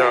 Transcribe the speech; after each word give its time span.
Wake 0.00 0.08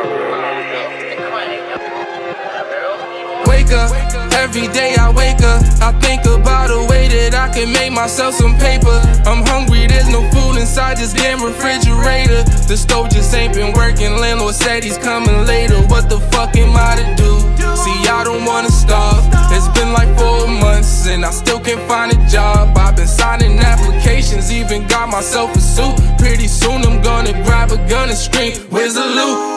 up, 3.74 3.90
every 4.34 4.68
day 4.68 4.94
I 4.94 5.10
wake 5.10 5.42
up. 5.42 5.66
I 5.82 5.92
think 6.00 6.26
about 6.26 6.70
a 6.70 6.86
way 6.86 7.08
that 7.08 7.34
I 7.34 7.50
can 7.50 7.73
make 7.73 7.91
myself 7.91 8.36
some 8.36 8.55
paper. 8.60 9.02
I'm 9.26 9.44
hungry, 9.49 9.88
there's 9.88 10.08
no 10.08 10.22
food 10.30 10.62
inside 10.62 10.98
this 10.98 11.12
damn 11.12 11.41
refrigerator. 11.41 12.44
The 12.70 12.77
stove 12.77 13.10
just 13.10 13.34
ain't 13.34 13.55
been 13.55 13.73
working. 13.73 14.13
Landlord 14.22 14.54
said 14.54 14.84
he's 14.84 14.99
coming 14.99 15.48
later. 15.48 15.82
What 15.90 16.08
the 16.08 16.20
fuck 16.30 16.55
am 16.55 16.77
I 16.77 16.94
to 17.02 17.05
do? 17.18 17.41
See, 17.74 17.98
I 18.05 18.21
don't 18.24 18.46
wanna 18.46 18.70
starve. 18.70 19.26
It's 19.49 19.70
been 19.70 19.91
like 19.91 20.16
four 20.20 20.46
months 20.48 21.08
and 21.08 21.26
I 21.26 21.32
still 21.32 21.60
can't 21.60 21.82
find 21.90 22.13
a 22.13 22.27
job. 22.30 22.77
I've 22.77 22.96
been 22.96 23.08
signing 23.08 23.58
applications, 23.58 24.52
even 24.52 24.85
got 24.85 25.10
myself 25.10 25.55
a 25.55 25.60
suit. 25.60 25.98
Pretty 26.20 26.48
soon 26.48 26.85
I'm 26.85 27.02
gonna 27.02 27.34
grab 27.44 27.71
a 27.71 27.77
gun 27.90 28.10
and 28.10 28.18
scream, 28.18 28.54
Where's 28.70 28.94
the 28.94 29.02
loot? 29.02 29.48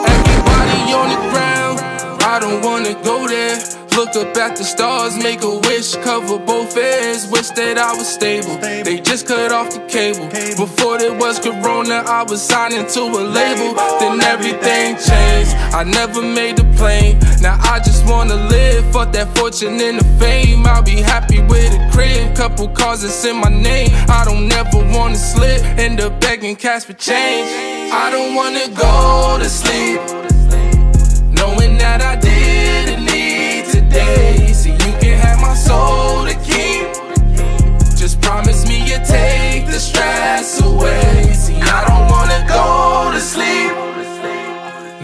On 0.93 1.09
the 1.09 1.19
ground. 1.31 1.79
I 2.23 2.39
don't 2.39 2.63
wanna 2.63 2.93
go 3.03 3.27
there. 3.27 3.57
Look 3.95 4.15
up 4.15 4.35
at 4.37 4.55
the 4.55 4.63
stars, 4.63 5.15
make 5.21 5.43
a 5.43 5.59
wish, 5.69 5.95
cover 5.97 6.39
both 6.39 6.75
ears. 6.75 7.27
Wish 7.27 7.49
that 7.51 7.77
I 7.77 7.93
was 7.93 8.07
stable. 8.07 8.57
They 8.57 8.99
just 8.99 9.27
cut 9.27 9.51
off 9.51 9.69
the 9.69 9.81
cable. 9.85 10.27
Before 10.57 10.97
there 10.97 11.13
was 11.13 11.37
Corona, 11.39 12.03
I 12.07 12.23
was 12.23 12.41
signing 12.41 12.87
to 12.87 13.01
a 13.01 13.21
label. 13.21 13.75
Then 13.99 14.19
everything 14.21 14.97
changed. 14.97 15.53
I 15.77 15.83
never 15.83 16.23
made 16.23 16.57
the 16.57 16.65
plane. 16.75 17.19
Now 17.39 17.59
I 17.61 17.79
just 17.79 18.07
wanna 18.07 18.35
live. 18.35 18.91
Fuck 18.91 19.11
that 19.13 19.37
fortune 19.37 19.79
and 19.79 19.99
the 19.99 20.05
fame. 20.17 20.65
I'll 20.65 20.81
be 20.81 20.97
happy 20.97 21.41
with 21.43 21.71
a 21.73 21.89
crib. 21.91 22.35
Couple 22.35 22.69
cars 22.69 23.03
that's 23.03 23.23
in 23.25 23.37
my 23.37 23.49
name. 23.49 23.91
I 24.09 24.25
don't 24.25 24.47
never 24.47 24.79
wanna 24.91 25.17
slip. 25.17 25.61
End 25.77 26.01
up 26.01 26.19
begging 26.19 26.55
cash 26.55 26.85
for 26.85 26.93
change. 26.93 27.47
I 27.93 28.09
don't 28.09 28.33
wanna 28.33 28.69
go 28.69 29.37
to 29.37 29.47
sleep 29.49 30.12
soul 35.73 36.25
to 36.29 36.35
keep. 36.49 36.85
Just 38.01 38.21
promise 38.21 38.61
me 38.69 38.77
you 38.91 38.97
take 39.17 39.65
the 39.65 39.79
stress 39.89 40.61
away. 40.61 41.33
See, 41.43 41.59
I 41.77 41.79
don't 41.89 42.05
wanna 42.13 42.41
go 42.57 42.65
to 43.15 43.21
sleep, 43.33 43.71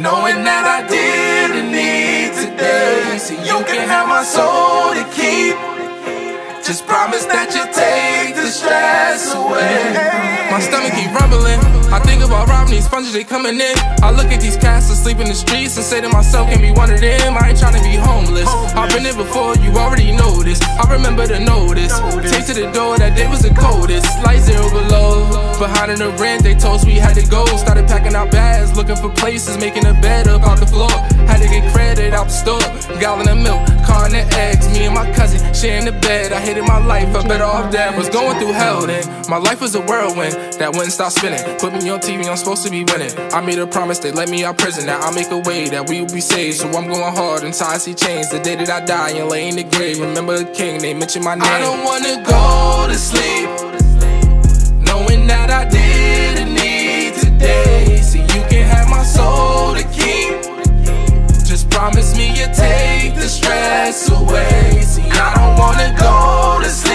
knowing 0.05 0.39
that 0.49 0.65
I 0.77 0.79
didn't 0.95 1.69
need 1.79 2.29
today. 2.43 3.17
See, 3.25 3.39
you 3.49 3.57
can 3.69 3.81
have 3.93 4.07
my 4.15 4.23
soul 4.35 4.93
to 4.99 5.05
keep. 5.19 5.55
Just 6.67 6.81
promise 6.85 7.25
that 7.33 7.49
you 7.55 7.63
take 7.85 8.35
the 8.35 8.47
stress 8.59 9.21
away. 9.41 9.81
My 10.51 10.59
stomach 10.67 10.93
keep 10.97 11.11
rumbling. 11.19 11.68
I 11.91 11.99
think 11.99 12.23
about 12.23 12.47
robbing 12.47 12.73
these 12.73 12.85
sponges, 12.85 13.13
they 13.13 13.23
coming 13.23 13.59
in. 13.59 13.75
I 14.03 14.11
look 14.11 14.27
at 14.27 14.41
these 14.41 14.57
cats 14.57 14.89
asleep 14.89 15.17
in 15.17 15.27
the 15.27 15.33
streets 15.33 15.75
and 15.75 15.85
say 15.85 16.01
to 16.01 16.09
myself, 16.09 16.47
can't 16.47 16.61
be 16.61 16.71
one 16.71 16.91
of 16.91 17.01
them. 17.01 17.35
I 17.35 17.49
ain't 17.49 17.59
trying 17.59 17.73
to 17.73 17.81
be 17.81 17.95
homeless. 17.95 18.47
I've 18.77 18.93
been 18.93 19.03
there 19.03 19.15
before, 19.15 19.55
you 19.57 19.71
already 19.73 20.11
know 20.11 20.43
this. 20.43 20.61
I 20.61 20.85
remember 20.93 21.25
to 21.25 21.39
notice. 21.39 21.97
Take 22.29 22.45
to 22.45 22.53
the 22.53 22.69
door, 22.71 22.97
that 22.97 23.15
day 23.17 23.27
was 23.27 23.41
the 23.41 23.53
coldest. 23.55 24.05
Light 24.23 24.41
zero 24.41 24.69
below. 24.69 25.25
Behind 25.57 25.91
in 25.91 25.99
the 25.99 26.11
rent, 26.21 26.43
they 26.43 26.53
told 26.53 26.81
us 26.81 26.85
we 26.85 26.93
had 26.93 27.15
to 27.15 27.25
go. 27.27 27.45
Started 27.57 27.87
packing 27.87 28.15
our 28.15 28.29
bags, 28.29 28.75
looking 28.77 28.95
for 28.95 29.09
places, 29.09 29.57
making 29.57 29.85
a 29.87 29.93
bed 29.93 30.27
up 30.27 30.43
off 30.43 30.59
the 30.59 30.67
floor. 30.67 30.93
Had 31.25 31.41
to 31.41 31.49
get 31.49 31.73
credit 31.73 32.13
out 32.13 32.27
the 32.29 32.37
store. 32.37 32.61
Gallon 32.99 33.27
of 33.27 33.37
milk, 33.37 33.65
car 33.83 34.05
and 34.05 34.13
the 34.13 34.23
eggs. 34.37 34.69
Me 34.69 34.85
and 34.85 34.93
my 34.93 35.09
cousin 35.13 35.41
sharing 35.53 35.85
the 35.85 35.91
bed. 35.91 36.33
I 36.33 36.39
hated 36.39 36.65
my 36.65 36.77
life, 36.85 37.09
I 37.15 37.27
better 37.27 37.45
off 37.45 37.71
dead. 37.71 37.97
Was 37.97 38.09
going 38.09 38.37
through 38.37 38.53
hell 38.53 38.85
then. 38.85 39.03
My 39.27 39.37
life 39.37 39.59
was 39.59 39.73
a 39.75 39.81
whirlwind 39.81 40.33
that 40.59 40.71
wouldn't 40.71 40.93
stop 40.93 41.11
spinning. 41.11 41.43
Put 41.57 41.73
me 41.73 41.78
on 41.87 41.99
TV, 41.99 42.27
I'm 42.27 42.35
supposed 42.35 42.63
to 42.65 42.69
be 42.69 42.83
winning. 42.83 43.15
I 43.31 43.39
made 43.39 43.59
a 43.59 43.67
promise 43.67 43.99
they 43.99 44.11
let 44.11 44.29
me 44.29 44.43
out 44.43 44.57
prison. 44.57 44.87
Now 44.87 44.99
I'll 44.99 45.13
make 45.13 45.31
a 45.31 45.37
way 45.37 45.69
that 45.69 45.87
we 45.87 46.01
will 46.01 46.11
be 46.11 46.19
saved. 46.19 46.57
So 46.57 46.67
I'm 46.67 46.87
going 46.87 47.15
hard 47.15 47.43
until 47.43 47.67
I 47.67 47.77
see 47.77 47.93
change. 47.93 48.27
The 48.29 48.39
day 48.39 48.55
that 48.55 48.69
I 48.69 48.85
die 48.85 49.11
and 49.11 49.29
lay 49.29 49.47
in 49.47 49.55
the 49.55 49.63
grave. 49.63 49.99
Remember 49.99 50.37
the 50.37 50.51
king, 50.51 50.81
they 50.81 50.93
mention 50.93 51.23
my 51.23 51.35
name. 51.35 51.43
I 51.43 51.59
don't 51.59 51.83
wanna 51.85 52.15
go 52.25 52.87
to 52.89 52.95
sleep. 52.95 53.47
Knowing 54.81 55.27
that 55.27 55.49
I 55.49 55.69
didn't 55.69 56.53
need 56.53 57.13
today. 57.15 58.01
See, 58.01 58.21
you 58.21 58.41
can 58.49 58.65
have 58.67 58.89
my 58.89 59.03
soul 59.03 59.75
to 59.75 59.83
keep. 59.83 60.35
Just 61.45 61.69
promise 61.69 62.17
me 62.17 62.29
you 62.29 62.47
take 62.53 63.15
the 63.15 63.29
stress 63.29 64.09
away. 64.09 64.81
See, 64.81 65.03
I 65.11 65.33
don't 65.35 65.57
wanna 65.57 65.95
go 65.97 66.59
to 66.61 66.69
sleep. 66.69 66.88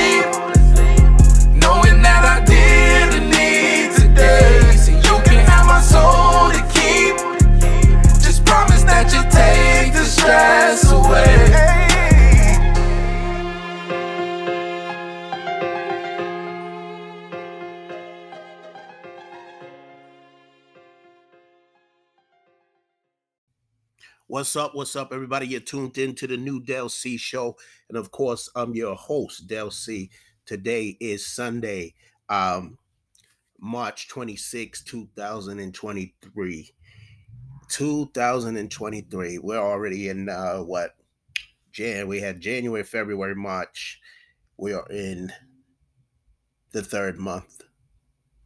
What's 24.35 24.57
up? 24.57 24.75
What's 24.75 24.97
up, 24.97 25.13
everybody? 25.13 25.47
You're 25.47 25.61
tuned 25.61 25.97
in 25.97 26.13
to 26.17 26.27
the 26.27 26.37
new 26.37 26.59
Del 26.61 26.89
C 26.89 27.17
show. 27.17 27.57
And 27.89 27.97
of 27.97 28.11
course, 28.11 28.51
I'm 28.57 28.75
your 28.75 28.97
host, 28.97 29.47
Del 29.47 29.71
C. 29.71 30.11
Today 30.45 30.97
is 30.99 31.25
Sunday, 31.25 31.95
um, 32.29 32.77
March 33.61 34.09
26, 34.09 34.83
2023. 34.83 36.75
2023. 37.69 39.39
We're 39.39 39.57
already 39.57 40.09
in 40.09 40.29
uh 40.29 40.59
what? 40.59 40.97
Jan. 41.71 42.09
We 42.09 42.19
had 42.19 42.41
January, 42.41 42.83
February, 42.83 43.37
March. 43.37 44.01
We 44.57 44.73
are 44.73 44.89
in 44.91 45.33
the 46.73 46.83
third 46.83 47.19
month 47.19 47.63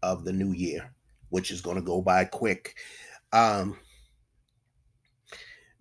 of 0.02 0.24
the 0.24 0.34
new 0.34 0.52
year, 0.52 0.92
which 1.30 1.50
is 1.50 1.62
gonna 1.62 1.80
go 1.80 2.02
by 2.02 2.26
quick. 2.26 2.76
Um 3.32 3.78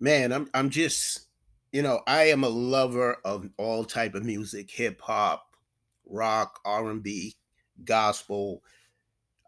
man 0.00 0.32
i'm 0.32 0.48
i'm 0.54 0.70
just 0.70 1.26
you 1.72 1.82
know 1.82 2.00
i 2.06 2.24
am 2.24 2.44
a 2.44 2.48
lover 2.48 3.16
of 3.24 3.48
all 3.56 3.84
type 3.84 4.14
of 4.14 4.24
music 4.24 4.70
hip 4.70 5.00
hop 5.00 5.44
rock 6.06 6.60
r&b 6.64 7.34
gospel 7.84 8.62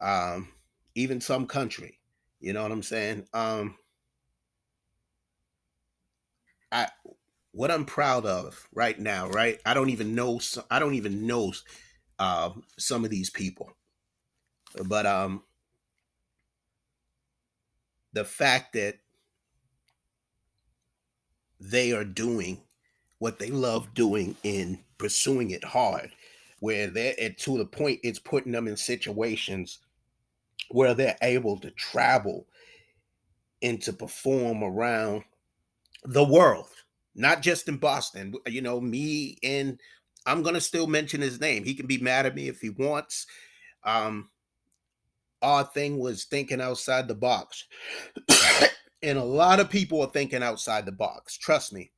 um 0.00 0.48
even 0.94 1.20
some 1.20 1.46
country 1.46 1.98
you 2.40 2.54
know 2.54 2.62
what 2.62 2.72
i'm 2.72 2.82
saying? 2.82 3.26
Um 3.34 3.76
i 6.72 6.88
what 7.52 7.70
i'm 7.70 7.84
proud 7.84 8.24
of 8.26 8.68
right 8.72 8.98
now 8.98 9.28
right? 9.28 9.58
I 9.66 9.74
don't 9.74 9.90
even 9.90 10.14
know 10.14 10.40
i 10.70 10.78
don't 10.78 10.94
even 10.94 11.26
know 11.26 11.52
uh, 12.18 12.50
some 12.78 13.04
of 13.04 13.10
these 13.10 13.30
people 13.30 13.70
but 14.86 15.06
um 15.06 15.42
the 18.12 18.24
fact 18.24 18.74
that 18.74 18.96
they 21.60 21.92
are 21.92 22.04
doing 22.04 22.60
what 23.18 23.38
they 23.38 23.50
love 23.50 23.92
doing 23.94 24.34
and 24.44 24.78
pursuing 24.98 25.50
it 25.50 25.62
hard 25.62 26.10
where 26.60 26.86
they're 26.88 27.18
at 27.20 27.38
to 27.38 27.58
the 27.58 27.64
point 27.64 28.00
it's 28.02 28.18
putting 28.18 28.52
them 28.52 28.66
in 28.66 28.76
situations 28.76 29.78
where 30.70 30.94
they're 30.94 31.16
able 31.22 31.58
to 31.58 31.70
travel 31.72 32.46
and 33.62 33.80
to 33.82 33.92
perform 33.92 34.62
around 34.62 35.22
the 36.04 36.24
world 36.24 36.68
not 37.14 37.42
just 37.42 37.68
in 37.68 37.76
boston. 37.76 38.34
You 38.46 38.62
know 38.62 38.80
me 38.80 39.36
and 39.42 39.78
i'm 40.26 40.42
gonna 40.42 40.60
still 40.60 40.86
mention 40.86 41.20
his 41.20 41.40
name. 41.40 41.64
He 41.64 41.74
can 41.74 41.86
be 41.86 41.98
mad 41.98 42.26
at 42.26 42.34
me 42.34 42.48
if 42.48 42.60
he 42.60 42.70
wants. 42.70 43.26
Um 43.84 44.30
our 45.42 45.64
thing 45.64 45.98
was 45.98 46.24
thinking 46.24 46.60
outside 46.60 47.08
the 47.08 47.14
box 47.14 47.64
and 49.02 49.18
a 49.18 49.24
lot 49.24 49.60
of 49.60 49.70
people 49.70 50.00
are 50.02 50.10
thinking 50.10 50.42
outside 50.42 50.84
the 50.84 50.92
box. 50.92 51.36
Trust 51.36 51.72
me. 51.72 51.90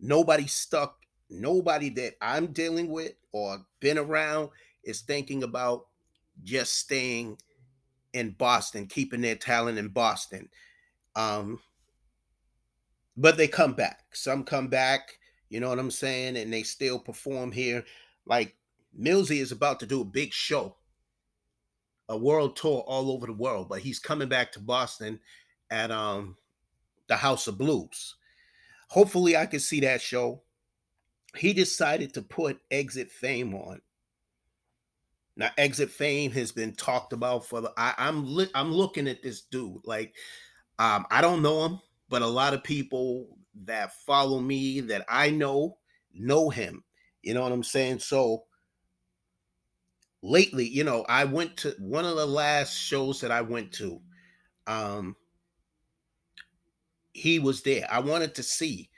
Nobody 0.00 0.46
stuck, 0.46 0.98
nobody 1.30 1.88
that 1.90 2.14
I'm 2.20 2.48
dealing 2.48 2.88
with 2.88 3.12
or 3.32 3.64
been 3.80 3.98
around 3.98 4.50
is 4.82 5.02
thinking 5.02 5.42
about 5.42 5.86
just 6.42 6.78
staying 6.78 7.38
in 8.12 8.30
Boston, 8.30 8.86
keeping 8.86 9.20
their 9.20 9.36
talent 9.36 9.78
in 9.78 9.88
Boston. 9.88 10.48
Um, 11.16 11.60
but 13.16 13.36
they 13.36 13.46
come 13.46 13.74
back. 13.74 14.00
Some 14.12 14.44
come 14.44 14.68
back, 14.68 15.18
you 15.48 15.60
know 15.60 15.68
what 15.68 15.78
I'm 15.78 15.90
saying, 15.90 16.36
and 16.36 16.52
they 16.52 16.64
still 16.64 16.98
perform 16.98 17.52
here. 17.52 17.84
Like 18.26 18.56
Millsy 18.98 19.40
is 19.40 19.52
about 19.52 19.78
to 19.80 19.86
do 19.86 20.00
a 20.00 20.04
big 20.04 20.32
show, 20.32 20.76
a 22.08 22.16
world 22.16 22.56
tour 22.56 22.80
all 22.80 23.12
over 23.12 23.26
the 23.26 23.32
world, 23.32 23.68
but 23.68 23.80
he's 23.80 24.00
coming 24.00 24.28
back 24.28 24.50
to 24.52 24.60
Boston 24.60 25.20
at 25.70 25.90
um 25.90 26.36
the 27.08 27.16
House 27.16 27.46
of 27.46 27.58
Blues. 27.58 28.16
Hopefully, 28.88 29.36
I 29.36 29.46
can 29.46 29.60
see 29.60 29.80
that 29.80 30.00
show. 30.00 30.42
He 31.36 31.52
decided 31.52 32.14
to 32.14 32.22
put 32.22 32.60
Exit 32.70 33.10
Fame 33.10 33.54
on. 33.54 33.80
Now, 35.36 35.50
Exit 35.58 35.90
Fame 35.90 36.30
has 36.32 36.52
been 36.52 36.74
talked 36.74 37.12
about 37.12 37.44
for 37.46 37.60
the. 37.60 37.72
I, 37.76 37.94
I'm 37.98 38.34
li- 38.34 38.50
I'm 38.54 38.72
looking 38.72 39.08
at 39.08 39.22
this 39.22 39.42
dude 39.42 39.80
like 39.84 40.14
Um, 40.78 41.06
I 41.10 41.20
don't 41.20 41.42
know 41.42 41.64
him, 41.66 41.80
but 42.08 42.22
a 42.22 42.26
lot 42.26 42.54
of 42.54 42.64
people 42.64 43.36
that 43.64 43.94
follow 44.06 44.40
me 44.40 44.80
that 44.80 45.04
I 45.08 45.30
know 45.30 45.78
know 46.12 46.50
him. 46.50 46.82
You 47.22 47.34
know 47.34 47.42
what 47.42 47.52
I'm 47.52 47.62
saying? 47.62 48.00
So 48.00 48.44
lately, 50.22 50.66
you 50.66 50.84
know, 50.84 51.04
I 51.08 51.24
went 51.24 51.56
to 51.58 51.74
one 51.78 52.04
of 52.04 52.16
the 52.16 52.26
last 52.26 52.76
shows 52.76 53.20
that 53.20 53.30
I 53.30 53.40
went 53.40 53.72
to. 53.74 54.00
Um, 54.66 55.16
he 57.14 57.38
was 57.38 57.62
there. 57.62 57.86
I 57.90 58.00
wanted 58.00 58.34
to 58.34 58.42
see. 58.42 58.90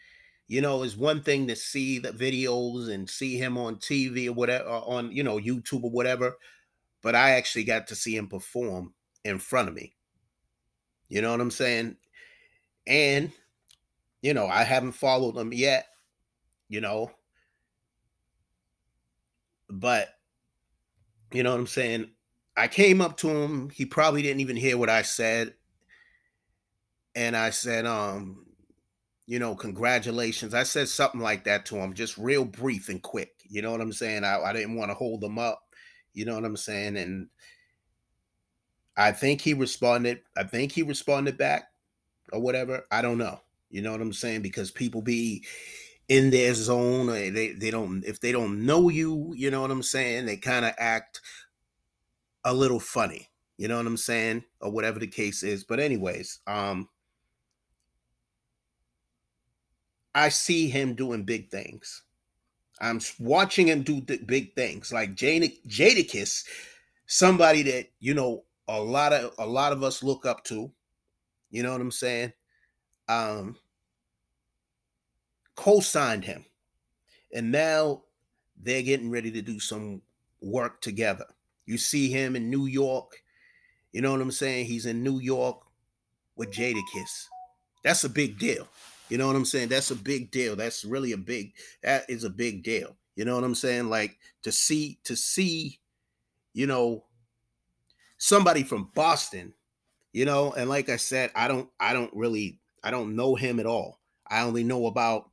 You 0.48 0.60
know, 0.60 0.82
it's 0.82 0.96
one 0.96 1.22
thing 1.22 1.46
to 1.48 1.56
see 1.56 1.98
the 1.98 2.10
videos 2.10 2.88
and 2.92 3.08
see 3.08 3.36
him 3.36 3.58
on 3.58 3.76
TV 3.76 4.28
or 4.28 4.32
whatever, 4.32 4.68
uh, 4.68 4.80
on 4.80 5.12
you 5.12 5.22
know 5.22 5.38
YouTube 5.38 5.84
or 5.84 5.90
whatever, 5.90 6.36
but 7.02 7.14
I 7.14 7.30
actually 7.32 7.64
got 7.64 7.86
to 7.88 7.94
see 7.94 8.16
him 8.16 8.28
perform 8.28 8.94
in 9.24 9.38
front 9.38 9.68
of 9.68 9.74
me. 9.74 9.94
You 11.08 11.20
know 11.20 11.30
what 11.30 11.40
I'm 11.40 11.50
saying? 11.50 11.96
And 12.86 13.32
you 14.22 14.34
know, 14.34 14.46
I 14.46 14.62
haven't 14.62 14.92
followed 14.92 15.36
him 15.36 15.52
yet. 15.52 15.86
You 16.68 16.80
know, 16.80 17.10
but 19.68 20.08
you 21.32 21.42
know 21.42 21.50
what 21.50 21.60
I'm 21.60 21.66
saying? 21.66 22.10
I 22.56 22.68
came 22.68 23.00
up 23.00 23.16
to 23.18 23.28
him. 23.28 23.68
He 23.70 23.84
probably 23.84 24.22
didn't 24.22 24.40
even 24.40 24.56
hear 24.56 24.78
what 24.78 24.88
I 24.88 25.02
said. 25.02 25.54
And 27.16 27.36
I 27.36 27.50
said, 27.50 27.86
um, 27.86 28.46
you 29.26 29.38
know, 29.40 29.56
congratulations. 29.56 30.54
I 30.54 30.62
said 30.62 30.88
something 30.88 31.20
like 31.20 31.44
that 31.44 31.66
to 31.66 31.76
him, 31.76 31.94
just 31.94 32.16
real 32.18 32.44
brief 32.44 32.88
and 32.88 33.02
quick. 33.02 33.32
You 33.48 33.62
know 33.62 33.72
what 33.72 33.80
I'm 33.80 33.92
saying? 33.92 34.22
I, 34.22 34.40
I 34.40 34.52
didn't 34.52 34.76
want 34.76 34.90
to 34.90 34.94
hold 34.94 35.24
him 35.24 35.38
up. 35.38 35.62
You 36.12 36.26
know 36.26 36.34
what 36.34 36.44
I'm 36.44 36.56
saying? 36.56 36.96
And 36.96 37.28
I 38.96 39.12
think 39.12 39.40
he 39.40 39.54
responded. 39.54 40.20
I 40.36 40.44
think 40.44 40.72
he 40.72 40.82
responded 40.82 41.36
back 41.36 41.64
or 42.32 42.40
whatever. 42.40 42.84
I 42.90 43.02
don't 43.02 43.18
know. 43.18 43.40
You 43.70 43.82
know 43.82 43.92
what 43.92 44.00
I'm 44.00 44.12
saying? 44.12 44.42
Because 44.42 44.70
people 44.70 45.02
be 45.02 45.44
in 46.08 46.30
their 46.30 46.54
zone. 46.54 47.06
They 47.06 47.52
they 47.52 47.70
don't 47.70 48.04
if 48.04 48.20
they 48.20 48.30
don't 48.30 48.64
know 48.64 48.88
you, 48.88 49.32
you 49.36 49.50
know 49.50 49.62
what 49.62 49.70
I'm 49.70 49.82
saying? 49.82 50.26
They 50.26 50.36
kind 50.36 50.64
of 50.64 50.72
act 50.78 51.20
a 52.44 52.54
little 52.54 52.80
funny. 52.80 53.28
You 53.58 53.68
know 53.68 53.78
what 53.78 53.86
I'm 53.86 53.96
saying? 53.96 54.44
Or 54.60 54.70
whatever 54.70 54.98
the 54.98 55.06
case 55.06 55.42
is. 55.42 55.64
But 55.64 55.80
anyways, 55.80 56.40
um 56.46 56.88
I 60.16 60.30
see 60.30 60.70
him 60.70 60.94
doing 60.94 61.24
big 61.24 61.50
things. 61.50 62.02
I'm 62.80 63.00
watching 63.18 63.68
him 63.68 63.82
do 63.82 64.00
big 64.00 64.54
things 64.54 64.90
like 64.90 65.14
Jadakiss, 65.14 66.44
somebody 67.06 67.62
that 67.64 67.90
you 68.00 68.14
know 68.14 68.44
a 68.66 68.80
lot 68.80 69.12
of 69.12 69.34
a 69.38 69.46
lot 69.46 69.72
of 69.72 69.82
us 69.82 70.02
look 70.02 70.24
up 70.24 70.42
to. 70.44 70.72
You 71.50 71.62
know 71.62 71.72
what 71.72 71.82
I'm 71.82 71.90
saying? 71.90 72.32
Um, 73.08 73.56
co-signed 75.54 76.24
him, 76.24 76.46
and 77.34 77.52
now 77.52 78.02
they're 78.56 78.82
getting 78.82 79.10
ready 79.10 79.30
to 79.32 79.42
do 79.42 79.60
some 79.60 80.00
work 80.40 80.80
together. 80.80 81.26
You 81.66 81.76
see 81.76 82.08
him 82.08 82.36
in 82.36 82.48
New 82.48 82.64
York. 82.64 83.22
You 83.92 84.00
know 84.00 84.12
what 84.12 84.22
I'm 84.22 84.30
saying? 84.30 84.64
He's 84.64 84.86
in 84.86 85.02
New 85.02 85.20
York 85.20 85.60
with 86.36 86.52
Jadakiss. 86.52 87.26
That's 87.84 88.04
a 88.04 88.08
big 88.08 88.38
deal. 88.38 88.66
You 89.08 89.18
know 89.18 89.26
what 89.26 89.36
I'm 89.36 89.44
saying? 89.44 89.68
That's 89.68 89.90
a 89.90 89.96
big 89.96 90.30
deal. 90.30 90.56
That's 90.56 90.84
really 90.84 91.12
a 91.12 91.16
big 91.16 91.52
that 91.82 92.08
is 92.08 92.24
a 92.24 92.30
big 92.30 92.62
deal. 92.62 92.96
You 93.14 93.24
know 93.24 93.34
what 93.34 93.44
I'm 93.44 93.54
saying? 93.54 93.88
Like 93.88 94.18
to 94.42 94.52
see 94.52 94.98
to 95.04 95.16
see, 95.16 95.78
you 96.54 96.66
know, 96.66 97.04
somebody 98.18 98.62
from 98.62 98.90
Boston, 98.94 99.54
you 100.12 100.24
know, 100.24 100.52
and 100.52 100.68
like 100.68 100.88
I 100.88 100.96
said, 100.96 101.30
I 101.34 101.46
don't 101.48 101.68
I 101.78 101.92
don't 101.92 102.14
really 102.14 102.58
I 102.82 102.90
don't 102.90 103.14
know 103.14 103.34
him 103.36 103.60
at 103.60 103.66
all. 103.66 104.00
I 104.28 104.42
only 104.42 104.64
know 104.64 104.86
about 104.86 105.30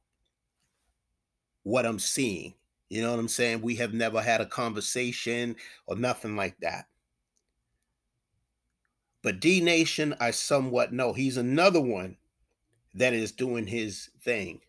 what 1.64 1.86
I'm 1.86 2.00
seeing. 2.00 2.54
You 2.90 3.02
know 3.02 3.10
what 3.10 3.20
I'm 3.20 3.28
saying? 3.28 3.62
We 3.62 3.76
have 3.78 3.94
never 3.94 4.22
had 4.22 4.40
a 4.40 4.46
conversation 4.46 5.56
or 5.88 5.96
nothing 5.96 6.36
like 6.36 6.60
that. 6.60 6.86
But 9.24 9.40
D 9.40 9.62
Nation, 9.62 10.14
I 10.20 10.30
somewhat 10.30 10.94
know. 10.94 11.14
He's 11.14 11.38
another 11.38 11.82
one 11.82 12.18
that 12.96 13.14
is 13.14 13.32
doing 13.32 13.68
his 13.68 14.10
thing, 14.24 14.62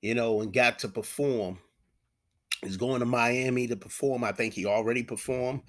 you 0.00 0.14
know, 0.14 0.40
and 0.40 0.52
got 0.52 0.78
to 0.80 0.88
perform. 0.88 1.58
He's 2.62 2.76
going 2.76 3.00
to 3.00 3.06
Miami 3.06 3.66
to 3.68 3.76
perform. 3.76 4.24
I 4.24 4.32
think 4.32 4.54
he 4.54 4.66
already 4.66 5.02
performed. 5.02 5.62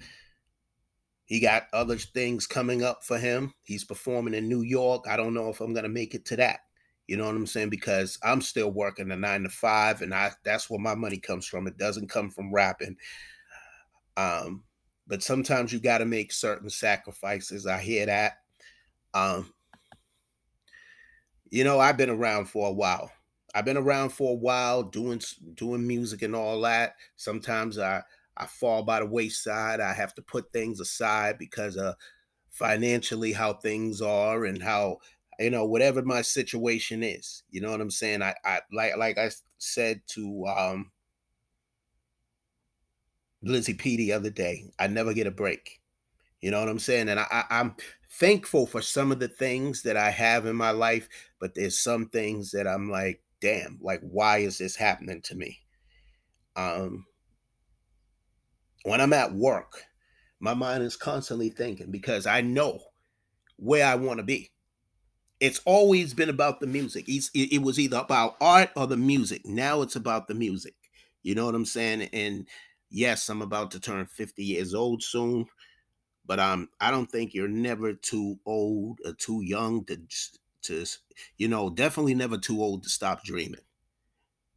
He 1.24 1.38
got 1.38 1.68
other 1.72 1.96
things 1.96 2.48
coming 2.48 2.82
up 2.82 3.04
for 3.04 3.16
him. 3.16 3.54
He's 3.62 3.84
performing 3.84 4.34
in 4.34 4.48
New 4.48 4.62
York. 4.62 5.04
I 5.08 5.16
don't 5.16 5.34
know 5.34 5.48
if 5.48 5.60
I'm 5.60 5.72
going 5.72 5.84
to 5.84 5.88
make 5.88 6.14
it 6.14 6.24
to 6.26 6.36
that. 6.36 6.60
You 7.06 7.16
know 7.16 7.26
what 7.26 7.36
I'm 7.36 7.46
saying? 7.46 7.70
Because 7.70 8.18
I'm 8.22 8.40
still 8.40 8.70
working 8.70 9.10
a 9.10 9.16
nine 9.16 9.42
to 9.42 9.48
five, 9.48 10.02
and 10.02 10.14
I 10.14 10.30
that's 10.44 10.70
where 10.70 10.78
my 10.78 10.94
money 10.94 11.18
comes 11.18 11.46
from. 11.46 11.66
It 11.66 11.76
doesn't 11.76 12.08
come 12.08 12.30
from 12.30 12.52
rapping. 12.52 12.96
Um, 14.16 14.64
but 15.06 15.22
sometimes 15.22 15.72
you 15.72 15.80
got 15.80 15.98
to 15.98 16.04
make 16.04 16.32
certain 16.32 16.70
sacrifices. 16.70 17.66
I 17.66 17.78
hear 17.78 18.06
that. 18.06 18.34
Um, 19.12 19.52
you 21.50 21.64
know, 21.64 21.80
I've 21.80 21.96
been 21.96 22.10
around 22.10 22.46
for 22.46 22.68
a 22.68 22.72
while. 22.72 23.10
I've 23.54 23.64
been 23.64 23.76
around 23.76 24.10
for 24.10 24.32
a 24.32 24.36
while 24.36 24.82
doing 24.82 25.20
doing 25.54 25.86
music 25.86 26.22
and 26.22 26.34
all 26.36 26.60
that. 26.62 26.94
Sometimes 27.16 27.78
I 27.78 28.02
I 28.36 28.46
fall 28.46 28.82
by 28.84 29.00
the 29.00 29.06
wayside. 29.06 29.80
I 29.80 29.92
have 29.92 30.14
to 30.14 30.22
put 30.22 30.52
things 30.52 30.80
aside 30.80 31.38
because 31.38 31.76
of 31.76 31.96
financially 32.50 33.32
how 33.32 33.54
things 33.54 34.02
are 34.02 34.44
and 34.44 34.62
how 34.62 34.98
you 35.40 35.50
know 35.50 35.64
whatever 35.66 36.02
my 36.02 36.22
situation 36.22 37.02
is. 37.02 37.42
You 37.50 37.60
know 37.60 37.70
what 37.72 37.80
I'm 37.80 37.90
saying? 37.90 38.22
I 38.22 38.34
I 38.44 38.60
like 38.72 38.96
like 38.96 39.18
I 39.18 39.30
said 39.58 40.02
to 40.08 40.46
um 40.46 40.92
Lizzie 43.42 43.74
P 43.74 43.96
the 43.96 44.12
other 44.12 44.30
day, 44.30 44.70
I 44.78 44.86
never 44.86 45.14
get 45.14 45.26
a 45.26 45.30
break. 45.30 45.80
You 46.40 46.50
know 46.50 46.60
what 46.60 46.68
I'm 46.68 46.78
saying? 46.78 47.08
And 47.08 47.20
I, 47.20 47.26
I 47.30 47.44
I'm 47.50 47.76
thankful 48.10 48.66
for 48.66 48.82
some 48.82 49.12
of 49.12 49.20
the 49.20 49.28
things 49.28 49.82
that 49.82 49.96
I 49.96 50.10
have 50.10 50.46
in 50.46 50.56
my 50.56 50.70
life, 50.70 51.08
but 51.38 51.54
there's 51.54 51.78
some 51.78 52.06
things 52.06 52.50
that 52.50 52.66
I'm 52.66 52.90
like, 52.90 53.22
damn, 53.40 53.78
like 53.80 54.00
why 54.00 54.38
is 54.38 54.58
this 54.58 54.76
happening 54.76 55.22
to 55.22 55.34
me? 55.34 55.58
Um 56.56 57.06
when 58.84 59.00
I'm 59.00 59.12
at 59.12 59.34
work, 59.34 59.84
my 60.40 60.54
mind 60.54 60.82
is 60.82 60.96
constantly 60.96 61.50
thinking 61.50 61.90
because 61.90 62.26
I 62.26 62.40
know 62.40 62.80
where 63.56 63.86
I 63.86 63.94
want 63.94 64.18
to 64.18 64.24
be. 64.24 64.50
It's 65.38 65.60
always 65.64 66.12
been 66.12 66.28
about 66.28 66.60
the 66.60 66.66
music. 66.66 67.04
it 67.08 67.62
was 67.62 67.78
either 67.78 67.98
about 67.98 68.36
art 68.40 68.70
or 68.76 68.86
the 68.86 68.96
music. 68.96 69.46
Now 69.46 69.82
it's 69.82 69.96
about 69.96 70.28
the 70.28 70.34
music. 70.34 70.74
You 71.22 71.34
know 71.34 71.46
what 71.46 71.54
I'm 71.54 71.64
saying? 71.66 72.08
And 72.12 72.46
yes, 72.90 73.28
I'm 73.28 73.42
about 73.42 73.70
to 73.72 73.80
turn 73.80 74.04
50 74.06 74.42
years 74.42 74.74
old 74.74 75.02
soon 75.02 75.46
but 76.26 76.38
um, 76.38 76.68
I 76.80 76.90
don't 76.90 77.10
think 77.10 77.34
you're 77.34 77.48
never 77.48 77.92
too 77.92 78.38
old 78.46 79.00
or 79.04 79.12
too 79.12 79.42
young 79.42 79.84
to 79.86 79.98
to 80.62 80.84
you 81.38 81.48
know 81.48 81.70
definitely 81.70 82.14
never 82.14 82.38
too 82.38 82.62
old 82.62 82.82
to 82.84 82.88
stop 82.88 83.24
dreaming. 83.24 83.60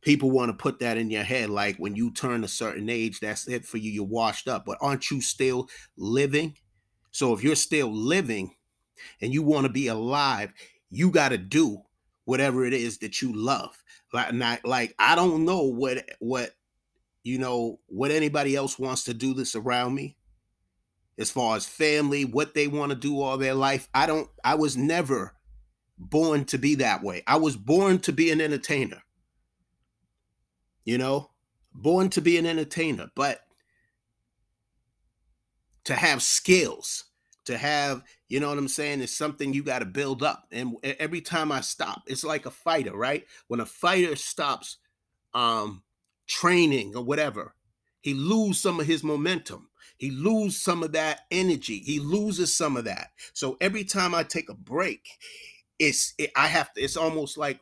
People 0.01 0.31
want 0.31 0.49
to 0.49 0.53
put 0.53 0.79
that 0.79 0.97
in 0.97 1.09
your 1.09 1.23
head 1.23 1.49
like 1.49 1.77
when 1.77 1.95
you 1.95 2.11
turn 2.11 2.43
a 2.43 2.47
certain 2.49 2.89
age, 2.89 3.19
that's 3.19 3.47
it 3.47 3.65
for 3.65 3.77
you. 3.77 3.89
You're 3.89 4.03
washed 4.03 4.49
up, 4.49 4.65
but 4.65 4.77
aren't 4.81 5.09
you 5.09 5.21
still 5.21 5.69
living? 5.95 6.57
So 7.11 7.33
if 7.33 7.41
you're 7.41 7.55
still 7.55 7.91
living 7.91 8.55
and 9.21 9.33
you 9.33 9.43
want 9.43 9.65
to 9.65 9.71
be 9.71 9.87
alive, 9.87 10.53
you 10.89 11.09
got 11.09 11.29
to 11.29 11.37
do 11.37 11.83
whatever 12.25 12.65
it 12.65 12.73
is 12.73 12.97
that 12.99 13.21
you 13.21 13.33
love. 13.33 13.81
Like, 14.11 14.33
not, 14.33 14.65
like 14.65 14.93
I 14.99 15.15
don't 15.15 15.45
know 15.45 15.63
what 15.63 16.05
what 16.19 16.51
you 17.23 17.37
know 17.37 17.79
what 17.87 18.11
anybody 18.11 18.55
else 18.55 18.77
wants 18.77 19.05
to 19.05 19.13
do 19.13 19.33
this 19.33 19.55
around 19.55 19.95
me 19.95 20.17
as 21.17 21.29
far 21.29 21.55
as 21.55 21.65
family, 21.65 22.25
what 22.25 22.53
they 22.53 22.67
want 22.67 22.91
to 22.91 22.97
do 22.97 23.21
all 23.21 23.37
their 23.37 23.53
life. 23.53 23.87
I 23.93 24.05
don't, 24.05 24.29
I 24.43 24.55
was 24.55 24.75
never 24.75 25.33
born 25.97 26.45
to 26.45 26.57
be 26.57 26.75
that 26.75 27.03
way. 27.03 27.23
I 27.27 27.37
was 27.37 27.55
born 27.55 27.99
to 27.99 28.11
be 28.11 28.31
an 28.31 28.41
entertainer. 28.41 29.03
You 30.85 30.97
know, 30.97 31.31
born 31.73 32.09
to 32.09 32.21
be 32.21 32.37
an 32.37 32.45
entertainer, 32.45 33.09
but 33.15 33.39
to 35.85 35.95
have 35.95 36.21
skills, 36.21 37.05
to 37.45 37.57
have, 37.57 38.03
you 38.27 38.39
know 38.39 38.49
what 38.49 38.57
I'm 38.57 38.67
saying, 38.67 39.01
is 39.01 39.15
something 39.15 39.53
you 39.53 39.63
got 39.63 39.79
to 39.79 39.85
build 39.85 40.23
up. 40.23 40.47
And 40.51 40.75
every 40.83 41.21
time 41.21 41.51
I 41.51 41.61
stop, 41.61 42.03
it's 42.07 42.23
like 42.23 42.45
a 42.45 42.51
fighter, 42.51 42.95
right? 42.95 43.25
When 43.47 43.59
a 43.59 43.65
fighter 43.65 44.15
stops 44.15 44.77
um 45.33 45.83
training 46.27 46.95
or 46.95 47.03
whatever, 47.03 47.55
he 48.01 48.13
lose 48.13 48.59
some 48.59 48.79
of 48.79 48.85
his 48.85 49.03
momentum 49.03 49.69
he 49.97 50.11
loses 50.11 50.61
some 50.61 50.83
of 50.83 50.93
that 50.93 51.21
energy. 51.31 51.79
He 51.79 51.99
loses 51.99 52.55
some 52.55 52.77
of 52.77 52.85
that. 52.85 53.09
So 53.33 53.57
every 53.61 53.83
time 53.83 54.13
I 54.15 54.23
take 54.23 54.49
a 54.49 54.55
break, 54.55 55.07
it's 55.79 56.13
it, 56.17 56.31
I 56.35 56.47
have 56.47 56.73
to. 56.73 56.81
It's 56.81 56.97
almost 56.97 57.37
like 57.37 57.59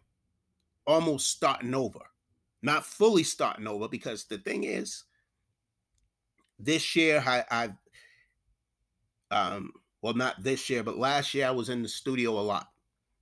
almost 0.85 1.27
starting 1.29 1.73
over, 1.73 2.01
not 2.61 2.85
fully 2.85 3.23
starting 3.23 3.67
over 3.67 3.87
because 3.87 4.25
the 4.25 4.37
thing 4.37 4.63
is, 4.63 5.03
this 6.59 6.95
year 6.95 7.23
I, 7.25 7.43
I've 7.49 7.73
um 9.31 9.71
well, 10.01 10.13
not 10.13 10.43
this 10.43 10.69
year, 10.69 10.83
but 10.83 10.97
last 10.97 11.33
year 11.33 11.47
I 11.47 11.51
was 11.51 11.69
in 11.69 11.83
the 11.83 11.87
studio 11.87 12.31
a 12.39 12.41
lot. 12.41 12.67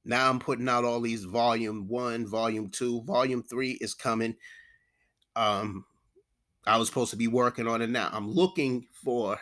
Now 0.06 0.30
I'm 0.30 0.40
putting 0.40 0.70
out 0.70 0.86
all 0.86 1.02
these 1.02 1.26
volume 1.26 1.88
one, 1.88 2.26
volume 2.26 2.70
two, 2.70 3.04
volume 3.04 3.44
three 3.44 3.78
is 3.82 3.94
coming. 3.94 4.36
Um, 5.36 5.86
I 6.66 6.78
was 6.78 6.88
supposed 6.88 7.12
to 7.12 7.18
be 7.18 7.28
working 7.28 7.68
on 7.68 7.82
it 7.82 7.90
now. 7.90 8.10
I'm 8.12 8.32
looking 8.32 8.88
for 8.92 9.40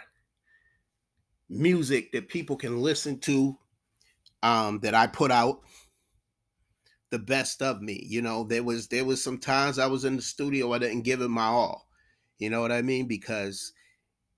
music 1.50 2.12
that 2.12 2.28
people 2.28 2.58
can 2.58 2.82
listen 2.82 3.20
to 3.20 3.58
um 4.44 4.80
that 4.80 4.94
I 4.94 5.08
put 5.08 5.32
out 5.32 5.62
the 7.10 7.20
best 7.20 7.62
of 7.62 7.82
me. 7.82 8.04
You 8.08 8.22
know, 8.22 8.44
there 8.44 8.64
was 8.64 8.88
there 8.88 9.06
was 9.06 9.24
some 9.24 9.38
times 9.38 9.80
I 9.80 9.88
was 9.88 10.06
in 10.06 10.16
the 10.16 10.22
studio 10.22 10.74
I 10.74 10.80
didn't 10.80 11.02
give 11.02 11.22
it 11.22 11.30
my 11.30 11.46
all. 11.46 11.88
You 12.40 12.50
know 12.50 12.62
what 12.62 12.72
I 12.72 12.82
mean? 12.82 13.08
Because 13.08 13.74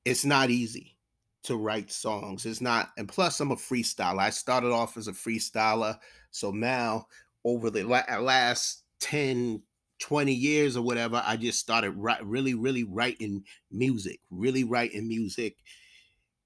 it's 0.05 0.25
not 0.25 0.49
easy 0.49 0.97
to 1.43 1.55
write 1.55 1.91
songs. 1.91 2.45
It's 2.45 2.61
not, 2.61 2.89
and 2.97 3.07
plus 3.07 3.39
I'm 3.39 3.51
a 3.51 3.55
freestyler. 3.55 4.19
I 4.19 4.29
started 4.29 4.71
off 4.71 4.97
as 4.97 5.07
a 5.07 5.13
freestyler. 5.13 5.97
So 6.31 6.51
now 6.51 7.07
over 7.43 7.69
the 7.69 7.83
last 7.83 8.83
10, 8.99 9.61
20 9.99 10.33
years 10.33 10.75
or 10.77 10.81
whatever, 10.81 11.21
I 11.25 11.37
just 11.37 11.59
started 11.59 11.91
write, 11.91 12.25
really, 12.25 12.53
really 12.53 12.83
writing 12.83 13.43
music, 13.71 14.19
really 14.29 14.63
writing 14.63 15.07
music 15.07 15.57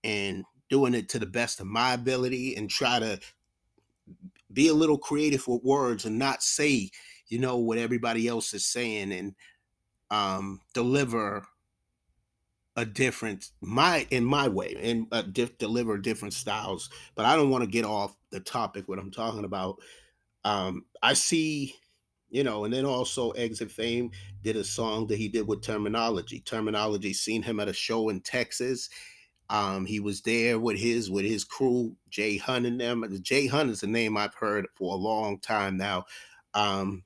and 0.04 0.44
doing 0.70 0.94
it 0.94 1.10
to 1.10 1.20
the 1.20 1.26
best 1.26 1.60
of 1.60 1.68
my 1.68 1.94
ability 1.94 2.56
and 2.56 2.70
try 2.70 3.00
to 3.00 3.20
be 4.52 4.68
a 4.68 4.74
little 4.74 4.98
creative 4.98 5.48
with 5.48 5.64
words 5.64 6.06
and 6.06 6.20
not 6.20 6.44
say, 6.44 6.90
you 7.28 7.40
know, 7.40 7.58
what 7.58 7.78
everybody 7.78 8.28
else 8.28 8.54
is 8.54 8.66
saying 8.66 9.12
and 9.12 9.34
um, 10.12 10.60
deliver 10.74 11.48
a 12.76 12.86
different 12.86 13.52
my 13.62 14.08
in 14.10 14.26
my 14.26 14.48
way 14.48 14.76
and 14.82 15.08
uh, 15.12 15.22
deliver 15.60 15.98
different 15.98 16.34
styles. 16.34 16.90
But 17.16 17.26
i 17.26 17.36
don't 17.36 17.52
want 17.52 17.64
to 17.64 17.70
get 17.70 17.86
off 17.86 18.16
the 18.32 18.40
topic 18.40 18.88
what 18.88 19.00
i'm 19.00 19.12
talking 19.12 19.46
about. 19.46 19.78
Um 20.44 20.86
i 21.02 21.14
see 21.14 21.76
you 22.34 22.44
know 22.44 22.66
and 22.66 22.74
then 22.74 22.84
also 22.84 23.32
exit 23.32 23.72
fame 23.72 24.12
did 24.42 24.58
a 24.58 24.64
song 24.64 25.08
that 25.08 25.18
he 25.18 25.30
did 25.30 25.48
with 25.48 25.62
terminology. 25.62 26.42
Terminology 26.42 27.14
seen 27.14 27.42
him 27.42 27.60
at 27.60 27.70
a 27.70 27.74
show 27.74 28.10
in 28.10 28.20
texas. 28.20 28.90
Um 29.50 29.86
he 29.86 30.00
was 30.00 30.22
there 30.22 30.60
with 30.60 30.78
his 30.78 31.10
with 31.10 31.26
his 31.26 31.44
crew 31.44 31.96
jay 32.10 32.38
hunt 32.38 32.66
and 32.66 32.82
them. 32.82 33.06
Jay 33.22 33.48
hunt 33.48 33.70
is 33.70 33.84
a 33.84 33.88
name 33.88 34.18
i've 34.18 34.36
heard 34.36 34.68
for 34.76 34.94
a 34.94 34.98
long 34.98 35.40
time 35.40 35.78
now. 35.78 36.06
Um 36.54 37.04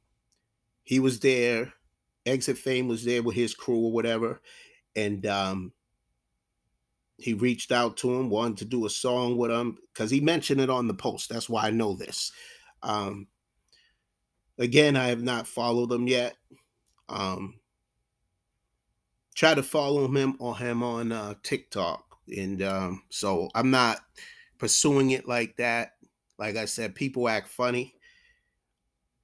he 0.87 1.01
was 1.01 1.19
there. 1.19 1.73
Exit 2.25 2.57
fame 2.57 2.87
was 2.87 3.03
there 3.03 3.21
with 3.21 3.35
his 3.35 3.53
crew 3.53 3.87
or 3.87 3.91
whatever. 3.91 4.41
And 4.95 5.25
um, 5.25 5.73
he 7.17 7.33
reached 7.33 7.73
out 7.73 7.97
to 7.97 8.15
him, 8.15 8.29
wanted 8.29 8.59
to 8.59 8.65
do 8.65 8.85
a 8.85 8.89
song 8.89 9.35
with 9.35 9.51
him 9.51 9.77
because 9.93 10.09
he 10.09 10.21
mentioned 10.21 10.61
it 10.61 10.69
on 10.69 10.87
the 10.87 10.93
post. 10.93 11.27
That's 11.27 11.49
why 11.49 11.63
I 11.63 11.71
know 11.71 11.93
this. 11.93 12.31
Um, 12.83 13.27
again, 14.57 14.95
I 14.95 15.07
have 15.07 15.21
not 15.21 15.47
followed 15.47 15.91
him 15.91 16.07
yet. 16.07 16.35
Um, 17.09 17.59
try 19.35 19.53
to 19.53 19.63
follow 19.63 20.07
him 20.07 20.35
on 20.39 20.55
him 20.55 20.83
on 20.83 21.11
uh, 21.11 21.35
TikTok, 21.43 22.03
and 22.35 22.61
um, 22.61 23.03
so 23.09 23.49
I'm 23.55 23.71
not 23.71 23.99
pursuing 24.57 25.11
it 25.11 25.27
like 25.27 25.57
that. 25.57 25.93
Like 26.37 26.55
I 26.55 26.65
said, 26.65 26.95
people 26.95 27.29
act 27.29 27.47
funny, 27.47 27.95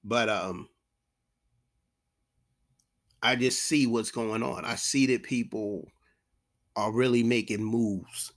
but 0.03 0.29
um, 0.29 0.69
I 3.21 3.35
just 3.35 3.63
see 3.63 3.87
what's 3.87 4.11
going 4.11 4.43
on. 4.43 4.65
I 4.65 4.75
see 4.75 5.05
that 5.07 5.23
people 5.23 5.87
are 6.75 6.91
really 6.91 7.23
making 7.23 7.63
moves, 7.63 8.31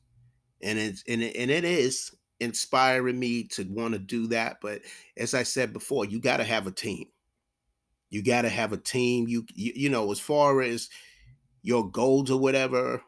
and 0.63 0.79
it's 0.79 1.05
and 1.09 1.23
it, 1.23 1.37
and 1.37 1.51
it 1.51 1.65
is 1.65 2.15
inspiring 2.41 3.19
me 3.19 3.45
to 3.45 3.65
want 3.65 3.95
to 3.95 3.99
do 3.99 4.27
that. 4.29 4.59
But 4.61 4.83
as 5.17 5.35
I 5.35 5.43
said 5.43 5.73
before, 5.73 6.05
you 6.05 6.21
got 6.21 6.39
to 6.39 6.45
have 6.45 6.67
a 6.67 6.73
team. 6.73 7.07
You 8.11 8.23
got 8.23 8.43
to 8.43 8.49
have 8.49 8.73
a 8.73 8.77
team. 8.77 9.29
You, 9.29 9.45
you 9.55 9.73
you 9.75 9.91
know 9.91 10.11
as 10.13 10.21
far 10.21 10.63
as 10.63 10.89
your 11.63 11.91
goals 11.91 12.31
or 12.31 12.39
whatever 12.39 13.03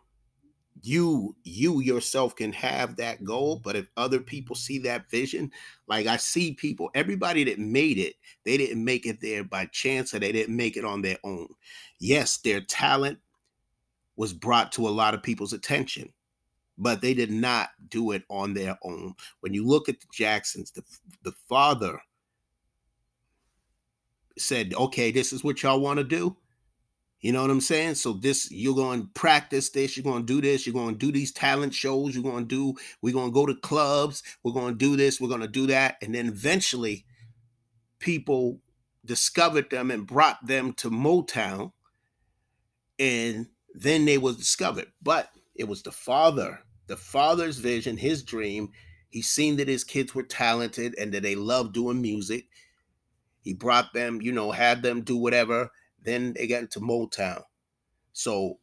you 0.83 1.35
you 1.45 1.81
yourself 1.81 2.37
can 2.37 2.53
have 2.53 2.97
that 2.97 3.25
goal 3.25 3.61
but 3.65 3.75
if 3.77 3.89
other 3.97 4.21
people 4.21 4.55
see 4.55 4.79
that 4.79 5.11
vision 5.11 5.51
like 5.89 6.07
i 6.07 6.17
see 6.17 6.53
people 6.55 6.91
everybody 6.95 7.45
that 7.45 7.59
made 7.59 7.99
it 7.99 8.15
they 8.45 8.57
didn't 8.57 8.85
make 8.85 9.07
it 9.07 9.21
there 9.21 9.43
by 9.43 9.67
chance 9.67 10.15
or 10.15 10.19
they 10.19 10.33
didn't 10.33 10.57
make 10.57 10.77
it 10.77 10.85
on 10.85 11.03
their 11.03 11.19
own 11.25 11.49
yes 11.99 12.39
their 12.39 12.61
talent 12.61 13.19
was 14.17 14.33
brought 14.33 14.71
to 14.73 14.87
a 14.87 14.91
lot 14.91 15.15
of 15.15 15.23
people's 15.23 15.53
attention 15.53 16.13
but 16.79 17.01
they 17.01 17.15
did 17.15 17.31
not 17.31 17.71
do 17.89 18.13
it 18.13 18.23
on 18.31 18.55
their 18.55 18.79
own 18.83 19.15
when 19.41 19.53
you 19.53 19.67
look 19.67 19.89
at 19.89 20.01
the 20.01 20.07
jacksons 20.13 20.71
the, 20.71 20.83
the 21.23 21.33
father 21.49 22.01
said 24.39 24.73
okay 24.75 25.11
this 25.11 25.33
is 25.33 25.43
what 25.43 25.63
y'all 25.63 25.81
want 25.81 25.99
to 25.99 26.05
do 26.05 26.37
you 27.21 27.33
know 27.33 27.43
what 27.43 27.51
I'm 27.51 27.61
saying? 27.61 27.97
So 27.97 28.13
this 28.13 28.51
you're 28.51 28.75
going 28.75 29.03
to 29.03 29.09
practice 29.09 29.71
this, 29.71 29.97
you're 29.97 30.05
going 30.05 30.25
to 30.25 30.33
do 30.35 30.41
this, 30.41 30.67
you're 30.67 30.75
going 30.75 30.97
to 30.97 31.07
do 31.07 31.11
these 31.11 31.33
talent 31.33 31.75
shows, 31.75 32.15
you're 32.15 32.23
going 32.23 32.47
to 32.47 32.49
do 32.49 32.75
we're 33.03 33.13
going 33.13 33.31
to 33.31 33.35
go 33.35 33.45
to 33.45 33.55
clubs, 33.57 34.23
we're 34.43 34.53
going 34.53 34.73
to 34.73 34.79
do 34.79 34.97
this, 34.97 35.21
we're 35.21 35.29
going 35.29 35.41
to 35.41 35.49
do 35.49 35.67
that 35.67 35.97
and 36.01 36.15
then 36.15 36.29
eventually 36.29 37.05
people 37.99 38.61
discovered 39.05 39.69
them 39.71 39.91
and 39.91 40.07
brought 40.07 40.47
them 40.47 40.73
to 40.75 40.91
Motown 40.91 41.73
and 43.01 43.49
then 43.75 44.05
they 44.05 44.19
was 44.19 44.37
discovered. 44.37 44.87
But 45.03 45.31
it 45.57 45.67
was 45.67 45.83
the 45.83 45.93
father, 45.93 46.61
the 46.89 46.97
father's 46.97 47.59
vision, 47.59 47.97
his 47.97 48.23
dream. 48.23 48.71
He 49.11 49.23
seen 49.23 49.57
that 49.57 49.69
his 49.69 49.85
kids 49.85 50.15
were 50.15 50.23
talented 50.23 50.95
and 50.99 51.13
that 51.15 51.23
they 51.23 51.35
loved 51.35 51.73
doing 51.73 52.03
music. 52.03 52.47
He 53.41 53.55
brought 53.55 53.95
them, 53.95 54.21
you 54.21 54.33
know, 54.33 54.51
had 54.51 54.83
them 54.83 55.01
do 55.01 55.17
whatever 55.17 55.71
then 56.03 56.33
they 56.35 56.47
got 56.47 56.63
into 56.63 56.81
Motown. 56.81 57.43
So 58.13 58.59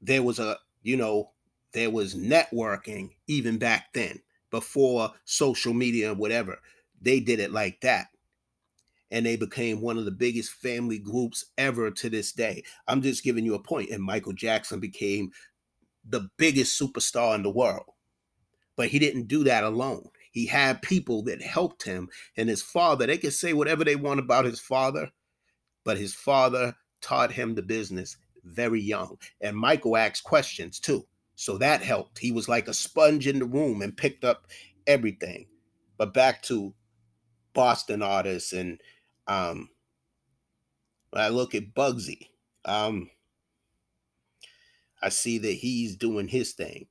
there 0.00 0.22
was 0.22 0.38
a, 0.38 0.58
you 0.82 0.96
know, 0.96 1.30
there 1.72 1.90
was 1.90 2.14
networking 2.14 3.10
even 3.26 3.58
back 3.58 3.92
then 3.94 4.20
before 4.50 5.10
social 5.24 5.72
media 5.72 6.10
and 6.10 6.20
whatever. 6.20 6.58
They 7.00 7.20
did 7.20 7.40
it 7.40 7.52
like 7.52 7.80
that. 7.80 8.08
And 9.10 9.26
they 9.26 9.36
became 9.36 9.80
one 9.80 9.98
of 9.98 10.04
the 10.04 10.10
biggest 10.10 10.52
family 10.52 10.98
groups 10.98 11.46
ever 11.58 11.90
to 11.90 12.08
this 12.08 12.32
day. 12.32 12.62
I'm 12.88 13.02
just 13.02 13.24
giving 13.24 13.44
you 13.44 13.54
a 13.54 13.62
point. 13.62 13.90
And 13.90 14.02
Michael 14.02 14.32
Jackson 14.32 14.80
became 14.80 15.30
the 16.08 16.28
biggest 16.36 16.80
superstar 16.80 17.34
in 17.34 17.42
the 17.42 17.50
world. 17.50 17.86
But 18.76 18.88
he 18.88 18.98
didn't 18.98 19.28
do 19.28 19.44
that 19.44 19.64
alone. 19.64 20.08
He 20.32 20.46
had 20.46 20.82
people 20.82 21.22
that 21.24 21.42
helped 21.42 21.82
him 21.84 22.08
and 22.36 22.48
his 22.48 22.62
father. 22.62 23.06
They 23.06 23.18
could 23.18 23.34
say 23.34 23.52
whatever 23.52 23.84
they 23.84 23.96
want 23.96 24.18
about 24.20 24.46
his 24.46 24.60
father, 24.60 25.10
but 25.84 25.98
his 25.98 26.14
father 26.14 26.74
taught 27.02 27.32
him 27.32 27.54
the 27.54 27.62
business 27.62 28.16
very 28.44 28.80
young. 28.80 29.18
And 29.40 29.56
Michael 29.56 29.96
asked 29.96 30.24
questions 30.24 30.80
too. 30.80 31.06
So 31.34 31.58
that 31.58 31.82
helped. 31.82 32.18
He 32.18 32.32
was 32.32 32.48
like 32.48 32.68
a 32.68 32.74
sponge 32.74 33.26
in 33.26 33.38
the 33.38 33.44
room 33.44 33.82
and 33.82 33.96
picked 33.96 34.24
up 34.24 34.46
everything. 34.86 35.46
But 35.98 36.14
back 36.14 36.42
to 36.44 36.74
Boston 37.52 38.02
artists 38.02 38.52
and 38.52 38.80
um 39.26 39.68
I 41.12 41.28
look 41.28 41.54
at 41.54 41.74
Bugsy, 41.74 42.28
um 42.64 43.10
I 45.02 45.08
see 45.08 45.38
that 45.38 45.52
he's 45.52 45.96
doing 45.96 46.28
his 46.28 46.52
thing. 46.52 46.86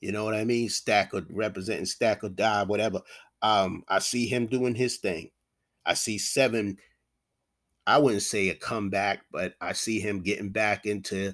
You 0.00 0.12
know 0.12 0.24
what 0.24 0.34
I 0.34 0.44
mean? 0.44 0.68
Stack 0.68 1.14
or 1.14 1.22
representing 1.30 1.86
stack 1.86 2.22
or 2.22 2.28
die, 2.28 2.64
whatever. 2.64 3.00
Um, 3.42 3.82
I 3.88 3.98
see 3.98 4.26
him 4.26 4.46
doing 4.46 4.74
his 4.74 4.98
thing. 4.98 5.30
I 5.84 5.94
see 5.94 6.18
seven 6.18 6.78
I 7.86 7.98
wouldn't 7.98 8.22
say 8.22 8.48
a 8.48 8.54
comeback, 8.54 9.20
but 9.30 9.54
I 9.60 9.72
see 9.72 10.00
him 10.00 10.20
getting 10.20 10.50
back 10.50 10.86
into 10.86 11.32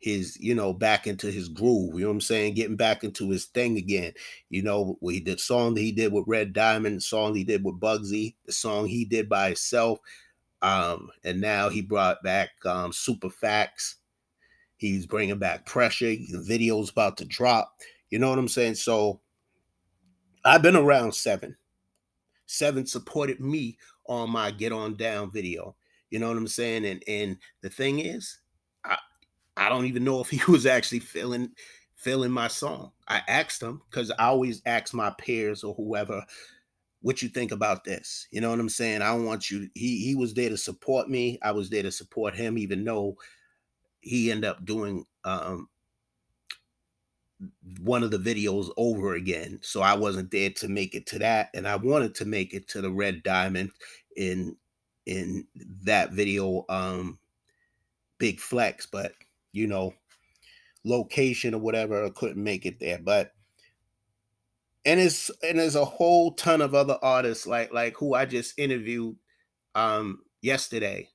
his, 0.00 0.36
you 0.38 0.54
know, 0.54 0.72
back 0.74 1.06
into 1.06 1.30
his 1.30 1.48
groove. 1.48 1.94
You 1.94 2.00
know 2.02 2.08
what 2.08 2.14
I'm 2.14 2.20
saying? 2.20 2.54
Getting 2.54 2.76
back 2.76 3.04
into 3.04 3.30
his 3.30 3.46
thing 3.46 3.78
again. 3.78 4.12
You 4.50 4.62
know, 4.62 4.98
he 5.00 5.20
did 5.20 5.40
song 5.40 5.74
that 5.74 5.80
he 5.80 5.92
did 5.92 6.12
with 6.12 6.24
Red 6.26 6.52
Diamond, 6.52 6.96
the 6.96 7.00
song 7.00 7.34
he 7.34 7.44
did 7.44 7.64
with 7.64 7.80
Bugsy, 7.80 8.34
the 8.44 8.52
song 8.52 8.86
he 8.86 9.04
did 9.06 9.28
by 9.28 9.46
himself. 9.48 9.98
Um, 10.60 11.08
and 11.24 11.40
now 11.40 11.70
he 11.70 11.80
brought 11.80 12.22
back 12.22 12.50
um, 12.66 12.92
Super 12.92 13.30
Facts. 13.30 13.96
He's 14.82 15.06
bringing 15.06 15.38
back 15.38 15.64
pressure. 15.64 16.06
The 16.06 16.42
video's 16.44 16.90
about 16.90 17.16
to 17.18 17.24
drop. 17.24 17.72
You 18.10 18.18
know 18.18 18.28
what 18.28 18.38
I'm 18.40 18.48
saying? 18.48 18.74
So 18.74 19.20
I've 20.44 20.60
been 20.60 20.74
around 20.74 21.14
seven. 21.14 21.56
Seven 22.46 22.84
supported 22.84 23.38
me 23.38 23.78
on 24.06 24.30
my 24.30 24.50
get 24.50 24.72
on 24.72 24.96
down 24.96 25.30
video. 25.30 25.76
You 26.10 26.18
know 26.18 26.26
what 26.26 26.36
I'm 26.36 26.48
saying? 26.48 26.84
And 26.84 27.00
and 27.06 27.38
the 27.60 27.70
thing 27.70 28.00
is, 28.00 28.40
I 28.84 28.98
I 29.56 29.68
don't 29.68 29.86
even 29.86 30.02
know 30.02 30.20
if 30.20 30.30
he 30.30 30.42
was 30.50 30.66
actually 30.66 30.98
feeling 30.98 31.50
feeling 31.94 32.32
my 32.32 32.48
song. 32.48 32.90
I 33.06 33.22
asked 33.28 33.62
him 33.62 33.82
because 33.88 34.10
I 34.10 34.24
always 34.24 34.62
ask 34.66 34.92
my 34.92 35.10
peers 35.16 35.62
or 35.62 35.74
whoever 35.74 36.24
what 37.02 37.22
you 37.22 37.28
think 37.28 37.52
about 37.52 37.84
this. 37.84 38.26
You 38.32 38.40
know 38.40 38.50
what 38.50 38.58
I'm 38.58 38.68
saying? 38.68 39.00
I 39.00 39.14
want 39.14 39.48
you. 39.48 39.70
He 39.76 40.04
he 40.04 40.16
was 40.16 40.34
there 40.34 40.48
to 40.48 40.56
support 40.56 41.08
me. 41.08 41.38
I 41.40 41.52
was 41.52 41.70
there 41.70 41.84
to 41.84 41.92
support 41.92 42.34
him, 42.34 42.58
even 42.58 42.84
though 42.84 43.16
he 44.02 44.30
ended 44.30 44.50
up 44.50 44.64
doing 44.64 45.06
um 45.24 45.68
one 47.80 48.02
of 48.02 48.10
the 48.10 48.18
videos 48.18 48.70
over 48.76 49.14
again. 49.14 49.58
So 49.62 49.82
I 49.82 49.94
wasn't 49.94 50.30
there 50.30 50.50
to 50.50 50.68
make 50.68 50.94
it 50.94 51.06
to 51.06 51.18
that. 51.20 51.50
And 51.54 51.66
I 51.66 51.76
wanted 51.76 52.14
to 52.16 52.24
make 52.24 52.54
it 52.54 52.68
to 52.68 52.80
the 52.80 52.90
red 52.90 53.22
diamond 53.22 53.70
in 54.16 54.56
in 55.06 55.46
that 55.82 56.12
video 56.12 56.64
um 56.68 57.18
big 58.18 58.38
flex, 58.38 58.86
but 58.86 59.14
you 59.52 59.66
know, 59.66 59.94
location 60.84 61.54
or 61.54 61.60
whatever, 61.60 62.04
I 62.04 62.10
couldn't 62.10 62.42
make 62.42 62.66
it 62.66 62.78
there. 62.78 62.98
But 62.98 63.32
and 64.84 65.00
it's 65.00 65.30
and 65.42 65.58
there's 65.58 65.76
a 65.76 65.84
whole 65.84 66.32
ton 66.32 66.60
of 66.60 66.74
other 66.74 66.98
artists 67.02 67.46
like 67.46 67.72
like 67.72 67.96
who 67.96 68.14
I 68.14 68.26
just 68.26 68.58
interviewed 68.58 69.16
um 69.74 70.22
yesterday. 70.40 71.08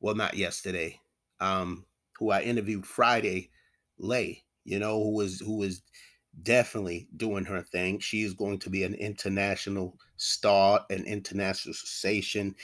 Well, 0.00 0.16
not 0.16 0.34
yesterday. 0.34 1.01
Um, 1.42 1.84
who 2.18 2.30
I 2.30 2.42
interviewed 2.42 2.86
Friday, 2.86 3.50
Lay, 3.98 4.44
you 4.64 4.78
know, 4.78 5.02
who 5.02 5.10
was 5.14 5.40
who 5.40 5.56
was 5.56 5.82
definitely 6.42 7.08
doing 7.16 7.44
her 7.44 7.62
thing. 7.62 7.98
She 7.98 8.22
is 8.22 8.32
going 8.32 8.58
to 8.60 8.70
be 8.70 8.84
an 8.84 8.94
international 8.94 9.98
star, 10.16 10.84
an 10.88 11.04
international 11.04 11.74
sensation, 11.74 12.54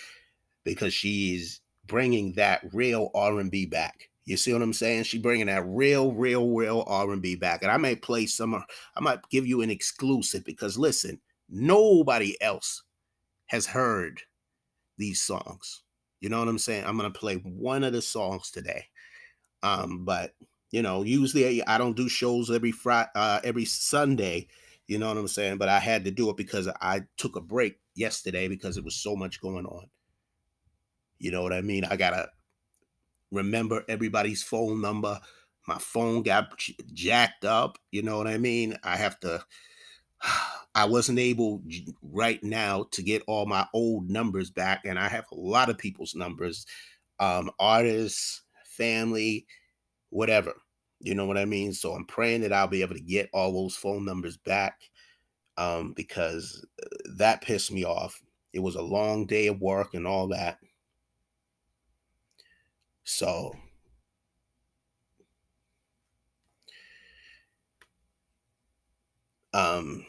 because 0.64 0.94
she's 0.94 1.60
bringing 1.86 2.32
that 2.34 2.62
real 2.72 3.10
R&B 3.14 3.66
back. 3.66 4.10
You 4.24 4.36
see 4.36 4.52
what 4.52 4.62
I'm 4.62 4.74
saying? 4.74 5.04
She 5.04 5.18
bringing 5.18 5.46
that 5.46 5.64
real, 5.66 6.12
real, 6.12 6.50
real 6.50 6.84
R&B 6.86 7.36
back. 7.36 7.62
And 7.62 7.70
I 7.70 7.78
may 7.78 7.96
play 7.96 8.26
some. 8.26 8.54
I 8.54 9.00
might 9.00 9.20
give 9.30 9.46
you 9.46 9.62
an 9.62 9.70
exclusive 9.70 10.44
because 10.44 10.78
listen, 10.78 11.20
nobody 11.48 12.40
else 12.42 12.82
has 13.46 13.66
heard 13.66 14.22
these 14.98 15.22
songs. 15.22 15.82
You 16.20 16.28
know 16.28 16.38
what 16.38 16.48
I'm 16.48 16.58
saying? 16.58 16.84
I'm 16.84 16.96
gonna 16.96 17.10
play 17.10 17.36
one 17.36 17.84
of 17.84 17.92
the 17.92 18.02
songs 18.02 18.50
today. 18.50 18.86
Um, 19.62 20.04
but 20.04 20.34
you 20.70 20.82
know, 20.82 21.02
usually 21.02 21.64
I 21.64 21.78
don't 21.78 21.96
do 21.96 22.08
shows 22.08 22.50
every 22.50 22.72
Friday, 22.72 23.08
uh, 23.14 23.40
every 23.44 23.64
Sunday. 23.64 24.48
You 24.86 24.98
know 24.98 25.08
what 25.08 25.18
I'm 25.18 25.28
saying? 25.28 25.58
But 25.58 25.68
I 25.68 25.78
had 25.78 26.04
to 26.04 26.10
do 26.10 26.30
it 26.30 26.36
because 26.36 26.68
I 26.80 27.02
took 27.16 27.36
a 27.36 27.40
break 27.40 27.78
yesterday 27.94 28.48
because 28.48 28.76
it 28.76 28.84
was 28.84 28.96
so 28.96 29.16
much 29.16 29.40
going 29.40 29.66
on. 29.66 29.88
You 31.18 31.30
know 31.30 31.42
what 31.42 31.52
I 31.52 31.60
mean? 31.60 31.84
I 31.84 31.96
gotta 31.96 32.30
remember 33.30 33.84
everybody's 33.88 34.42
phone 34.42 34.80
number. 34.80 35.20
My 35.66 35.78
phone 35.78 36.22
got 36.22 36.58
jacked 36.92 37.44
up. 37.44 37.78
You 37.90 38.02
know 38.02 38.16
what 38.16 38.26
I 38.26 38.38
mean? 38.38 38.76
I 38.82 38.96
have 38.96 39.20
to. 39.20 39.44
I 40.74 40.84
wasn't 40.84 41.18
able 41.18 41.62
right 42.02 42.42
now 42.42 42.84
to 42.92 43.02
get 43.02 43.22
all 43.26 43.46
my 43.46 43.66
old 43.74 44.10
numbers 44.10 44.50
back, 44.50 44.84
and 44.84 44.98
I 44.98 45.08
have 45.08 45.26
a 45.32 45.36
lot 45.36 45.70
of 45.70 45.78
people's 45.78 46.14
numbers, 46.14 46.66
um, 47.18 47.50
artists, 47.58 48.42
family, 48.64 49.46
whatever. 50.10 50.54
You 51.00 51.14
know 51.14 51.26
what 51.26 51.38
I 51.38 51.44
mean? 51.44 51.72
So 51.72 51.94
I'm 51.94 52.06
praying 52.06 52.42
that 52.42 52.52
I'll 52.52 52.68
be 52.68 52.82
able 52.82 52.94
to 52.94 53.00
get 53.00 53.30
all 53.32 53.52
those 53.52 53.76
phone 53.76 54.04
numbers 54.04 54.36
back 54.36 54.80
um, 55.56 55.92
because 55.94 56.64
uh, 56.82 56.86
that 57.16 57.42
pissed 57.42 57.72
me 57.72 57.84
off. 57.84 58.20
It 58.52 58.60
was 58.60 58.76
a 58.76 58.82
long 58.82 59.26
day 59.26 59.48
of 59.48 59.60
work 59.60 59.94
and 59.94 60.06
all 60.06 60.28
that. 60.28 60.58
So 63.04 63.52
um 69.54 70.04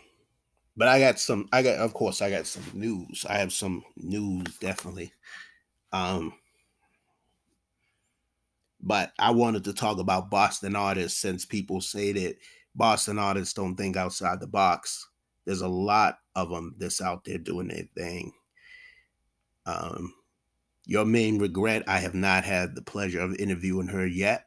but 0.76 0.88
I 0.88 1.00
got 1.00 1.20
some 1.20 1.48
I 1.52 1.62
got 1.62 1.78
of 1.78 1.94
course 1.94 2.22
I 2.22 2.30
got 2.30 2.48
some 2.48 2.64
news. 2.74 3.26
I 3.30 3.38
have 3.38 3.54
some 3.54 3.84
news 3.98 4.58
definitely. 4.60 5.12
Um 5.92 6.34
but 8.82 9.12
I 9.20 9.32
wanted 9.32 9.66
to 9.66 9.74
talk 9.74 10.00
about 10.00 10.30
Boston 10.30 10.76
artists 10.76 11.20
since 11.20 11.46
people 11.46 11.82
say 11.82 12.14
that 12.14 12.38
Boston 12.76 13.20
artists 13.20 13.54
don't 13.54 13.76
think 13.76 13.98
outside 13.98 14.40
the 14.40 14.48
box. 14.48 15.08
There's 15.46 15.62
a 15.62 15.68
lot 15.68 16.20
of 16.36 16.50
them 16.50 16.76
that's 16.78 17.02
out 17.02 17.26
there 17.26 17.38
doing 17.38 17.68
their 17.68 17.84
thing. 17.96 18.32
Um, 19.66 20.14
your 20.86 21.06
main 21.06 21.40
regret, 21.40 21.84
I 21.88 22.00
have 22.00 22.16
not 22.16 22.44
had 22.44 22.74
the 22.74 22.82
pleasure 22.82 23.20
of 23.20 23.36
interviewing 23.36 23.88
her 23.88 24.08
yet. 24.08 24.46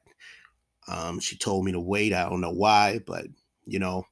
Um, 0.89 1.21
she 1.21 1.37
told 1.37 1.65
me 1.65 1.73
to 1.73 1.81
wait. 1.81 2.13
I 2.13 2.29
don't 2.29 2.41
know 2.41 2.53
why, 2.53 3.01
but 3.07 3.27
you 3.65 3.79
know, 3.79 4.05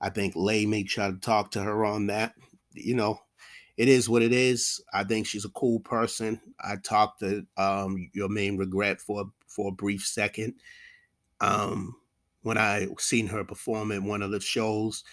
I 0.00 0.10
think 0.10 0.34
Lay 0.36 0.66
may 0.66 0.82
try 0.82 1.10
to 1.10 1.16
talk 1.16 1.50
to 1.52 1.62
her 1.62 1.84
on 1.84 2.06
that. 2.06 2.34
You 2.72 2.94
know, 2.94 3.20
it 3.76 3.88
is 3.88 4.08
what 4.08 4.22
it 4.22 4.32
is. 4.32 4.80
I 4.92 5.04
think 5.04 5.26
she's 5.26 5.44
a 5.44 5.50
cool 5.50 5.80
person. 5.80 6.40
I 6.60 6.76
talked 6.76 7.20
to 7.20 7.46
um, 7.56 8.10
your 8.12 8.28
main 8.28 8.56
regret 8.56 9.00
for 9.00 9.24
for 9.46 9.68
a 9.68 9.72
brief 9.72 10.06
second. 10.06 10.54
Um, 11.40 11.96
when 12.42 12.58
I 12.58 12.88
seen 12.98 13.26
her 13.28 13.44
perform 13.44 13.92
at 13.92 14.02
one 14.02 14.22
of 14.22 14.30
the 14.30 14.40
shows, 14.40 15.04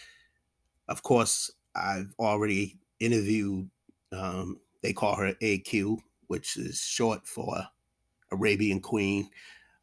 of 0.88 1.02
course, 1.02 1.50
I've 1.74 2.14
already 2.18 2.78
interviewed. 3.00 3.68
Um, 4.12 4.60
they 4.82 4.92
call 4.92 5.16
her 5.16 5.34
AQ, 5.42 5.98
which 6.28 6.56
is 6.56 6.80
short 6.80 7.26
for 7.26 7.66
Arabian 8.30 8.80
Queen. 8.80 9.28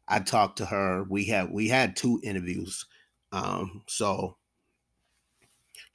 I 0.08 0.20
talked 0.20 0.58
to 0.58 0.66
her. 0.66 1.04
We 1.04 1.26
had 1.26 1.50
we 1.50 1.68
had 1.68 1.96
two 1.96 2.20
interviews. 2.22 2.86
Um, 3.32 3.82
so 3.86 4.36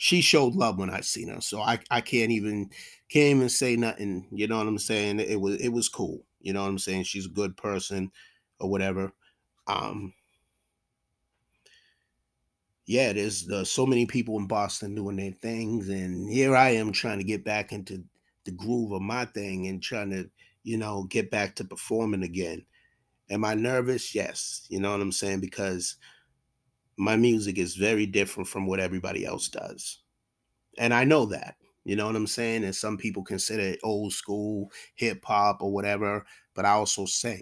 she 0.02 0.20
showed 0.20 0.56
love 0.56 0.80
when 0.80 0.90
I 0.90 1.02
seen 1.02 1.28
her. 1.28 1.40
So 1.42 1.62
I, 1.62 1.78
I 1.92 2.02
can't 2.02 2.32
even 2.32 2.72
can't 3.08 3.36
even 3.36 3.50
say 3.50 3.76
nothing. 3.76 4.26
You 4.32 4.48
know 4.48 4.58
what 4.58 4.66
I'm 4.66 4.80
saying? 4.80 5.20
It 5.20 5.40
was 5.40 5.62
it 5.62 5.70
was 5.70 5.90
cool. 5.90 6.26
You 6.40 6.54
know 6.54 6.64
what 6.64 6.70
I'm 6.70 6.80
saying? 6.80 7.04
She's 7.04 7.28
a 7.28 7.30
good 7.30 7.56
person 7.56 8.12
or 8.60 8.68
whatever. 8.68 9.14
Um 9.68 10.12
yeah, 12.88 13.14
there's 13.14 13.48
uh, 13.52 13.64
so 13.64 13.86
many 13.86 14.08
people 14.08 14.38
in 14.40 14.48
Boston 14.48 14.96
doing 14.96 15.18
their 15.18 15.34
things, 15.34 15.88
and 15.88 16.28
here 16.28 16.56
I 16.56 16.72
am 16.72 16.92
trying 16.92 17.20
to 17.20 17.24
get 17.24 17.46
back 17.46 17.72
into 17.72 18.04
the 18.46 18.52
groove 18.52 18.94
of 18.94 19.04
my 19.04 19.26
thing 19.26 19.68
and 19.68 19.84
trying 19.84 20.10
to, 20.10 20.28
you 20.64 20.78
know, 20.78 21.04
get 21.04 21.30
back 21.30 21.56
to 21.58 21.64
performing 21.64 22.24
again. 22.24 22.66
Am 23.30 23.46
I 23.46 23.54
nervous? 23.54 24.16
Yes. 24.16 24.66
You 24.68 24.80
know 24.80 24.92
what 24.92 25.00
I'm 25.00 25.12
saying? 25.12 25.42
Because 25.42 25.96
my 27.02 27.16
music 27.16 27.58
is 27.58 27.76
very 27.76 28.06
different 28.06 28.48
from 28.48 28.68
what 28.68 28.80
everybody 28.80 29.26
else 29.26 29.50
does. 29.50 30.04
And 30.78 30.94
I 30.94 31.04
know 31.04 31.26
that. 31.26 31.56
You 31.84 31.96
know 31.96 32.06
what 32.06 32.16
I'm 32.16 32.28
saying? 32.28 32.64
And 32.64 32.76
some 32.76 32.96
people 32.96 33.24
consider 33.24 33.64
it 33.64 33.80
old 33.84 34.14
school 34.14 34.72
hip 34.94 35.26
hop 35.26 35.64
or 35.64 35.74
whatever, 35.74 36.24
but 36.54 36.64
I 36.64 36.70
also 36.70 37.06
sing. 37.06 37.42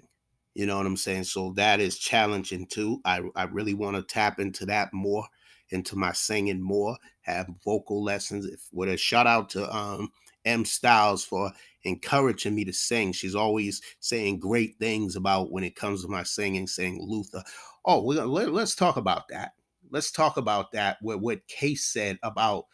You 0.56 0.66
know 0.66 0.78
what 0.78 0.86
I'm 0.86 0.96
saying? 0.96 1.26
So 1.26 1.52
that 1.58 1.82
is 1.82 1.98
challenging 1.98 2.68
too. 2.68 3.02
I, 3.04 3.22
I 3.36 3.44
really 3.44 3.74
want 3.74 3.98
to 3.98 4.02
tap 4.02 4.40
into 4.40 4.66
that 4.68 4.94
more, 4.94 5.26
into 5.72 5.98
my 5.98 6.14
singing 6.14 6.62
more, 6.62 6.98
have 7.22 7.50
vocal 7.66 8.02
lessons. 8.02 8.46
If 8.46 8.62
with 8.72 8.88
a 8.88 8.96
shout 8.96 9.28
out 9.28 9.50
to 9.52 9.70
um 9.76 10.10
M 10.46 10.64
Styles 10.64 11.26
for 11.26 11.52
encouraging 11.84 12.56
me 12.56 12.64
to 12.66 12.74
sing. 12.74 13.12
She's 13.12 13.36
always 13.36 13.82
saying 14.00 14.40
great 14.40 14.78
things 14.80 15.16
about 15.16 15.52
when 15.52 15.64
it 15.64 15.76
comes 15.76 16.02
to 16.02 16.08
my 16.08 16.24
singing, 16.24 16.66
saying 16.66 17.00
Luther. 17.02 17.44
Oh, 17.86 18.00
let, 18.02 18.50
us 18.50 18.76
talk 18.76 18.98
about 18.98 19.28
that. 19.30 19.54
Let's 19.90 20.12
talk 20.12 20.38
about 20.38 20.72
that. 20.74 20.98
What 21.02 21.22
what 21.22 21.48
Case 21.48 21.86
said 21.86 22.20
about 22.24 22.66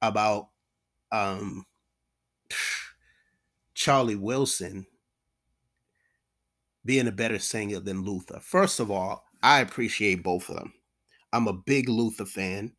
about 0.00 0.48
um 1.10 1.64
Charlie 3.74 4.16
Wilson 4.16 4.86
being 6.84 7.08
a 7.08 7.12
better 7.12 7.38
singer 7.38 7.80
than 7.80 8.02
Luther. 8.04 8.40
First 8.40 8.80
of 8.80 8.90
all, 8.90 9.24
I 9.42 9.60
appreciate 9.60 10.22
both 10.22 10.48
of 10.48 10.56
them. 10.56 10.72
I'm 11.32 11.48
a 11.48 11.52
big 11.52 11.88
Luther 11.88 12.26
fan. 12.26 12.72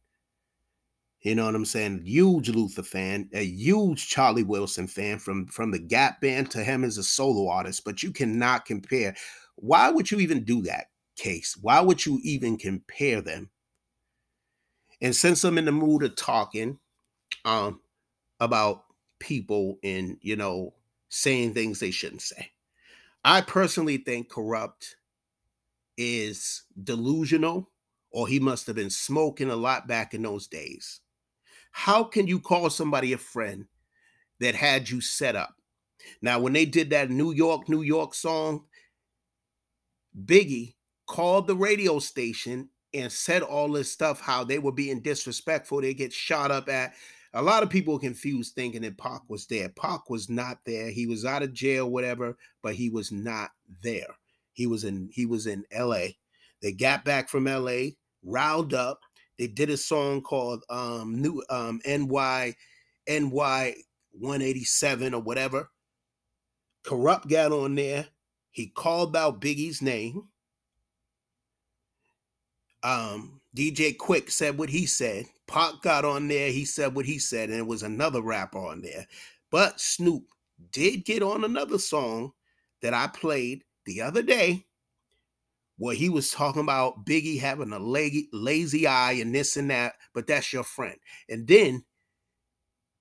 You 1.22 1.36
know 1.36 1.46
what 1.46 1.56
I'm 1.56 1.66
saying? 1.66 2.02
Huge 2.04 2.50
Luther 2.50 2.84
fan, 2.84 3.30
a 3.34 3.46
huge 3.46 4.10
Charlie 4.10 4.44
Wilson 4.44 4.88
fan 4.88 5.20
from 5.20 5.48
from 5.48 5.72
the 5.72 5.80
Gap 5.80 6.20
band 6.20 6.52
to 6.52 6.64
him 6.64 6.84
as 6.84 6.98
a 6.98 7.04
solo 7.04 7.50
artist, 7.50 7.86
but 7.86 8.04
you 8.04 8.12
cannot 8.12 8.66
compare. 8.66 9.16
Why 9.56 9.90
would 9.90 10.12
you 10.12 10.20
even 10.20 10.44
do 10.44 10.62
that, 10.64 10.88
Case? 11.16 11.58
Why 11.60 11.80
would 11.82 12.06
you 12.06 12.20
even 12.24 12.58
compare 12.58 13.22
them? 13.22 13.50
And 15.02 15.16
since 15.16 15.44
I'm 15.44 15.58
in 15.58 15.66
the 15.66 15.72
mood 15.72 16.04
of 16.04 16.16
talking 16.16 16.80
um 17.46 17.80
about 18.40 18.84
people 19.20 19.80
and, 19.84 20.18
you 20.22 20.36
know, 20.36 20.74
saying 21.10 21.54
things 21.54 21.80
they 21.80 21.92
shouldn't 21.92 22.22
say. 22.22 22.52
I 23.24 23.42
personally 23.42 23.98
think 23.98 24.30
Kurupt 24.30 24.96
is 25.98 26.64
delusional 26.84 27.70
or 28.12 28.28
he 28.28 28.40
must 28.40 28.68
have 28.68 28.76
been 28.76 28.90
smoking 28.90 29.50
a 29.50 29.56
lot 29.56 29.88
back 29.88 30.14
in 30.14 30.24
those 30.24 30.48
days. 30.48 31.00
How 31.72 32.04
can 32.04 32.28
you 32.28 32.40
call 32.40 32.70
somebody 32.70 33.14
a 33.14 33.18
friend 33.18 33.66
that 34.40 34.56
had 34.56 34.90
you 34.90 35.02
set 35.02 35.36
up? 35.36 35.56
Now, 36.22 36.40
when 36.40 36.54
they 36.54 36.66
did 36.66 36.90
that 36.90 37.10
New 37.10 37.32
York, 37.32 37.70
New 37.70 37.82
York 37.82 38.14
song, 38.14 38.66
Biggie 40.26 40.76
called 41.14 41.46
the 41.46 41.56
radio 41.56 42.00
station 42.00 42.68
and 42.92 43.12
said 43.12 43.44
all 43.44 43.72
this 43.72 43.92
stuff, 43.92 44.20
how 44.20 44.44
they 44.44 44.58
were 44.58 44.72
being 44.72 45.00
disrespectful. 45.00 45.80
They 45.80 45.94
get 45.94 46.12
shot 46.12 46.50
up 46.50 46.68
at. 46.68 46.96
A 47.36 47.42
lot 47.42 47.62
of 47.62 47.70
people 47.70 48.00
confused 48.00 48.56
thinking 48.56 48.82
that 48.82 48.98
Pac 48.98 49.22
was 49.28 49.46
there. 49.46 49.70
Pac 49.70 50.10
was 50.10 50.28
not 50.28 50.58
there. 50.66 50.90
He 50.90 51.06
was 51.06 51.24
out 51.24 51.44
of 51.44 51.54
jail, 51.54 51.92
whatever, 51.92 52.36
but 52.64 52.74
he 52.74 52.90
was 52.90 53.12
not 53.12 53.52
there. 53.84 54.08
He 54.54 54.66
was 54.66 54.86
in 54.86 55.08
he 55.12 55.28
was 55.28 55.46
in 55.46 55.64
LA. 55.72 56.14
They 56.64 56.72
got 56.72 57.06
back 57.06 57.30
from 57.30 57.46
LA. 57.46 57.90
riled 58.24 58.74
up. 58.74 59.00
They 59.38 59.46
did 59.46 59.70
a 59.70 59.78
song 59.78 60.22
called 60.22 60.64
um 60.72 61.22
New 61.22 61.44
um 61.52 61.80
NY 61.86 62.56
NY 63.08 63.76
187 64.14 65.14
or 65.14 65.22
whatever. 65.22 65.70
Kurupt 66.84 67.30
got 67.30 67.52
on 67.52 67.76
there. 67.76 68.08
He 68.50 68.68
called 68.68 69.16
out 69.16 69.42
Biggie's 69.42 69.80
name. 69.80 70.30
Um, 72.84 73.42
DJ 73.56 73.96
Quik 73.96 74.30
said 74.30 74.58
what 74.58 74.70
he 74.70 74.86
said. 74.86 75.26
Pac 75.48 75.82
got 75.82 76.06
on 76.06 76.28
there. 76.28 76.52
He 76.52 76.66
said 76.66 76.96
what 76.96 77.06
he 77.06 77.20
said, 77.20 77.50
and 77.50 77.58
it 77.58 77.68
was 77.68 77.84
another 77.84 78.22
rapper 78.22 78.60
on 78.60 78.82
there. 78.82 79.08
But 79.52 79.80
Snoop 79.80 80.24
did 80.72 81.06
get 81.06 81.22
on 81.22 81.44
another 81.44 81.78
song 81.78 82.34
that 82.82 82.94
I 82.94 83.08
played 83.08 83.64
the 83.86 84.02
other 84.02 84.22
day 84.22 84.66
where 85.78 85.96
he 85.96 86.10
was 86.10 86.32
talking 86.32 86.62
about 86.62 87.06
Biggie 87.06 87.40
having 87.40 87.74
a 87.74 87.80
lazy, 87.80 88.30
lazy 88.32 88.88
eye 88.88 89.14
and 89.14 89.34
this 89.34 89.58
and 89.58 89.70
that, 89.70 89.96
but 90.14 90.28
that's 90.28 90.54
your 90.54 90.64
friend. 90.64 90.98
And 91.30 91.48
then 91.48 91.84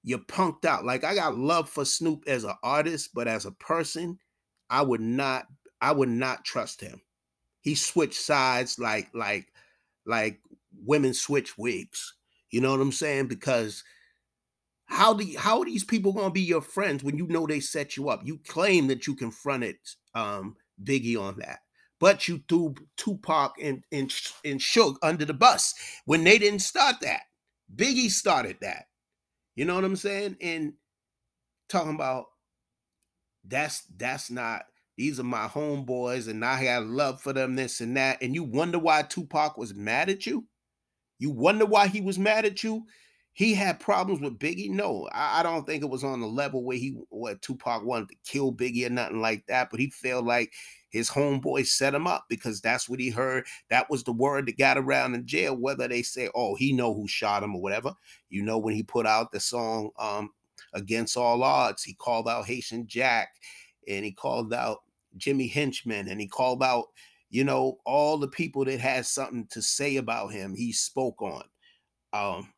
you 0.03 0.19
punked 0.19 0.65
out. 0.65 0.85
Like 0.85 1.05
I 1.05 1.15
got 1.15 1.37
love 1.37 1.69
for 1.69 1.85
Snoop 1.85 2.25
as 2.27 2.45
an 2.45 2.55
artist, 2.63 3.11
but 3.15 3.29
as 3.29 3.47
a 3.47 3.53
person, 3.53 4.19
I 4.71 4.83
would 4.83 5.01
not, 5.01 5.47
I 5.81 5.93
would 5.93 6.09
not 6.09 6.45
trust 6.45 6.81
him. 6.81 7.01
He 7.61 7.75
switched 7.75 8.21
sides 8.21 8.79
like, 8.79 9.09
like, 9.15 9.52
like 10.07 10.41
women 10.85 11.15
switch 11.15 11.57
wigs. 11.59 12.15
You 12.51 12.61
know 12.61 12.71
what 12.71 12.81
I'm 12.81 12.93
saying? 12.93 13.29
Because 13.29 13.83
how 14.87 15.15
do 15.15 15.25
you, 15.25 15.39
how 15.39 15.61
are 15.61 15.65
these 15.65 15.85
people 15.85 16.13
gonna 16.13 16.31
be 16.31 16.43
your 16.43 16.61
friends 16.61 17.03
when 17.03 17.17
you 17.17 17.27
know 17.27 17.47
they 17.47 17.61
set 17.61 17.97
you 17.97 18.09
up? 18.09 18.21
You 18.25 18.39
claim 18.47 18.89
that 18.89 19.07
you 19.07 19.15
confronted 19.15 19.77
um, 20.15 20.57
Biggie 20.83 21.19
on 21.19 21.39
that, 21.39 21.61
but 21.99 22.29
you 22.29 22.43
threw 22.49 22.75
Tupac 22.97 23.55
and 23.63 23.83
and 23.91 24.13
and 24.45 24.61
Suge 24.61 24.97
under 25.03 25.25
the 25.25 25.35
bus 25.35 25.75
when 26.05 26.25
they 26.25 26.39
didn't 26.39 26.61
start 26.61 26.97
that. 27.01 27.23
Biggie 27.75 28.11
started 28.11 28.59
that. 28.61 28.85
You 29.55 29.65
know 29.65 29.75
what 29.75 29.85
I'm 29.85 29.97
saying? 29.97 30.37
And 30.41 30.75
talking 31.69 31.95
about 31.95 32.27
that's 33.45 33.83
that's 33.97 34.31
not 34.31 34.65
these 34.97 35.19
are 35.19 35.25
my 35.25 35.49
homeboys 35.49 36.29
and 36.29 36.45
I 36.45 36.65
got 36.65 36.87
love 36.87 37.21
for 37.21 37.33
them, 37.33 37.57
this 37.57 37.81
and 37.81 37.97
that. 37.97 38.23
And 38.23 38.35
you 38.35 38.45
wonder 38.45 38.79
why 38.79 39.03
Tupac 39.03 39.57
was 39.57 39.75
mad 39.75 40.11
at 40.11 40.27
you? 40.27 40.47
You 41.19 41.31
wonder 41.31 41.65
why 41.65 41.87
he 41.87 42.01
was 42.01 42.19
mad 42.19 42.45
at 42.45 42.63
you? 42.63 42.85
He 43.35 43.55
had 43.55 43.81
problems 43.81 44.21
with 44.21 44.39
Biggie. 44.39 44.69
No, 44.69 45.09
I, 45.13 45.41
I 45.41 45.43
don't 45.43 45.65
think 45.65 45.83
it 45.83 45.89
was 45.89 46.05
on 46.05 46.21
the 46.21 46.27
level 46.27 46.65
where 46.65 46.77
he 46.77 46.95
what 47.09 47.41
Tupac 47.41 47.83
wanted 47.85 48.11
to 48.11 48.17
kill 48.27 48.53
Biggie 48.53 48.87
or 48.87 48.91
nothing 48.91 49.23
like 49.23 49.47
that. 49.47 49.69
But 49.71 49.81
he 49.81 49.89
felt 49.89 50.27
like 50.27 50.53
his 50.91 51.09
homeboy 51.09 51.67
set 51.67 51.95
him 51.95 52.07
up 52.07 52.27
because 52.29 52.61
that's 52.61 52.89
what 52.89 53.01
he 53.01 53.09
heard. 53.09 53.47
That 53.71 53.89
was 53.89 54.05
the 54.05 54.13
word 54.13 54.47
that 54.47 54.59
got 54.59 54.77
around 54.77 55.15
in 55.15 55.27
jail. 55.27 55.57
Whether 55.57 55.89
they 55.89 56.03
say, 56.03 56.29
"Oh, 56.35 56.55
he 56.55 56.75
know 56.75 56.93
who 56.93 57.09
shot 57.09 57.43
him" 57.43 57.57
or 57.57 57.63
whatever, 57.63 57.95
you 58.29 58.43
know, 58.43 58.59
when 58.59 58.75
he 58.75 58.83
put 58.83 59.07
out 59.07 59.33
the 59.33 59.41
song 59.41 59.91
um, 59.99 60.31
"Against 60.75 61.17
All 61.17 61.43
Odds," 61.43 61.83
he 61.83 61.95
called 61.95 62.29
out 62.29 62.47
Haitian 62.47 62.87
Jack, 62.87 63.31
and 63.89 64.05
he 64.05 64.13
called 64.13 64.53
out 64.53 64.83
Jimmy 65.17 65.49
Henchman, 65.49 66.09
and 66.09 66.21
he 66.21 66.27
called 66.27 66.63
out, 66.63 66.87
you 67.31 67.45
know, 67.45 67.79
all 67.85 68.19
the 68.19 68.29
people 68.29 68.65
that 68.65 68.81
had 68.81 69.07
something 69.07 69.47
to 69.51 69.63
say 69.63 69.97
about 69.97 70.33
him. 70.33 70.55
He 70.55 70.73
spoke 70.73 71.21
on. 71.23 71.45
Um, 72.13 72.53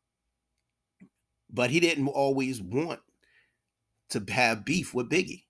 but 1.51 1.71
he 1.71 1.81
didn't 1.81 2.09
always 2.09 2.61
want 2.61 3.01
to 4.11 4.25
have 4.33 4.65
beef 4.65 4.95
with 4.95 5.11
Biggie. 5.11 5.45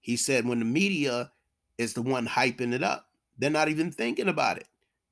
He 0.00 0.16
said 0.16 0.46
when 0.46 0.58
the 0.60 0.64
media 0.64 1.30
is 1.76 1.92
the 1.92 2.02
one 2.02 2.26
hyping 2.26 2.72
it 2.72 2.82
up, 2.82 3.06
they're 3.38 3.50
not 3.50 3.68
even 3.68 3.92
thinking 3.92 4.28
about 4.28 4.56
it 4.56 4.66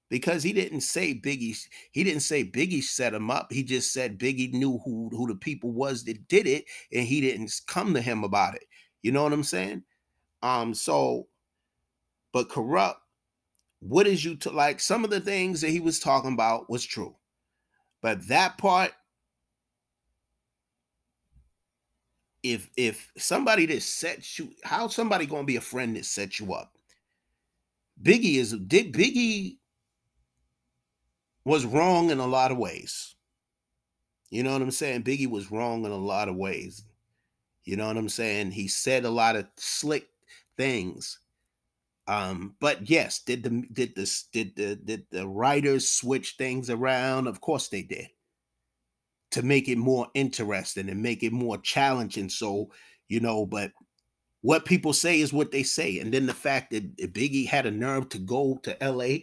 because 0.09 0.42
he 0.42 0.53
didn't 0.53 0.81
say 0.81 1.14
Biggie. 1.14 1.57
He 1.92 2.05
didn't 2.05 2.20
say 2.20 2.44
Biggie 2.44 2.83
set 2.83 3.14
him 3.14 3.31
up. 3.31 3.53
He 3.53 3.62
just 3.62 3.92
said 3.92 4.18
Biggie 4.18 4.53
knew 4.53 4.79
who 4.85 5.11
who 5.11 5.27
the 5.27 5.35
people 5.35 5.72
was 5.72 6.05
that 6.05 6.29
did 6.29 6.46
it, 6.46 6.64
and 6.92 7.07
he 7.07 7.20
didn't 7.20 7.53
come 7.66 7.94
to 7.94 8.01
him 8.01 8.25
about 8.25 8.55
it. 8.55 8.64
You 9.02 9.12
know 9.12 9.24
what 9.24 9.32
I'm 9.35 9.44
saying? 9.44 9.85
Um. 10.42 10.74
So, 10.74 11.28
but 12.32 12.48
Kurupt, 12.50 12.96
What 13.80 14.06
is 14.06 14.24
you 14.24 14.37
to 14.38 14.50
like? 14.50 14.80
Some 14.80 15.04
of 15.04 15.11
the 15.11 15.20
things 15.20 15.61
that 15.62 15.70
he 15.70 15.80
was 15.80 16.00
talking 16.00 16.35
about 16.35 16.70
was 16.70 16.85
true, 16.85 17.16
but 18.02 18.26
that 18.28 18.59
part 18.59 18.92
if 22.44 22.70
if 22.78 23.12
somebody 23.18 23.66
that 23.66 23.82
sets 23.82 24.38
you 24.38 24.50
how 24.64 24.88
somebody 24.88 25.26
gonna 25.26 25.44
be 25.44 25.56
a 25.56 25.62
friend 25.62 25.96
that 25.96 26.06
sets 26.06 26.40
you 26.40 26.54
up 26.54 26.72
biggie 28.02 28.37
is 28.37 28.52
did 28.68 28.94
biggie 28.94 29.59
was 31.44 31.66
wrong 31.66 32.11
in 32.11 32.20
a 32.20 32.26
lot 32.26 32.52
of 32.52 32.59
ways 32.59 33.16
you 34.30 34.42
know 34.44 34.54
what 34.54 34.62
i'm 34.62 34.72
saying 34.72 35.04
biggie 35.04 35.30
was 35.30 35.52
wrong 35.52 35.87
in 35.87 35.92
a 35.92 35.96
lot 35.96 36.28
of 36.30 36.37
ways 36.37 36.86
you 37.66 37.76
know 37.76 37.87
what 37.87 37.96
i'm 37.98 38.09
saying 38.09 38.50
he 38.50 38.66
said 38.66 39.05
a 39.05 39.11
lot 39.11 39.37
of 39.37 39.46
slick 39.57 40.09
things 40.57 41.18
um 42.09 42.55
but 42.61 42.88
yes 42.88 43.20
did 43.20 43.42
the 43.42 43.64
did 43.72 43.94
this 43.94 44.24
did 44.33 44.57
the 44.57 44.76
did 44.76 45.05
the 45.11 45.26
writers 45.26 45.87
switch 45.88 46.37
things 46.38 46.70
around 46.70 47.26
of 47.26 47.40
course 47.40 47.68
they 47.68 47.83
did 47.83 48.09
to 49.37 49.42
make 49.42 49.68
it 49.68 49.76
more 49.76 50.07
interesting 50.14 50.88
and 50.88 51.02
make 51.02 51.22
it 51.22 51.33
more 51.33 51.59
challenging. 51.59 52.29
So, 52.29 52.70
you 53.09 53.20
know, 53.20 53.44
but 53.44 53.72
what 54.42 54.64
people 54.64 54.92
say 54.92 55.20
is 55.20 55.33
what 55.33 55.50
they 55.50 55.62
say. 55.62 55.98
And 55.98 56.12
then 56.12 56.26
the 56.26 56.35
fact 56.35 56.70
that 56.70 56.96
Biggie 56.96 57.46
had 57.46 57.66
a 57.66 57.70
nerve 57.70 58.09
to 58.11 58.18
go 58.18 58.59
to 58.62 58.76
LA 58.81 59.18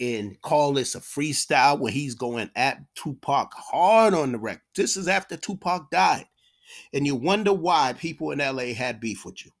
and 0.00 0.40
call 0.42 0.72
this 0.72 0.94
a 0.94 1.00
freestyle 1.00 1.78
where 1.78 1.92
he's 1.92 2.14
going 2.14 2.50
at 2.54 2.78
Tupac 2.94 3.52
hard 3.52 4.14
on 4.14 4.32
the 4.32 4.38
record. 4.38 4.62
This 4.76 4.96
is 4.96 5.08
after 5.08 5.36
Tupac 5.36 5.90
died. 5.90 6.26
And 6.92 7.06
you 7.06 7.14
wonder 7.14 7.52
why 7.52 7.94
people 7.94 8.30
in 8.30 8.38
LA 8.38 8.74
had 8.74 9.00
beef 9.00 9.24
with 9.24 9.44
you. 9.44 9.52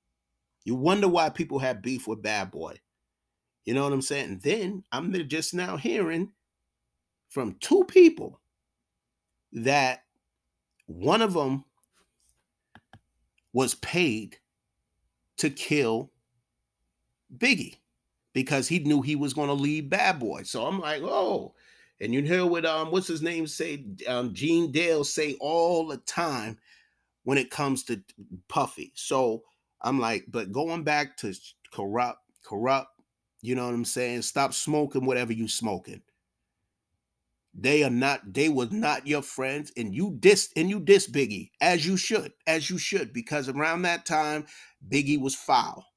You 0.64 0.74
wonder 0.74 1.08
why 1.08 1.30
people 1.30 1.58
had 1.58 1.82
beef 1.82 2.06
with 2.06 2.22
Bad 2.22 2.50
Boy. 2.50 2.78
You 3.64 3.74
know 3.74 3.84
what 3.84 3.92
I'm 3.92 4.02
saying? 4.02 4.30
And 4.30 4.42
then 4.42 4.84
I'm 4.92 5.12
just 5.28 5.54
now 5.54 5.76
hearing 5.76 6.32
from 7.28 7.56
two 7.60 7.84
people 7.84 8.40
that 9.52 10.04
one 10.86 11.22
of 11.22 11.34
them 11.34 11.64
was 13.52 13.74
paid 13.76 14.38
to 15.38 15.50
kill 15.50 16.10
Biggie 17.36 17.76
because 18.32 18.68
he 18.68 18.78
knew 18.80 19.02
he 19.02 19.16
was 19.16 19.34
going 19.34 19.48
to 19.48 19.54
leave 19.54 19.90
Bad 19.90 20.18
Boy. 20.18 20.42
So 20.42 20.66
I'm 20.66 20.80
like, 20.80 21.02
oh, 21.02 21.54
and 22.00 22.14
you 22.14 22.22
hear 22.22 22.46
what 22.46 22.64
um 22.64 22.90
what's 22.90 23.08
his 23.08 23.22
name 23.22 23.46
say 23.46 23.84
um 24.06 24.32
Gene 24.32 24.70
Deal 24.70 25.04
say 25.04 25.36
all 25.40 25.86
the 25.86 25.96
time 25.98 26.58
when 27.24 27.38
it 27.38 27.50
comes 27.50 27.84
to 27.84 28.02
Puffy. 28.48 28.92
So 28.94 29.42
I'm 29.82 29.98
like, 30.00 30.24
but 30.28 30.52
going 30.52 30.82
back 30.82 31.16
to 31.18 31.34
Kurupt, 31.72 32.16
Kurupt, 32.46 32.86
you 33.42 33.54
know 33.54 33.66
what 33.66 33.74
I'm 33.74 33.84
saying? 33.84 34.22
Stop 34.22 34.52
smoking 34.54 35.04
whatever 35.04 35.32
you 35.32 35.48
smoking. 35.48 36.02
They 37.54 37.82
are 37.82 37.90
not, 37.90 38.32
they 38.32 38.48
was 38.48 38.70
not 38.70 39.06
your 39.06 39.22
friends, 39.22 39.72
and 39.76 39.92
you 39.94 40.16
diss 40.20 40.50
and 40.54 40.70
you 40.70 40.78
diss 40.78 41.10
Biggie, 41.10 41.50
as 41.60 41.84
you 41.84 41.96
should, 41.96 42.32
as 42.46 42.70
you 42.70 42.78
should, 42.78 43.12
because 43.12 43.48
around 43.48 43.82
that 43.82 44.06
time, 44.06 44.46
Biggie 44.88 45.20
was 45.20 45.34
foul. 45.34 45.87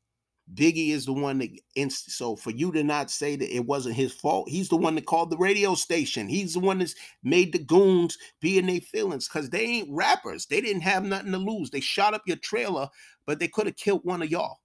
Biggie 0.53 0.89
is 0.89 1.05
the 1.05 1.13
one 1.13 1.37
that 1.37 1.49
inst- 1.75 2.11
so 2.11 2.35
for 2.35 2.51
you 2.51 2.71
to 2.73 2.83
not 2.83 3.09
say 3.09 3.35
that 3.35 3.55
it 3.55 3.65
wasn't 3.65 3.95
his 3.95 4.11
fault, 4.11 4.49
he's 4.49 4.69
the 4.69 4.77
one 4.77 4.95
that 4.95 5.05
called 5.05 5.29
the 5.29 5.37
radio 5.37 5.75
station. 5.75 6.27
He's 6.27 6.53
the 6.53 6.59
one 6.59 6.79
that's 6.79 6.95
made 7.23 7.53
the 7.53 7.59
goons 7.59 8.17
be 8.41 8.57
in 8.57 8.67
their 8.67 8.81
feelings 8.81 9.27
because 9.27 9.49
they 9.49 9.63
ain't 9.63 9.89
rappers. 9.91 10.45
They 10.47 10.59
didn't 10.59 10.81
have 10.81 11.03
nothing 11.05 11.31
to 11.31 11.37
lose. 11.37 11.69
They 11.69 11.79
shot 11.79 12.13
up 12.13 12.23
your 12.25 12.37
trailer, 12.37 12.89
but 13.25 13.39
they 13.39 13.47
could 13.47 13.67
have 13.67 13.77
killed 13.77 14.01
one 14.03 14.21
of 14.21 14.29
y'all. 14.29 14.59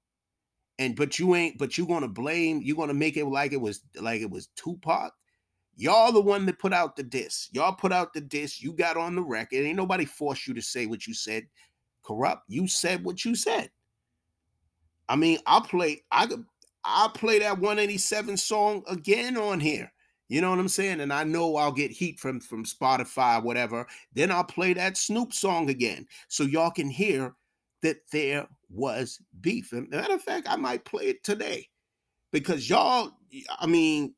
And 0.79 0.96
but 0.96 1.18
you 1.18 1.35
ain't, 1.35 1.59
but 1.59 1.79
you're 1.79 1.87
gonna 1.87 2.09
blame, 2.09 2.61
you're 2.62 2.77
gonna 2.77 2.94
make 2.94 3.16
it 3.16 3.25
like 3.27 3.53
it 3.53 3.61
was 3.61 3.83
like 4.01 4.20
it 4.20 4.31
was 4.31 4.49
Tupac. 4.57 5.12
Y'all 5.77 6.11
the 6.11 6.20
one 6.20 6.46
that 6.46 6.59
put 6.59 6.72
out 6.72 6.96
the 6.96 7.03
diss. 7.03 7.49
Y'all 7.53 7.75
put 7.75 7.92
out 7.92 8.12
the 8.14 8.20
diss. 8.20 8.62
You 8.62 8.72
got 8.72 8.96
on 8.96 9.14
the 9.14 9.22
record. 9.22 9.59
Ain't 9.59 9.77
nobody 9.77 10.07
forced 10.07 10.46
you 10.46 10.55
to 10.55 10.62
say 10.62 10.87
what 10.87 11.07
you 11.07 11.14
said. 11.14 11.46
Kurupt. 12.05 12.40
You 12.49 12.66
said 12.66 13.05
what 13.05 13.25
you 13.25 13.35
said. 13.35 13.70
I 15.09 15.16
mean, 15.16 15.38
I'll 15.47 15.61
play. 15.61 16.03
I 16.11 16.27
could. 16.27 16.45
I'll 16.85 17.09
play 17.11 17.40
that 17.40 17.59
187 17.59 18.37
song 18.37 18.85
again 18.87 19.37
on 19.37 19.59
here. 19.59 19.92
You 20.29 20.40
know 20.40 20.51
what 20.51 20.59
I'm 20.59 20.69
saying? 20.69 21.01
And 21.01 21.12
I 21.12 21.25
know 21.25 21.57
I'll 21.57 21.73
get 21.73 21.90
heat 21.90 22.19
from 22.19 22.40
from 22.40 22.64
Spotify, 22.64 23.42
whatever. 23.42 23.87
Then 24.12 24.31
I'll 24.31 24.45
play 24.45 24.73
that 24.75 24.97
Snoop 24.97 25.33
song 25.33 25.71
again, 25.71 26.07
so 26.29 26.45
y'all 26.45 26.71
can 26.71 26.90
hear 26.90 27.35
that 27.83 27.99
there 28.12 28.47
was 28.69 29.21
beef. 29.40 29.73
And 29.73 29.88
matter 29.90 30.14
of 30.14 30.23
fact, 30.23 30.49
I 30.49 30.57
might 30.57 30.85
play 30.85 31.05
it 31.07 31.25
today 31.25 31.69
because 32.33 32.69
y'all. 32.69 33.12
I 33.61 33.66
mean, 33.66 34.14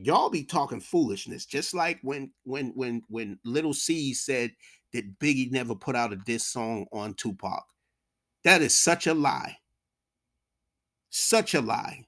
y'all 0.00 0.30
be 0.30 0.44
talking 0.44 0.80
foolishness 0.80 1.44
just 1.44 1.74
like 1.74 1.98
when 2.02 2.30
when 2.44 2.72
when 2.76 3.02
when 3.08 3.38
Lil' 3.44 3.74
Cease 3.74 4.24
said 4.24 4.52
that 4.92 5.18
biggie 5.18 5.50
never 5.50 5.74
put 5.74 5.96
out 5.96 6.12
a 6.12 6.16
diss 6.16 6.46
song 6.46 6.86
on 6.92 7.14
tupac 7.14 7.64
that 8.44 8.62
is 8.62 8.78
such 8.78 9.06
a 9.06 9.14
lie 9.14 9.56
such 11.10 11.54
a 11.54 11.60
lie 11.60 11.98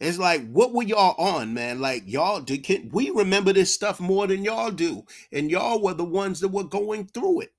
It's 0.00 0.18
like, 0.18 0.46
what 0.50 0.74
were 0.74 0.82
y'all 0.82 1.14
on, 1.18 1.54
man? 1.54 1.80
Like, 1.80 2.02
y'all, 2.06 2.40
do, 2.40 2.58
can, 2.58 2.90
we 2.92 3.10
remember 3.10 3.52
this 3.52 3.72
stuff 3.72 4.00
more 4.00 4.26
than 4.26 4.44
y'all 4.44 4.70
do. 4.70 5.04
And 5.32 5.50
y'all 5.50 5.80
were 5.82 5.94
the 5.94 6.04
ones 6.04 6.40
that 6.40 6.48
were 6.48 6.64
going 6.64 7.06
through 7.06 7.42
it. 7.42 7.52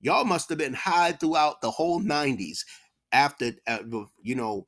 Y'all 0.00 0.24
must 0.24 0.48
have 0.50 0.58
been 0.58 0.74
high 0.74 1.12
throughout 1.12 1.60
the 1.60 1.70
whole 1.70 2.00
90s 2.00 2.64
after, 3.12 3.52
uh, 3.66 3.80
you 4.22 4.34
know, 4.34 4.66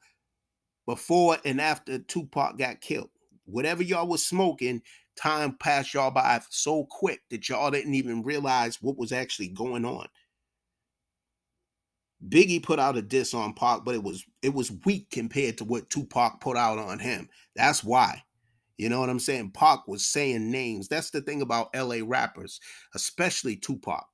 before 0.87 1.39
and 1.45 1.61
after 1.61 1.99
Tupac 1.99 2.59
got 2.59 2.81
killed. 2.81 3.11
Whatever 3.47 3.83
y'all 3.83 4.09
was 4.09 4.25
smoking, 4.25 4.83
time 5.17 5.57
passed 5.57 5.95
y'all 5.95 6.11
by 6.11 6.41
so 6.51 6.87
quick 6.91 7.23
that 7.31 7.49
y'all 7.49 7.71
didn't 7.71 7.95
even 7.95 8.23
realize 8.23 8.83
what 8.83 8.99
was 8.99 9.13
actually 9.13 9.49
going 9.49 9.85
on. 9.85 10.07
Biggie 12.29 12.63
put 12.63 12.79
out 12.79 12.97
a 12.97 13.03
diss 13.03 13.35
on 13.35 13.55
Pac, 13.55 13.85
but 13.85 13.95
it 13.95 14.03
was 14.03 14.25
it 14.43 14.55
was 14.55 14.73
weak 14.85 15.11
compared 15.11 15.59
to 15.59 15.65
what 15.65 15.91
Tupac 15.91 16.41
put 16.41 16.57
out 16.57 16.79
on 16.79 16.99
him. 16.99 17.29
That's 17.57 17.83
why. 17.83 18.23
You 18.79 18.89
know 18.89 19.01
what 19.01 19.11
I'm 19.11 19.21
saying? 19.21 19.53
Pac 19.53 19.87
was 19.87 20.07
saying 20.07 20.51
names. 20.51 20.89
That's 20.89 21.11
the 21.11 21.21
thing 21.21 21.43
about 21.43 21.75
LA 21.75 21.99
rappers, 22.05 22.61
especially 22.95 23.57
Tupac. 23.57 24.05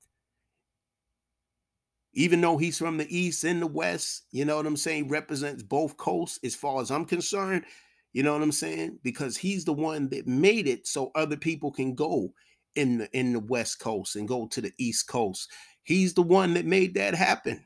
Even 2.14 2.40
though 2.40 2.56
he's 2.56 2.78
from 2.78 2.96
the 2.96 3.16
East 3.16 3.44
and 3.44 3.62
the 3.62 3.66
West, 3.66 4.24
you 4.32 4.44
know 4.44 4.56
what 4.56 4.66
I'm 4.66 4.76
saying, 4.76 5.08
represents 5.08 5.62
both 5.62 5.96
coasts 5.96 6.38
as 6.42 6.54
far 6.54 6.80
as 6.80 6.90
I'm 6.90 7.04
concerned. 7.04 7.64
You 8.12 8.22
know 8.22 8.32
what 8.32 8.42
I'm 8.42 8.52
saying? 8.52 8.98
Because 9.02 9.36
he's 9.36 9.64
the 9.64 9.72
one 9.72 10.08
that 10.08 10.26
made 10.26 10.66
it 10.66 10.86
so 10.86 11.12
other 11.14 11.36
people 11.36 11.70
can 11.70 11.94
go 11.94 12.32
in 12.74 12.98
the 12.98 13.18
in 13.18 13.32
the 13.34 13.40
West 13.40 13.80
Coast 13.80 14.16
and 14.16 14.26
go 14.26 14.46
to 14.48 14.60
the 14.60 14.72
East 14.78 15.08
Coast. 15.08 15.50
He's 15.82 16.14
the 16.14 16.22
one 16.22 16.54
that 16.54 16.64
made 16.64 16.94
that 16.94 17.14
happen. 17.14 17.64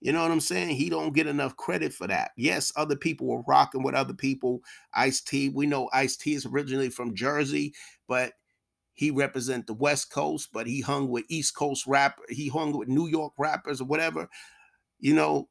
You 0.00 0.12
know 0.12 0.22
what 0.22 0.30
I'm 0.30 0.40
saying? 0.40 0.76
He 0.76 0.88
don't 0.88 1.14
get 1.14 1.26
enough 1.26 1.56
credit 1.56 1.92
for 1.92 2.06
that. 2.06 2.30
Yes, 2.36 2.72
other 2.76 2.96
people 2.96 3.26
were 3.26 3.42
rocking 3.46 3.82
with 3.82 3.94
other 3.94 4.14
people. 4.14 4.60
Ice 4.94 5.20
T, 5.20 5.50
we 5.50 5.66
know 5.66 5.90
Ice 5.92 6.16
T 6.16 6.34
is 6.34 6.46
originally 6.46 6.88
from 6.88 7.14
Jersey, 7.14 7.74
but 8.08 8.32
he 8.94 9.10
represent 9.10 9.66
the 9.66 9.74
West 9.74 10.10
Coast, 10.10 10.50
but 10.52 10.66
he 10.66 10.80
hung 10.80 11.08
with 11.10 11.24
East 11.28 11.54
Coast 11.54 11.86
rapper. 11.86 12.22
He 12.30 12.48
hung 12.48 12.76
with 12.76 12.88
New 12.88 13.08
York 13.08 13.34
rappers 13.38 13.80
or 13.80 13.86
whatever. 13.86 14.28
You 14.98 15.14
know, 15.14 15.48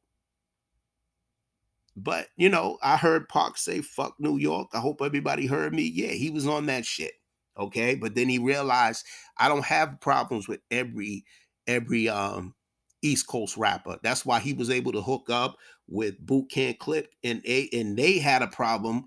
but 1.95 2.27
you 2.37 2.49
know, 2.49 2.77
I 2.81 2.97
heard 2.97 3.29
Pac 3.29 3.57
say 3.57 3.81
"fuck 3.81 4.15
New 4.19 4.37
York." 4.37 4.69
I 4.73 4.79
hope 4.79 5.01
everybody 5.01 5.45
heard 5.45 5.73
me. 5.73 5.83
Yeah, 5.83 6.11
he 6.11 6.29
was 6.29 6.47
on 6.47 6.65
that 6.67 6.85
shit. 6.85 7.13
Okay, 7.57 7.95
but 7.95 8.15
then 8.15 8.29
he 8.29 8.39
realized 8.39 9.05
I 9.37 9.47
don't 9.47 9.65
have 9.65 9.99
problems 10.01 10.47
with 10.47 10.61
every 10.71 11.25
every 11.67 12.07
um 12.09 12.55
East 13.01 13.27
Coast 13.27 13.57
rapper. 13.57 13.97
That's 14.03 14.25
why 14.25 14.39
he 14.39 14.53
was 14.53 14.69
able 14.69 14.91
to 14.91 15.01
hook 15.01 15.29
up 15.29 15.57
with 15.87 16.19
Boot 16.25 16.49
Camp 16.49 16.79
Click, 16.79 17.11
and 17.23 17.41
a, 17.45 17.69
and 17.73 17.97
they 17.97 18.19
had 18.19 18.41
a 18.41 18.47
problem. 18.47 19.05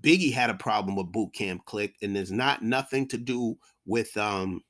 Biggie 0.00 0.32
had 0.32 0.50
a 0.50 0.54
problem 0.54 0.96
with 0.96 1.12
Boot 1.12 1.32
Camp 1.32 1.64
Click, 1.64 1.94
and 2.02 2.14
there's 2.14 2.32
not 2.32 2.62
nothing 2.62 3.08
to 3.08 3.18
do 3.18 3.56
with 3.86 4.16
um 4.16 4.62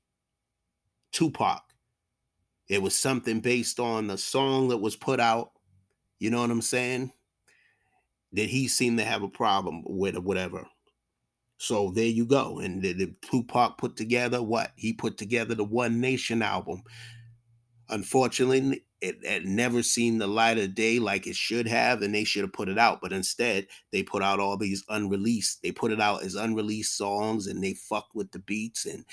Tupac. 1.13 1.63
It 2.69 2.83
was 2.83 2.97
something 2.97 3.41
based 3.41 3.79
on 3.79 4.07
the 4.07 4.19
song 4.19 4.69
that 4.69 4.79
was 4.79 4.97
put 4.97 5.21
out. 5.21 5.53
You 6.19 6.31
know 6.31 6.41
what 6.41 6.51
I'm 6.51 6.63
saying? 6.63 7.13
That 8.33 8.49
he 8.49 8.69
seemed 8.69 8.99
to 8.99 9.05
have 9.05 9.23
a 9.23 9.29
problem 9.29 9.83
with 9.87 10.17
or 10.17 10.21
whatever. 10.21 10.67
So 11.59 11.91
there 11.91 12.07
you 12.07 12.27
go. 12.27 12.59
And 12.59 12.83
the, 12.83 12.93
the 12.93 13.15
Tupac 13.23 13.79
put 13.79 13.97
together 13.97 14.43
what? 14.43 14.73
He 14.77 14.93
put 14.93 15.17
together 15.17 15.55
the 15.55 15.65
One 15.65 16.01
Nation 16.01 16.43
album. 16.43 16.83
Unfortunately, 17.95 18.83
it 19.01 19.25
had 19.25 19.45
never 19.45 19.81
seen 19.81 20.19
the 20.19 20.27
light 20.27 20.59
of 20.59 20.75
day 20.75 20.99
like 20.99 21.29
it 21.29 21.37
should 21.37 21.69
have, 21.69 22.03
and 22.03 22.13
they 22.13 22.25
should 22.25 22.43
have 22.43 22.53
put 22.53 22.69
it 22.69 22.77
out. 22.77 23.01
But 23.01 23.13
instead, 23.13 23.69
they 23.93 24.03
put 24.03 24.21
out 24.21 24.41
all 24.41 24.57
these 24.57 24.83
unreleased. 24.89 25.63
They 25.63 25.71
put 25.71 25.93
it 25.93 26.01
out 26.01 26.25
as 26.25 26.35
unreleased 26.35 26.97
songs, 26.97 27.47
and 27.47 27.63
they 27.63 27.75
fucked 27.75 28.17
with 28.17 28.33
the 28.33 28.41
beats. 28.41 28.85
And 28.87 29.05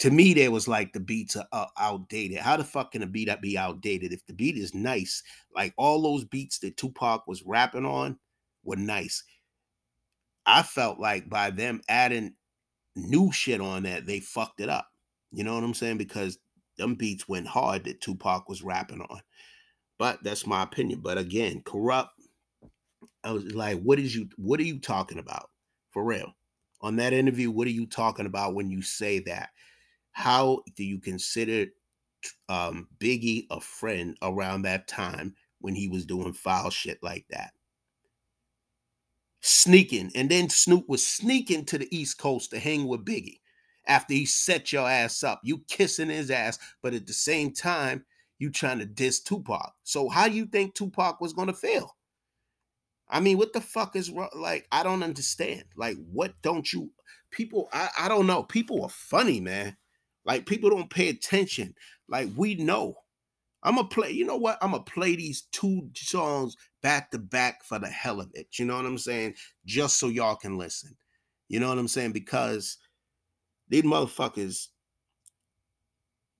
to 0.00 0.10
me, 0.10 0.34
there 0.34 0.50
was 0.50 0.68
like 0.68 0.92
the 0.92 1.00
beats 1.00 1.36
are 1.36 1.46
uh, 1.52 1.66
outdated. 1.78 2.36
How 2.36 2.58
the 2.58 2.64
fuck 2.64 2.92
can 2.92 3.02
a 3.02 3.06
beat 3.06 3.30
be 3.40 3.56
outdated 3.56 4.12
if 4.12 4.26
the 4.26 4.34
beat 4.34 4.58
is 4.58 4.74
nice? 4.74 5.22
Like 5.54 5.72
all 5.78 6.02
those 6.02 6.26
beats 6.26 6.58
that 6.58 6.76
Tupac 6.76 7.26
was 7.26 7.42
rapping 7.46 7.86
on 7.86 8.18
were 8.62 8.76
nice. 8.76 9.24
I 10.44 10.62
felt 10.62 11.00
like 11.00 11.30
by 11.30 11.48
them 11.48 11.80
adding 11.88 12.34
new 12.94 13.32
shit 13.32 13.62
on 13.62 13.84
that, 13.84 14.04
they 14.04 14.20
fucked 14.20 14.60
it 14.60 14.68
up. 14.68 14.86
You 15.32 15.44
know 15.44 15.54
what 15.54 15.64
I'm 15.64 15.72
saying? 15.72 15.96
Because 15.96 16.38
them 16.78 16.94
beats 16.94 17.28
went 17.28 17.46
hard 17.46 17.84
that 17.84 18.00
Tupac 18.00 18.48
was 18.48 18.62
rapping 18.62 19.00
on. 19.00 19.20
But 19.98 20.22
that's 20.22 20.46
my 20.46 20.62
opinion. 20.62 21.00
But 21.02 21.18
again, 21.18 21.62
Kurupt. 21.62 22.08
I 23.24 23.32
was 23.32 23.52
like, 23.54 23.80
what 23.82 23.98
is 23.98 24.14
you 24.14 24.28
what 24.36 24.60
are 24.60 24.64
you 24.64 24.78
talking 24.78 25.18
about? 25.18 25.50
For 25.90 26.04
real. 26.04 26.34
On 26.80 26.96
that 26.96 27.12
interview, 27.12 27.50
what 27.50 27.66
are 27.66 27.72
you 27.72 27.86
talking 27.86 28.26
about 28.26 28.54
when 28.54 28.70
you 28.70 28.80
say 28.80 29.18
that? 29.20 29.50
How 30.12 30.62
do 30.76 30.84
you 30.84 31.00
consider 31.00 31.66
um, 32.48 32.88
Biggie 32.98 33.46
a 33.50 33.60
friend 33.60 34.16
around 34.22 34.62
that 34.62 34.86
time 34.86 35.34
when 35.60 35.74
he 35.74 35.88
was 35.88 36.06
doing 36.06 36.32
foul 36.32 36.70
shit 36.70 36.98
like 37.02 37.26
that? 37.30 37.50
Sneaking, 39.40 40.12
and 40.14 40.30
then 40.30 40.48
Snoop 40.48 40.88
was 40.88 41.04
sneaking 41.04 41.64
to 41.66 41.78
the 41.78 41.88
East 41.96 42.18
Coast 42.18 42.50
to 42.50 42.58
hang 42.58 42.86
with 42.86 43.04
Biggie 43.04 43.40
after 43.88 44.14
he 44.14 44.26
set 44.26 44.72
your 44.72 44.88
ass 44.88 45.24
up. 45.24 45.40
You 45.42 45.64
kissing 45.68 46.10
his 46.10 46.30
ass, 46.30 46.58
but 46.82 46.94
at 46.94 47.06
the 47.06 47.12
same 47.12 47.52
time, 47.52 48.04
you 48.38 48.50
trying 48.50 48.78
to 48.78 48.86
diss 48.86 49.20
Tupac. 49.20 49.72
So 49.82 50.08
how 50.08 50.26
you 50.26 50.46
think 50.46 50.74
Tupac 50.74 51.20
was 51.20 51.32
gonna 51.32 51.54
feel? 51.54 51.96
I 53.08 53.20
mean, 53.20 53.38
what 53.38 53.52
the 53.52 53.60
fuck 53.60 53.96
is 53.96 54.10
wrong? 54.10 54.28
Like, 54.36 54.66
I 54.70 54.82
don't 54.82 55.02
understand. 55.02 55.64
Like, 55.76 55.96
what 56.12 56.34
don't 56.42 56.70
you 56.72 56.90
people? 57.30 57.68
I, 57.72 57.88
I 57.98 58.08
don't 58.08 58.26
know. 58.26 58.42
People 58.42 58.82
are 58.82 58.90
funny, 58.90 59.40
man. 59.40 59.76
Like, 60.24 60.46
people 60.46 60.70
don't 60.70 60.90
pay 60.90 61.08
attention. 61.08 61.74
Like, 62.08 62.28
we 62.36 62.54
know. 62.54 62.94
I'm 63.62 63.74
gonna 63.74 63.88
play, 63.88 64.12
you 64.12 64.24
know 64.24 64.36
what? 64.36 64.58
I'm 64.62 64.70
gonna 64.70 64.84
play 64.84 65.16
these 65.16 65.42
two 65.50 65.90
songs 65.94 66.56
back 66.80 67.10
to 67.10 67.18
back 67.18 67.64
for 67.64 67.78
the 67.78 67.88
hell 67.88 68.20
of 68.20 68.30
it. 68.34 68.46
You 68.58 68.66
know 68.66 68.76
what 68.76 68.86
I'm 68.86 68.98
saying? 68.98 69.34
Just 69.66 69.98
so 69.98 70.08
y'all 70.08 70.36
can 70.36 70.56
listen. 70.58 70.96
You 71.48 71.58
know 71.58 71.68
what 71.68 71.78
I'm 71.78 71.88
saying? 71.88 72.12
Because 72.12 72.76
these 73.68 73.82
motherfuckers 73.82 74.68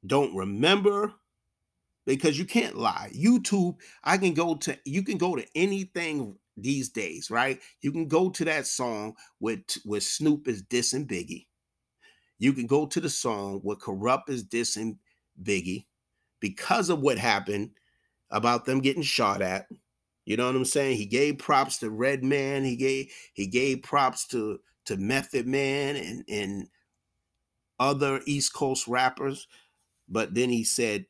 don't 0.06 0.34
remember 0.34 1.12
because 2.06 2.38
you 2.38 2.44
can't 2.44 2.76
lie. 2.76 3.10
YouTube, 3.14 3.76
I 4.02 4.16
can 4.16 4.34
go 4.34 4.54
to 4.56 4.78
you 4.84 5.02
can 5.02 5.18
go 5.18 5.36
to 5.36 5.46
anything 5.54 6.36
these 6.56 6.88
days, 6.88 7.30
right? 7.30 7.60
You 7.80 7.92
can 7.92 8.08
go 8.08 8.30
to 8.30 8.44
that 8.46 8.66
song 8.66 9.14
with 9.40 9.60
with 9.84 10.02
Snoop 10.02 10.48
is 10.48 10.62
dissing 10.62 11.06
Biggie. 11.06 11.46
You 12.38 12.52
can 12.52 12.66
go 12.66 12.86
to 12.86 13.00
the 13.00 13.10
song 13.10 13.60
where 13.62 13.76
Kurupt 13.76 14.28
is 14.28 14.44
dissing 14.44 14.96
Biggie 15.42 15.86
because 16.40 16.88
of 16.88 17.00
what 17.00 17.18
happened 17.18 17.70
about 18.30 18.64
them 18.64 18.80
getting 18.80 19.02
shot 19.02 19.42
at. 19.42 19.66
You 20.24 20.36
know 20.36 20.46
what 20.46 20.56
I'm 20.56 20.64
saying? 20.64 20.96
He 20.96 21.06
gave 21.06 21.38
props 21.38 21.78
to 21.78 21.90
Redman. 21.90 22.64
He 22.64 22.76
gave 22.76 23.12
he 23.34 23.46
gave 23.46 23.82
props 23.82 24.26
to 24.28 24.60
to 24.86 24.96
Method 24.96 25.46
Man 25.46 25.96
and 25.96 26.24
and 26.28 26.68
other 27.78 28.20
East 28.26 28.52
Coast 28.52 28.88
rappers, 28.88 29.46
but 30.08 30.34
then 30.34 30.50
he 30.50 30.64
said 30.64 31.06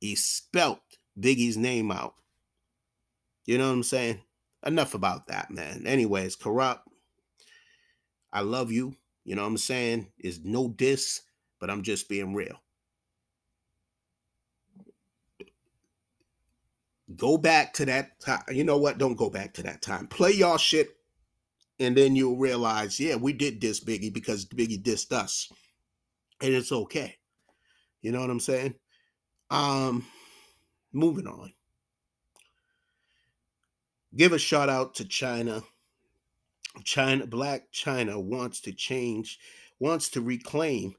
he 0.00 0.14
spelt 0.14 0.80
Biggie's 1.18 1.56
name 1.56 1.90
out. 1.90 2.14
You 3.46 3.58
know 3.58 3.66
what 3.66 3.74
I'm 3.74 3.82
saying? 3.82 4.20
Enough 4.66 4.94
about 4.94 5.26
that, 5.26 5.50
man. 5.50 5.86
Anyways, 5.86 6.36
Kurupt. 6.36 6.80
I 8.32 8.40
love 8.40 8.72
you. 8.72 8.96
You 9.24 9.36
know 9.36 9.42
what 9.42 9.48
I'm 9.48 9.56
saying? 9.58 10.08
Is 10.18 10.40
no 10.44 10.68
diss, 10.68 11.22
but 11.60 11.70
I'm 11.70 11.82
just 11.82 12.08
being 12.08 12.34
real. 12.34 12.60
Go 17.16 17.36
back 17.36 17.74
to 17.74 17.86
that 17.86 18.18
time. 18.20 18.42
You 18.50 18.64
know 18.64 18.78
what? 18.78 18.98
Don't 18.98 19.14
go 19.14 19.30
back 19.30 19.54
to 19.54 19.62
that 19.64 19.82
time. 19.82 20.06
Play 20.06 20.32
y'all 20.32 20.56
shit 20.56 20.96
and 21.78 21.96
then 21.96 22.14
you'll 22.14 22.36
realize, 22.36 23.00
yeah, 23.00 23.16
we 23.16 23.32
did 23.32 23.60
diss 23.60 23.82
Biggie 23.82 24.12
because 24.12 24.46
Biggie 24.46 24.82
dissed 24.82 25.12
us. 25.12 25.50
And 26.40 26.54
it's 26.54 26.72
okay. 26.72 27.16
You 28.02 28.12
know 28.12 28.20
what 28.20 28.30
I'm 28.30 28.40
saying? 28.40 28.74
Um, 29.50 30.04
moving 30.92 31.26
on. 31.26 31.52
Give 34.16 34.32
a 34.32 34.38
shout 34.38 34.68
out 34.68 34.94
to 34.96 35.04
Chyna. 35.04 35.64
Chyna, 36.82 37.28
Blac 37.28 37.62
Chyna 37.72 38.22
wants 38.22 38.60
to 38.62 38.72
change, 38.72 39.38
wants 39.78 40.08
to 40.10 40.20
reclaim 40.20 40.94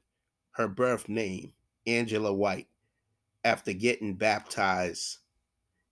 her 0.52 0.68
birth 0.68 1.08
name, 1.08 1.52
Angela 1.86 2.32
White, 2.32 2.68
after 3.44 3.72
getting 3.72 4.14
baptized 4.14 5.18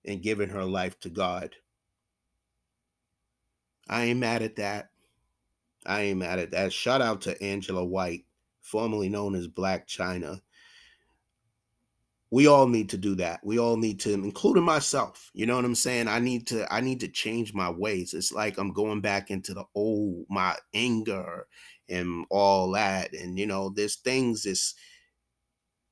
and 0.03 0.21
giving 0.21 0.49
her 0.49 0.65
life 0.65 0.99
to 0.99 1.09
God. 1.09 1.55
I 3.87 4.05
ain't 4.05 4.19
mad 4.19 4.41
at 4.41 4.55
that. 4.57 4.89
I 5.85 6.01
ain't 6.01 6.19
mad 6.19 6.39
at 6.39 6.51
that. 6.51 6.73
Shout 6.73 7.01
out 7.01 7.21
to 7.21 7.41
Angela 7.43 7.85
White, 7.85 8.25
formerly 8.61 9.09
known 9.09 9.35
as 9.35 9.47
Blac 9.47 9.85
Chyna. 9.87 10.41
we 12.31 12.47
all 12.47 12.67
need 12.67 12.89
to 12.89 12.97
do 12.97 13.15
that. 13.15 13.39
We 13.43 13.59
all 13.59 13.77
need 13.77 13.99
to, 14.01 14.13
including 14.13 14.63
myself. 14.63 15.29
You 15.33 15.45
know 15.45 15.55
what 15.55 15.65
I'm 15.65 15.75
saying? 15.75 16.07
I 16.07 16.19
need 16.19 16.47
to, 16.47 16.71
I 16.73 16.81
need 16.81 16.99
to 17.01 17.07
change 17.07 17.53
my 17.53 17.69
ways. 17.69 18.13
It's 18.13 18.31
like 18.31 18.57
I'm 18.57 18.73
going 18.73 19.01
back 19.01 19.31
into 19.31 19.53
the 19.53 19.63
old, 19.75 20.25
my 20.29 20.55
anger 20.73 21.47
and 21.87 22.25
all 22.29 22.71
that. 22.71 23.13
And 23.13 23.37
you 23.37 23.45
know, 23.45 23.69
there's 23.69 23.97
things 23.97 24.43
that's, 24.43 24.73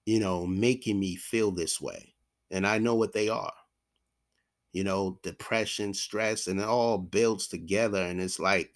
you 0.06 0.20
know, 0.20 0.46
making 0.46 1.00
me 1.00 1.16
feel 1.16 1.52
this 1.52 1.80
way. 1.80 2.14
And 2.52 2.68
I 2.68 2.78
know 2.80 2.96
what 2.96 3.14
they 3.14 3.30
are. 3.30 3.54
You 4.74 4.84
know, 4.84 5.20
depression, 5.24 5.94
stress, 5.94 6.48
and 6.48 6.60
it 6.60 6.66
all 6.66 6.98
builds 6.98 7.48
together. 7.48 8.02
And 8.02 8.20
it's 8.20 8.40
like, 8.40 8.74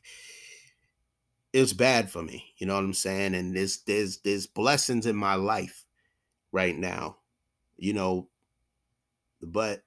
it's 1.53 1.73
bad 1.73 2.11
for 2.11 2.21
me. 2.21 2.53
You 2.57 2.67
know 2.67 2.75
what 2.75 2.83
I'm 2.83 2.93
saying? 2.93 3.35
And 3.35 3.55
there's 3.55 3.79
there's 3.83 4.19
there's 4.19 4.47
blessings 4.47 5.05
in 5.05 5.15
my 5.15 5.35
life 5.35 5.85
right 6.51 6.77
now 6.77 7.17
you 7.77 7.93
know, 7.93 8.27
but 9.41 9.83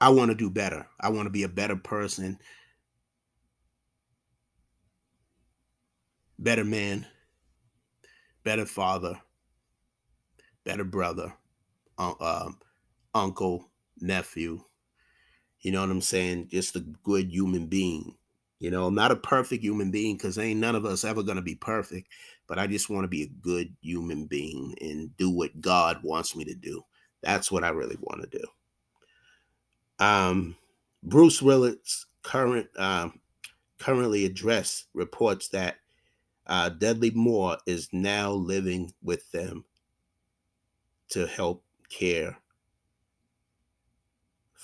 I 0.00 0.10
want 0.10 0.30
to 0.30 0.34
do 0.34 0.50
better. 0.50 0.86
I 1.00 1.08
want 1.08 1.26
to 1.26 1.30
be 1.30 1.44
a 1.44 1.48
better 1.48 1.76
person, 1.76 2.38
better 6.38 6.64
man, 6.64 7.06
better 8.42 8.66
father, 8.66 9.20
better 10.64 10.84
brother, 10.84 11.32
uh, 11.96 12.50
uncle, 13.14 13.70
nephew. 14.00 14.62
You 15.60 15.72
know 15.72 15.80
what 15.80 15.90
I'm 15.90 16.00
saying? 16.00 16.48
Just 16.50 16.76
a 16.76 16.80
good 16.80 17.32
human 17.32 17.66
being. 17.66 18.16
You 18.58 18.70
know, 18.70 18.86
I'm 18.86 18.94
not 18.94 19.10
a 19.10 19.16
perfect 19.16 19.62
human 19.62 19.90
being 19.90 20.16
because 20.16 20.38
ain't 20.38 20.60
none 20.60 20.74
of 20.74 20.84
us 20.84 21.04
ever 21.04 21.22
going 21.22 21.36
to 21.36 21.42
be 21.42 21.54
perfect 21.54 22.08
but 22.46 22.58
I 22.58 22.66
just 22.66 22.90
want 22.90 23.04
to 23.04 23.08
be 23.08 23.22
a 23.22 23.42
good 23.42 23.74
human 23.80 24.26
being 24.26 24.74
and 24.80 25.16
do 25.16 25.30
what 25.30 25.60
God 25.60 26.00
wants 26.02 26.36
me 26.36 26.44
to 26.44 26.54
do. 26.54 26.84
That's 27.22 27.50
what 27.50 27.64
I 27.64 27.70
really 27.70 27.96
want 28.00 28.22
to 28.22 28.38
do. 28.38 30.04
Um, 30.04 30.56
Bruce 31.02 31.40
Willis 31.40 32.06
current 32.22 32.68
um, 32.76 33.20
currently 33.78 34.24
address 34.24 34.84
reports 34.92 35.48
that 35.48 35.76
uh, 36.46 36.68
Demi 36.68 37.10
Moore 37.10 37.58
is 37.66 37.88
now 37.92 38.30
living 38.32 38.92
with 39.02 39.30
them 39.32 39.64
to 41.10 41.26
help 41.26 41.62
care 41.88 42.36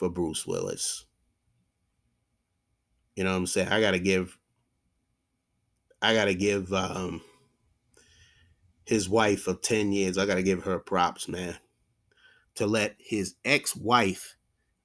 for 0.00 0.08
Bruce 0.08 0.46
Willis. 0.46 1.04
You 3.16 3.24
know 3.24 3.32
what 3.32 3.36
I'm 3.36 3.46
saying? 3.46 3.68
I 3.68 3.80
gotta 3.80 3.98
give 3.98 4.38
I 6.00 6.14
gotta 6.14 6.34
give 6.34 6.72
um 6.72 7.20
his 8.86 9.08
wife 9.08 9.46
of 9.46 9.60
10 9.60 9.92
years. 9.92 10.18
I 10.18 10.26
got 10.26 10.34
to 10.34 10.42
give 10.42 10.64
her 10.64 10.80
props, 10.80 11.28
man, 11.28 11.56
to 12.56 12.66
let 12.66 12.96
his 12.98 13.36
ex 13.44 13.76
wife 13.76 14.36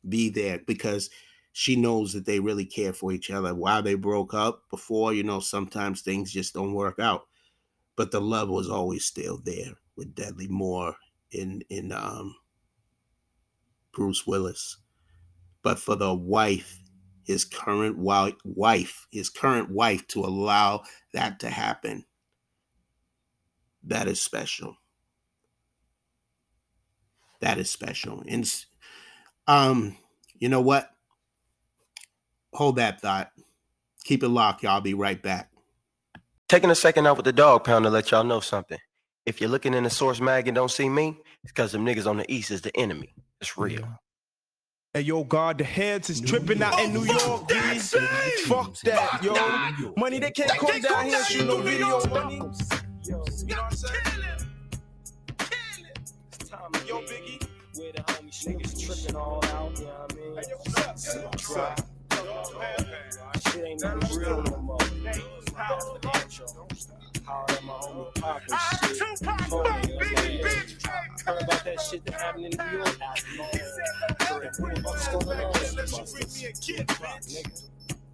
be 0.07 0.29
there 0.29 0.59
because 0.67 1.09
she 1.53 1.75
knows 1.75 2.13
that 2.13 2.25
they 2.25 2.39
really 2.39 2.65
care 2.65 2.93
for 2.93 3.11
each 3.11 3.31
other. 3.31 3.55
While 3.55 3.81
they 3.81 3.95
broke 3.95 4.35
up 4.35 4.63
before, 4.69 5.13
you 5.13 5.23
know, 5.23 5.39
sometimes 5.39 6.01
things 6.01 6.31
just 6.31 6.53
don't 6.53 6.73
work 6.73 6.99
out. 6.99 7.27
But 7.95 8.11
the 8.11 8.21
love 8.21 8.49
was 8.49 8.69
always 8.69 9.05
still 9.05 9.39
there 9.43 9.71
with 9.95 10.13
Demi 10.13 10.49
Moore 10.49 10.95
in 11.31 11.63
in 11.69 11.91
um 11.93 12.35
Bruce 13.93 14.27
Willis. 14.27 14.77
But 15.65 15.79
for 15.79 15.97
the 15.97 16.13
wife, 16.13 16.79
his 17.25 17.43
current 17.43 17.97
wife, 17.97 19.07
his 19.11 19.29
current 19.29 19.69
wife 19.69 20.07
to 20.09 20.21
allow 20.21 20.83
that 21.13 21.41
to 21.41 21.49
happen 21.49 22.05
that 23.85 24.07
is 24.07 24.21
special. 24.21 24.77
That 27.41 27.57
is 27.57 27.69
special. 27.69 28.23
And 28.27 28.51
um, 29.47 29.95
you 30.39 30.49
know 30.49 30.61
what? 30.61 30.89
Hold 32.53 32.77
that 32.77 33.01
thought. 33.01 33.31
Keep 34.03 34.23
it 34.23 34.29
locked, 34.29 34.63
y'all. 34.63 34.73
I'll 34.73 34.81
be 34.81 34.93
right 34.93 35.21
back. 35.21 35.51
Taking 36.47 36.69
a 36.69 36.75
second 36.75 37.07
out 37.07 37.17
with 37.17 37.25
the 37.25 37.33
dog 37.33 37.63
pound 37.63 37.85
to 37.85 37.89
let 37.89 38.11
y'all 38.11 38.23
know 38.23 38.39
something. 38.39 38.79
If 39.25 39.41
you're 39.41 39.49
looking 39.49 39.73
in 39.73 39.83
the 39.83 39.89
source 39.89 40.21
mag 40.21 40.47
and 40.47 40.55
don't 40.55 40.71
see 40.71 40.89
me, 40.89 41.17
it's 41.43 41.51
because 41.51 41.71
them 41.71 41.85
niggas 41.85 42.07
on 42.07 42.17
the 42.17 42.31
east 42.31 42.51
is 42.51 42.61
the 42.61 42.75
enemy. 42.77 43.15
It's 43.41 43.57
real. 43.57 43.99
Hey 44.95 45.01
yo, 45.01 45.25
God, 45.25 45.57
the 45.57 45.65
heads 45.65 46.09
is 46.09 46.21
dripping 46.21 46.63
out 46.63 46.79
in 46.79 46.93
New 46.93 47.05
oh, 47.09 47.45
York, 47.49 47.51
Fuck 48.47 48.79
that, 48.85 49.19
yo. 49.21 49.93
Money 49.97 50.19
they 50.19 50.31
can't 50.31 50.49
come 50.51 50.79
down 50.79 51.07
here 51.07 51.17
and 51.17 51.25
shoot 51.25 51.45
no 51.45 51.57
video 51.57 51.99
money. 52.05 52.35
Yo, 52.37 52.41
you 53.03 53.11
know 53.11 53.17
what 53.17 53.63
I'm 53.65 53.71
saying? 53.71 53.93
Kill 54.05 54.21
him. 54.21 54.37
Kill 55.37 55.85
him. 55.85 55.93
It's 56.39 56.49
time 56.49 56.59
Yo, 56.87 57.01
Biggie. 57.01 57.45
Where 57.75 57.91
the 57.91 58.03
homies 58.03 58.47
niggas 58.47 58.85
tripping 58.85 59.17
all 59.17 59.43
out, 59.47 59.77
you 59.77 59.83
know 59.83 59.91
what 59.91 60.13
I 60.13 60.15
mean? 60.15 60.35
Hey, 60.37 60.43
yo, 60.49 60.55
what's 60.59 61.13
up? 61.13 61.25
What's 61.25 61.55
up? 61.57 61.89
Shit 63.51 63.65
ain't 63.65 63.83
even 63.83 64.17
real 64.17 64.43
no 64.43 64.57
more. 64.61 64.79
Hard 67.25 67.51
at 67.51 67.63
my 67.65 67.73
homie 67.73 68.15
Pop 68.21 68.41
and 68.43 68.51
ah, 68.53 68.79
shit. 68.81 70.24
Heard 71.25 71.41
about 71.41 71.63
that 71.65 71.81
shit 71.81 72.05
that 72.05 72.21
happened 72.21 72.45
in 72.45 72.51
New 72.51 72.77
York. 72.77 72.97
What's 74.83 75.07
going 75.07 75.39
on? 75.39 75.53
Niggas. 75.53 75.93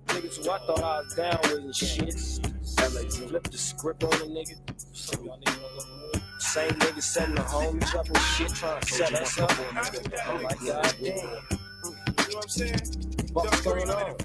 Niggas 0.07 0.45
who 0.45 0.51
I 0.51 0.57
thought 0.59 0.83
I 0.83 1.01
was 1.01 1.13
down 1.15 1.37
with 1.43 1.53
and 1.59 1.75
shit. 1.75 2.13
Flip 2.13 3.43
the 3.43 3.57
script 3.57 4.03
on 4.03 4.13
a 4.13 4.25
nigga. 4.25 4.55
Same 6.39 6.71
niggas 6.71 7.03
setting 7.03 7.35
the 7.35 7.41
homies 7.41 7.95
up 7.95 8.07
and 8.07 8.17
shit, 8.17 8.49
trying 8.53 8.81
to 8.81 8.87
set 8.87 9.13
us 9.13 9.39
up. 9.39 9.51
I'm 10.27 10.43
like, 10.43 10.59
God 10.59 10.93
damn. 11.01 11.05
You 11.05 11.13
know 11.13 11.39
what 12.31 12.43
I'm 12.43 12.49
saying? 12.49 12.79
What's 13.33 13.61
going 13.61 13.89
on? 13.89 14.15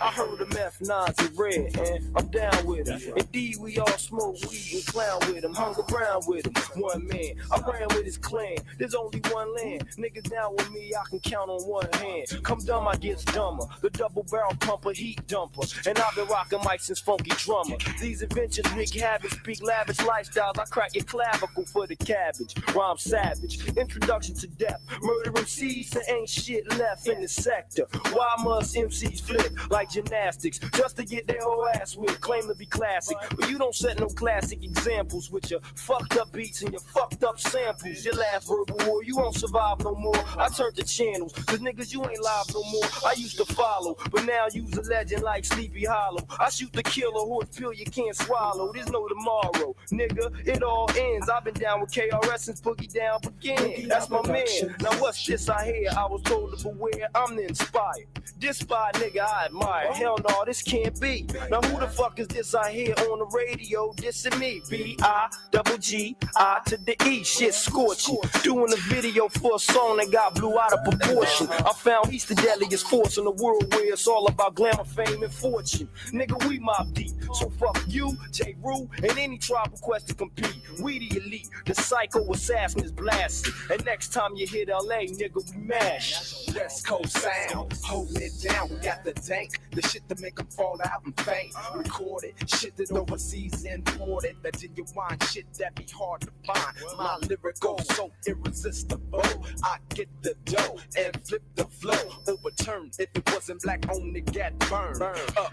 I 0.00 0.10
heard 0.10 0.38
the 0.38 0.46
meth 0.46 0.80
nines 0.80 1.18
are 1.20 1.42
red, 1.42 1.76
and 1.78 2.16
I'm 2.16 2.26
down 2.28 2.66
with 2.66 2.88
it. 2.88 3.12
Indeed, 3.16 3.56
we 3.60 3.78
all 3.78 3.98
smoke 3.98 4.36
weed 4.50 4.74
and 4.74 4.86
clown 4.86 5.20
with 5.28 5.44
him, 5.44 5.54
hung 5.54 5.74
around 5.92 6.24
with 6.26 6.46
him. 6.46 6.54
One 6.80 7.06
man, 7.06 7.34
I 7.50 7.60
ran 7.60 7.88
with 7.88 8.04
his 8.04 8.18
clan. 8.18 8.56
There's 8.78 8.94
only 8.94 9.20
one 9.30 9.54
land. 9.54 9.88
Niggas 9.96 10.30
down 10.30 10.54
with 10.56 10.70
me, 10.72 10.92
I 10.94 11.08
can 11.08 11.20
count 11.20 11.50
on 11.50 11.62
one 11.62 11.90
hand. 11.94 12.26
Come 12.42 12.58
dumb, 12.58 12.88
I 12.88 12.96
get 12.96 13.24
dumber. 13.26 13.64
The 13.80 13.90
double 13.90 14.24
barrel 14.30 14.54
pumper, 14.60 14.92
heat 14.92 15.26
dumper. 15.26 15.86
And 15.86 15.98
I've 15.98 16.14
been 16.14 16.26
rocking 16.26 16.58
mics 16.60 16.82
since 16.82 17.00
funky 17.00 17.30
drummer. 17.30 17.76
These 18.00 18.22
adventures 18.22 18.70
wreak 18.74 18.94
habits, 18.94 19.36
speak 19.36 19.62
lavish 19.62 19.98
lifestyles. 19.98 20.58
I 20.58 20.64
crack 20.64 20.94
your 20.94 21.04
clavicle 21.04 21.64
for 21.66 21.86
the 21.86 21.96
cabbage. 21.96 22.54
Rhyme 22.74 22.98
savage. 22.98 23.66
Introduction 23.76 24.34
to 24.36 24.46
death. 24.48 24.80
Murdering 25.02 25.46
seeds, 25.46 25.90
there 25.90 26.02
ain't 26.08 26.28
shit 26.28 26.66
left 26.78 27.08
in 27.08 27.20
the 27.20 27.28
sector. 27.28 27.86
Why 28.12 28.34
must 28.42 28.74
MCs 28.74 29.20
flip 29.20 29.70
like 29.70 29.83
gymnastics 29.90 30.58
just 30.58 30.96
to 30.96 31.04
get 31.04 31.26
their 31.26 31.40
whole 31.40 31.66
ass 31.74 31.96
with. 31.96 32.20
Claim 32.20 32.48
to 32.48 32.54
be 32.54 32.66
classic, 32.66 33.16
but 33.36 33.48
you 33.48 33.58
don't 33.58 33.74
set 33.74 33.98
no 34.00 34.06
classic 34.06 34.62
examples 34.62 35.30
with 35.30 35.50
your 35.50 35.60
fucked 35.74 36.16
up 36.16 36.32
beats 36.32 36.62
and 36.62 36.72
your 36.72 36.80
fucked 36.80 37.24
up 37.24 37.38
samples. 37.38 38.04
Your 38.04 38.14
last 38.14 38.48
verbal 38.48 38.76
war, 38.86 39.02
you 39.04 39.16
won't 39.16 39.36
survive 39.36 39.80
no 39.80 39.94
more. 39.94 40.16
I 40.38 40.48
turned 40.48 40.76
the 40.76 40.84
channels, 40.84 41.32
cause 41.32 41.58
niggas, 41.58 41.92
you 41.92 42.02
ain't 42.04 42.22
live 42.22 42.46
no 42.54 42.62
more. 42.64 42.84
I 43.06 43.14
used 43.16 43.36
to 43.38 43.44
follow, 43.44 43.96
but 44.10 44.24
now 44.24 44.46
use 44.52 44.72
a 44.74 44.82
legend 44.82 45.22
like 45.22 45.44
Sleepy 45.44 45.84
Hollow. 45.84 46.26
I 46.38 46.50
shoot 46.50 46.72
the 46.72 46.82
killer 46.82 47.12
horse 47.12 47.48
pill 47.54 47.72
you 47.72 47.84
can't 47.84 48.16
swallow. 48.16 48.72
There's 48.72 48.90
no 48.90 49.06
tomorrow, 49.08 49.74
nigga. 49.92 50.46
It 50.46 50.62
all 50.62 50.90
ends. 50.96 51.28
I've 51.28 51.44
been 51.44 51.54
down 51.54 51.80
with 51.80 51.90
KRS 51.90 52.38
since 52.38 52.60
Boogie 52.60 52.92
Down 52.92 53.20
began. 53.20 53.88
That's 53.88 54.08
my 54.08 54.26
man. 54.26 54.74
Now 54.80 54.90
what's 55.00 55.24
this 55.26 55.48
I 55.48 55.64
hear? 55.66 55.90
I 55.96 56.06
was 56.06 56.22
told 56.22 56.58
to 56.58 56.68
beware. 56.68 57.08
I'm 57.14 57.36
the 57.36 57.48
inspired. 57.48 58.06
This 58.38 58.58
spy 58.58 58.90
nigga 58.94 59.20
I 59.20 59.46
admire. 59.46 59.73
Hell 59.94 60.18
no, 60.28 60.44
this 60.44 60.62
can't 60.62 60.98
be. 61.00 61.26
Now 61.50 61.60
who 61.62 61.80
the 61.80 61.88
fuck 61.88 62.18
is 62.18 62.28
this 62.28 62.54
I 62.54 62.72
hear 62.72 62.94
on 63.10 63.18
the 63.18 63.26
radio? 63.26 63.92
This 63.96 64.26
is 64.26 64.38
me. 64.38 64.62
B 64.68 64.96
I 65.00 65.28
double 65.50 65.78
G 65.78 66.16
I 66.36 66.60
to 66.66 66.76
the 66.76 66.96
E. 67.06 67.24
Shit 67.24 67.54
scorching. 67.54 68.18
Doing 68.42 68.72
a 68.72 68.76
video 68.88 69.28
for 69.28 69.56
a 69.56 69.58
song 69.58 69.98
that 69.98 70.10
got 70.10 70.34
blew 70.34 70.58
out 70.58 70.72
of 70.72 70.84
proportion. 70.84 71.48
I 71.50 71.72
found 71.72 72.10
he's 72.10 72.24
the 72.24 72.34
deadliest 72.34 72.86
force 72.88 73.18
in 73.18 73.24
the 73.24 73.30
world 73.30 73.72
where 73.74 73.92
it's 73.92 74.06
all 74.06 74.26
about 74.26 74.54
glamour, 74.54 74.84
fame, 74.84 75.22
and 75.22 75.32
fortune. 75.32 75.88
Nigga, 76.12 76.48
we 76.48 76.58
Mobb 76.58 76.92
Deep. 76.94 77.12
So 77.34 77.50
fuck 77.50 77.82
you, 77.88 78.16
Jeru, 78.30 78.88
and 79.02 79.18
any 79.18 79.38
tribal 79.38 79.78
quest 79.78 80.08
to 80.08 80.14
compete. 80.14 80.54
We 80.80 80.98
the 80.98 81.18
elite. 81.18 81.48
The 81.66 81.74
psycho 81.74 82.30
assassin 82.32 82.84
is 82.84 82.92
blasted. 82.92 83.52
And 83.70 83.84
next 83.84 84.12
time 84.12 84.34
you 84.36 84.46
hit 84.46 84.68
LA, 84.68 85.06
nigga, 85.06 85.44
we 85.52 85.62
mash. 85.62 86.48
West 86.54 86.86
Coast 86.86 87.18
sound, 87.18 87.72
holding 87.82 88.22
it 88.22 88.32
down. 88.42 88.68
We 88.70 88.76
got 88.76 89.04
the 89.04 89.12
dank. 89.12 89.58
The 89.72 89.82
shit 89.82 90.08
to 90.08 90.20
make 90.20 90.36
them 90.36 90.46
fall 90.46 90.78
out 90.84 91.04
and 91.04 91.18
faint. 91.20 91.54
Recorded, 91.74 92.34
shit 92.46 92.76
that 92.76 92.92
overseas 92.92 93.64
imported. 93.64 94.36
That 94.42 94.58
genuine 94.58 95.18
shit 95.30 95.52
that 95.54 95.74
be 95.74 95.86
hard 95.92 96.22
to 96.22 96.30
find. 96.46 96.76
My 96.96 97.18
lyrical 97.28 97.78
so 97.80 98.10
irresistible. 98.26 99.22
I 99.62 99.78
get 99.90 100.08
the 100.22 100.34
dough 100.44 100.78
and 100.96 101.26
flip 101.26 101.42
the 101.54 101.64
flow. 101.64 101.94
Overturned 102.28 102.94
if 102.98 103.08
it 103.14 103.32
wasn't 103.32 103.62
black 103.62 103.88
on 103.90 104.14
it, 104.14 104.32
get 104.32 104.58
burned. 104.58 105.02
Up 105.02 105.52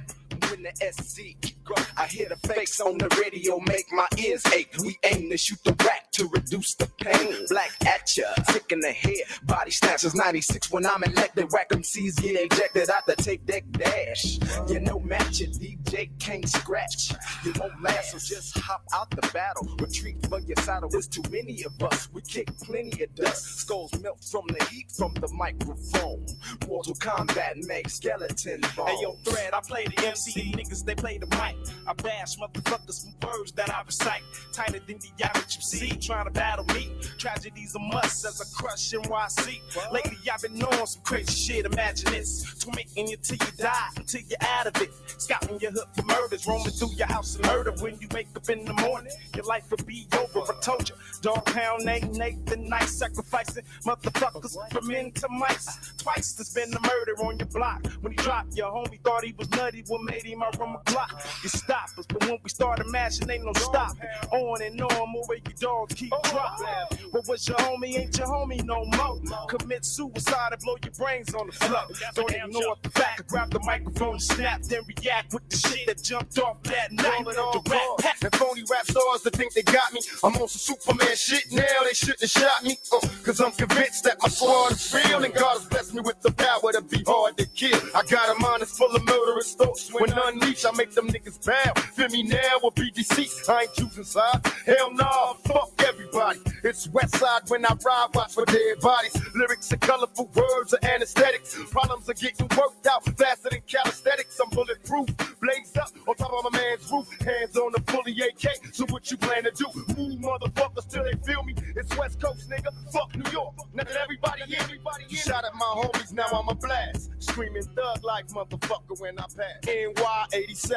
when 0.51 0.63
the 0.63 0.91
SC 0.91 1.51
I 1.97 2.07
hear 2.07 2.29
the 2.29 2.35
fakes 2.47 2.79
on 2.79 2.97
the 2.97 3.07
radio 3.21 3.59
make 3.59 3.91
my 3.91 4.07
ears 4.17 4.43
ache. 4.53 4.73
We 4.83 4.97
aim 5.03 5.29
to 5.29 5.37
shoot 5.37 5.63
the 5.63 5.73
rat 5.85 6.11
to 6.13 6.27
reduce 6.27 6.75
the 6.75 6.87
pain. 6.99 7.45
Black 7.49 7.71
at 7.85 8.17
ya, 8.17 8.25
sick 8.49 8.71
in 8.71 8.79
the 8.79 8.91
head. 8.91 9.23
Body 9.43 9.71
snatchers 9.71 10.15
96 10.15 10.71
when 10.71 10.85
I'm 10.85 11.03
elected. 11.03 11.51
Whack 11.51 11.69
MCs 11.69 12.21
get 12.21 12.51
ejected 12.51 12.89
out 12.89 13.05
the 13.05 13.15
tape 13.15 13.45
deck 13.45 13.63
dash. 13.71 14.39
You 14.67 14.79
know, 14.79 14.99
match 14.99 15.41
it, 15.41 15.51
DJ 15.53 16.09
can't 16.19 16.47
scratch. 16.47 17.13
You 17.43 17.53
won't 17.59 17.81
last, 17.81 18.11
so 18.11 18.35
just 18.35 18.57
hop 18.57 18.83
out 18.93 19.09
the 19.11 19.27
battle. 19.33 19.67
Retreat 19.79 20.25
from 20.27 20.43
your 20.45 20.57
saddle. 20.57 20.89
There's 20.89 21.07
too 21.07 21.23
many 21.31 21.63
of 21.63 21.81
us. 21.83 22.09
We 22.11 22.21
kick 22.21 22.55
plenty 22.59 23.03
of 23.03 23.15
dust. 23.15 23.59
Skulls 23.59 23.91
melt 24.01 24.23
from 24.23 24.45
the 24.47 24.65
heat 24.65 24.91
from 24.91 25.13
the 25.15 25.27
microphone. 25.33 26.25
Mortal 26.67 26.95
combat 26.95 27.57
make 27.57 27.89
skeleton 27.89 28.61
bones. 28.75 28.89
Hey 28.89 28.97
yo, 29.01 29.15
Thread, 29.23 29.53
I 29.53 29.61
play 29.61 29.85
the 29.85 30.07
MC. 30.07 30.40
Niggas, 30.45 30.83
they 30.85 30.95
play 30.95 31.17
the 31.17 31.27
mic. 31.27 31.55
I 31.87 31.93
bash 31.93 32.37
motherfuckers 32.37 33.03
from 33.03 33.29
words 33.29 33.51
that 33.53 33.73
I 33.73 33.81
recite. 33.85 34.23
Tighter 34.53 34.79
than 34.79 34.99
the 34.99 35.25
average 35.25 35.57
MC 35.57 35.97
trying 35.97 36.25
to 36.25 36.31
battle 36.31 36.65
me. 36.73 36.91
Tragedies 37.17 37.75
a 37.75 37.79
must 37.79 38.25
as 38.25 38.41
I 38.41 38.45
crush 38.55 38.91
NYC. 38.91 39.59
Lately, 39.91 40.17
I've 40.31 40.41
been 40.41 40.61
on 40.63 40.87
some 40.87 41.01
crazy 41.03 41.33
shit. 41.33 41.65
Imagine 41.65 42.11
this. 42.11 42.55
Tormenting 42.59 43.07
you 43.07 43.17
till 43.17 43.37
you 43.37 43.51
die, 43.57 43.87
until 43.97 44.21
you're 44.21 44.37
out 44.41 44.67
of 44.67 44.81
it. 44.81 44.91
Scouting 45.17 45.59
your 45.59 45.71
hood 45.71 45.87
for 45.95 46.03
murders, 46.03 46.47
roaming 46.47 46.71
through 46.71 46.93
your 46.95 47.07
house 47.07 47.35
and 47.35 47.45
murder. 47.45 47.73
When 47.79 47.97
you 47.99 48.07
wake 48.11 48.27
up 48.35 48.49
in 48.49 48.65
the 48.65 48.73
morning, 48.73 49.11
your 49.35 49.45
life 49.45 49.69
will 49.69 49.85
be 49.85 50.07
over. 50.17 50.41
I 50.51 50.59
told 50.61 50.89
you. 50.89 50.95
Dog 51.21 51.45
pound, 51.45 51.85
Nate, 51.85 52.11
Nathan, 52.11 52.67
nice, 52.67 52.97
sacrificing 52.97 53.63
motherfuckers 53.85 54.55
from 54.71 54.87
men 54.87 55.11
to 55.11 55.27
mice. 55.29 55.93
Twice 55.97 56.33
there's 56.33 56.53
been 56.53 56.73
a 56.73 56.81
murder 56.81 57.13
on 57.23 57.37
your 57.37 57.47
block. 57.47 57.85
When 58.01 58.13
he 58.13 58.17
dropped, 58.17 58.55
your 58.55 58.71
homie 58.71 58.99
thought 59.01 59.23
he 59.23 59.33
was 59.33 59.49
nutty. 59.51 59.83
What 59.87 60.03
made 60.03 60.23
him 60.23 60.30
out 60.43 60.55
from 60.55 60.75
a 60.75 60.91
block? 60.91 61.21
You 61.43 61.49
stop 61.49 61.89
us, 61.97 62.05
but 62.07 62.25
when 62.25 62.37
we 62.43 62.49
start 62.49 62.79
a 62.79 62.83
mashing, 62.85 63.29
ain't 63.29 63.45
no 63.45 63.53
stopping. 63.53 64.07
On 64.31 64.61
and 64.61 64.81
on, 64.81 65.11
more 65.11 65.23
where 65.25 65.37
your 65.37 65.53
dogs 65.59 65.93
keep 65.95 66.13
dropping. 66.23 66.99
But 67.11 67.27
what's 67.27 67.47
your 67.47 67.57
homie? 67.57 67.97
Ain't 67.97 68.17
your 68.17 68.27
homie 68.27 68.63
no 68.63 68.85
more. 68.85 69.19
Commit 69.47 69.85
suicide 69.85 70.53
and 70.53 70.61
blow 70.61 70.75
your 70.83 70.93
brains 70.93 71.33
on 71.33 71.47
the 71.47 71.53
floor. 71.53 71.85
Don't 72.15 72.31
ignore 72.31 72.75
the 72.81 72.89
fact. 72.89 73.27
Grab 73.27 73.51
the 73.51 73.59
microphone, 73.59 74.19
snap, 74.19 74.61
then 74.63 74.81
react 74.87 75.33
with 75.33 75.47
the 75.49 75.57
shit 75.57 75.87
that 75.87 76.01
jumped 76.01 76.37
off 76.39 76.61
that 76.63 76.91
night. 76.91 77.25
The 77.25 77.61
rap 77.69 77.81
pack. 77.99 78.17
And 78.23 78.33
phony 78.35 78.63
rap 78.69 78.85
stars 78.85 79.21
that 79.23 79.35
think 79.35 79.53
they 79.53 79.63
got 79.63 79.93
me. 79.93 80.01
I'm 80.23 80.33
on 80.35 80.47
some 80.47 80.75
Superman 80.77 81.15
shit 81.15 81.51
now, 81.51 81.65
they 81.83 81.93
shouldn't 81.93 82.21
have 82.21 82.29
shot 82.29 82.63
me. 82.63 82.77
Uh, 82.91 82.99
Cause 83.23 83.41
I'm 83.41 83.51
convinced 83.51 84.03
that 84.05 84.17
my 84.21 84.29
squad 84.29 84.73
is 84.73 84.93
real 84.93 85.23
and 85.23 85.33
God 85.33 85.57
has 85.57 85.65
blessed 85.67 85.93
me 85.93 86.01
with 86.01 86.21
the 86.21 86.31
power 86.31 86.71
to 86.71 86.81
be 86.81 87.03
hard 87.05 87.37
to 87.37 87.45
kill. 87.47 87.79
I 87.95 88.03
got 88.03 88.35
a 88.35 88.39
mind 88.39 88.61
that's 88.61 88.77
full 88.77 88.93
of 88.95 89.03
murderous 89.05 89.53
thoughts. 89.55 89.91
When 89.93 90.10
unleashed, 90.17 90.65
I 90.65 90.71
make 90.71 90.91
them 90.91 91.07
niggas 91.07 91.45
bow. 91.45 91.81
Feel 91.93 92.09
me 92.09 92.23
now 92.23 92.59
or 92.63 92.71
be 92.71 92.91
deceased. 92.91 93.49
I 93.49 93.63
ain't 93.63 93.73
choosing 93.73 94.03
sides. 94.03 94.49
Hell 94.65 94.93
nah, 94.93 95.33
fuck 95.45 95.71
everybody. 95.87 96.39
It's 96.63 96.87
West 96.89 97.15
Side 97.15 97.41
when 97.47 97.65
I 97.65 97.75
ride, 97.85 98.07
watch 98.13 98.33
for 98.33 98.45
dead 98.45 98.79
bodies. 98.81 99.19
Lyrics 99.35 99.71
are 99.73 99.77
colorful, 99.77 100.29
words 100.35 100.73
are 100.73 100.79
anesthetics. 100.83 101.57
Problems 101.71 102.09
are 102.09 102.13
getting 102.13 102.47
worked 102.57 102.87
out 102.87 103.03
faster 103.17 103.49
than 103.49 103.61
calisthenics. 103.67 104.39
I'm 104.39 104.49
bulletproof, 104.49 105.07
blaze 105.41 105.75
up 105.79 105.91
on 106.07 106.15
top 106.15 106.31
of 106.33 106.51
my 106.51 106.59
man's 106.59 106.91
roof. 106.91 107.07
Hands 107.21 107.57
on 107.57 107.71
the 107.73 107.81
fully 107.91 108.15
AK. 108.21 108.73
So 108.73 108.85
what 108.89 109.09
you 109.11 109.17
plan 109.17 109.43
to 109.43 109.51
do? 109.51 109.65
Move 109.97 110.19
motherfuckers 110.19 110.89
till 110.89 111.03
they 111.03 111.13
feel 111.25 111.43
me. 111.43 111.55
It's 111.75 111.95
West 111.97 112.19
Coast, 112.19 112.49
nigga. 112.49 112.71
Fuck 112.91 113.15
New 113.15 113.31
York. 113.31 113.53
Now 113.73 113.83
that 113.83 113.95
everybody 113.95 114.41
everybody 114.57 115.03
in. 115.09 115.15
Shot 115.15 115.45
at 115.45 115.53
my 115.55 115.65
homies, 115.77 116.13
now 116.13 116.25
I'm 116.33 116.47
a 116.47 116.55
blast. 116.55 117.10
Screaming 117.31 117.63
thug 117.63 118.03
like 118.03 118.27
motherfucker 118.27 118.99
when 118.99 119.17
I 119.17 119.21
pass. 119.21 119.61
NY87. 119.61 120.73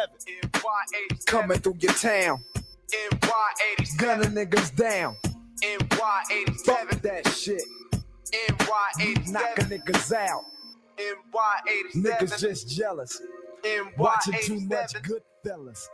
NY87. 0.52 1.26
Coming 1.26 1.58
through 1.58 1.78
your 1.80 1.92
town. 1.94 2.44
NY87. 3.10 3.98
Gunning 3.98 4.30
niggas 4.30 4.76
down. 4.76 5.16
NY87. 5.64 6.60
Fuck 6.60 6.90
that 7.02 7.26
shit. 7.28 7.60
NY87. 8.32 9.32
Knocking 9.32 9.64
niggas 9.64 10.12
out. 10.12 10.44
NY87. 10.96 12.04
Niggas 12.04 12.38
just 12.38 12.68
jealous. 12.68 13.20
NY87. 13.64 13.98
Watching 13.98 14.34
too 14.42 14.60
much 14.60 15.02
good 15.02 15.22
fellas. 15.44 15.88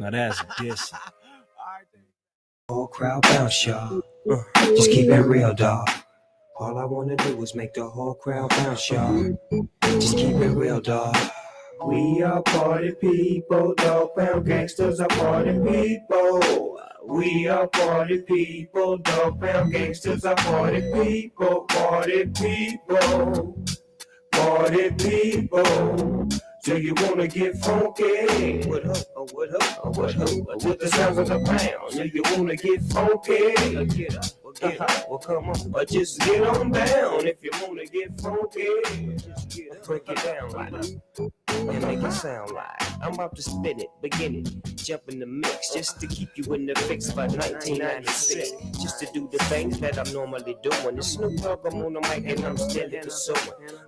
Now 0.00 0.10
that's 0.10 0.40
a 0.40 0.46
diss. 0.58 0.92
Whole 2.68 2.88
crowd 2.88 3.22
bounce, 3.22 3.66
y'all. 3.66 4.02
Uh, 4.28 4.42
just 4.74 4.90
keep 4.90 5.08
it 5.08 5.20
real, 5.20 5.54
dog. 5.54 5.88
All 6.62 6.78
I 6.78 6.84
wanna 6.84 7.16
do 7.16 7.42
is 7.42 7.56
make 7.56 7.74
the 7.74 7.88
whole 7.88 8.14
crowd 8.14 8.50
bounce, 8.50 8.88
y'all. 8.88 9.36
Just 9.82 10.16
keep 10.16 10.36
it 10.36 10.50
real, 10.50 10.80
dog. 10.80 11.16
We 11.84 12.22
are 12.22 12.40
party 12.40 12.92
people, 13.00 13.74
dog 13.74 14.10
pound 14.16 14.46
gangsters 14.46 15.00
are 15.00 15.08
party 15.08 15.58
people. 15.58 16.78
We 17.04 17.48
are 17.48 17.66
party 17.66 18.22
people, 18.22 18.98
dog 18.98 19.40
pound 19.40 19.72
gangsters 19.72 20.24
are 20.24 20.36
party 20.36 20.82
people, 20.92 21.62
party 21.62 22.26
people, 22.26 23.64
party 24.30 24.90
people. 24.92 26.28
Do 26.62 26.78
you 26.78 26.94
wanna 26.98 27.26
get 27.26 27.56
funky? 27.56 28.68
What 28.68 28.86
up? 28.86 29.04
Oh, 29.16 29.26
what 29.32 29.52
up? 29.52 29.80
Oh, 29.82 29.90
what 29.90 30.16
up? 30.16 30.64
With 30.64 30.78
the 30.78 30.88
sounds 30.90 31.18
of 31.18 31.26
the 31.26 31.40
pound. 31.40 31.90
Do 31.90 32.06
you 32.06 32.22
wanna 32.36 32.54
get 32.54 32.80
funky? 32.82 33.52
Get 33.86 34.16
up. 34.16 34.41
Up. 34.62 34.80
Uh-huh. 34.80 35.04
Well, 35.08 35.18
come 35.18 35.48
on. 35.48 35.74
Or 35.74 35.84
just 35.84 36.20
get 36.20 36.42
on 36.42 36.70
down 36.70 37.26
if 37.26 37.42
you 37.42 37.50
wanna 37.62 37.86
get 37.86 38.20
funky. 38.20 38.68
Just. 39.48 39.84
Break 39.84 40.08
it 40.08 40.22
down 40.22 40.50
like 40.50 40.72
and 41.68 41.82
make 41.82 42.02
it 42.02 42.12
sound 42.12 42.50
like 42.52 42.82
I'm 43.02 43.14
about 43.14 43.34
to 43.36 43.42
spin 43.42 43.80
it, 43.80 43.88
begin 44.00 44.36
it, 44.36 44.76
jump 44.76 45.02
in 45.08 45.18
the 45.18 45.26
mix 45.26 45.72
just 45.74 46.00
to 46.00 46.06
keep 46.06 46.28
you 46.36 46.54
in 46.54 46.66
the 46.66 46.74
fix 46.74 47.12
by 47.12 47.26
1996. 47.26 48.52
Just 48.80 49.00
to 49.00 49.06
do 49.12 49.28
the 49.30 49.38
things 49.44 49.78
that 49.80 49.98
I'm 49.98 50.12
normally 50.12 50.56
doing. 50.62 50.98
It's 50.98 51.08
Snoop 51.08 51.40
Dogg, 51.40 51.66
I'm 51.66 51.82
on 51.82 51.94
the 51.94 52.00
mic 52.00 52.28
and 52.28 52.44
I'm 52.44 52.56
steady 52.56 52.98
pursuing. 52.98 53.38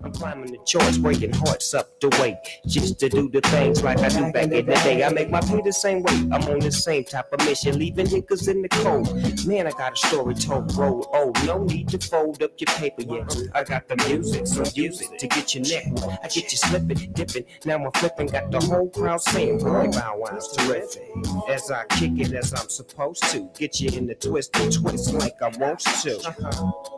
I'm 0.03 0.11
climbing 0.11 0.51
the 0.51 0.59
charts, 0.65 0.97
breaking 0.97 1.33
hearts 1.33 1.73
up 1.73 1.99
the 1.99 2.09
way. 2.21 2.37
Just 2.67 2.99
to 2.99 3.09
do 3.09 3.29
the 3.29 3.41
things 3.41 3.83
like 3.83 3.99
I 3.99 4.09
do 4.09 4.31
back 4.31 4.43
in 4.43 4.49
the 4.49 4.61
day. 4.63 5.03
I 5.03 5.09
make 5.09 5.29
my 5.29 5.41
pay 5.41 5.61
the 5.61 5.73
same 5.73 6.03
way. 6.03 6.13
I'm 6.31 6.43
on 6.43 6.59
the 6.59 6.71
same 6.71 7.03
type 7.03 7.31
of 7.31 7.39
mission, 7.45 7.79
leaving 7.79 8.07
niggas 8.07 8.47
in 8.49 8.61
the 8.61 8.69
cold. 8.69 9.47
Man, 9.47 9.67
I 9.67 9.71
got 9.71 9.93
a 9.93 9.95
story 9.95 10.35
told, 10.35 10.54
roll. 10.61 11.07
Oh, 11.13 11.31
no 11.45 11.63
need 11.63 11.89
to 11.89 11.97
fold 11.99 12.41
up 12.43 12.51
your 12.57 12.73
paper 12.75 13.01
yet. 13.03 13.35
I 13.53 13.63
got 13.63 13.87
the 13.87 13.95
music, 14.07 14.47
so 14.47 14.63
use 14.73 15.01
it 15.01 15.17
to 15.19 15.27
get 15.27 15.55
your 15.55 15.63
neck. 15.63 15.85
I 16.23 16.27
get 16.27 16.51
you 16.51 16.57
slipping, 16.57 17.11
dipping. 17.13 17.45
Now 17.65 17.75
I'm 17.83 17.91
flipping, 17.93 18.27
got 18.27 18.51
the 18.51 18.59
whole 18.59 18.89
crowd 18.89 19.21
saying, 19.21 19.59
boy, 19.59 19.87
bow 19.91 20.15
wow's 20.17 20.51
terrific. 20.55 21.09
As 21.49 21.71
I 21.71 21.85
kick 21.85 22.11
it 22.19 22.33
as 22.33 22.53
I'm 22.53 22.69
supposed 22.69 23.23
to, 23.31 23.49
get 23.57 23.79
you 23.79 23.89
in 23.97 24.07
the 24.07 24.15
twist 24.15 24.55
and 24.57 24.71
twist 24.71 25.13
like 25.13 25.41
I 25.41 25.49
want 25.57 25.79
to. 25.79 26.19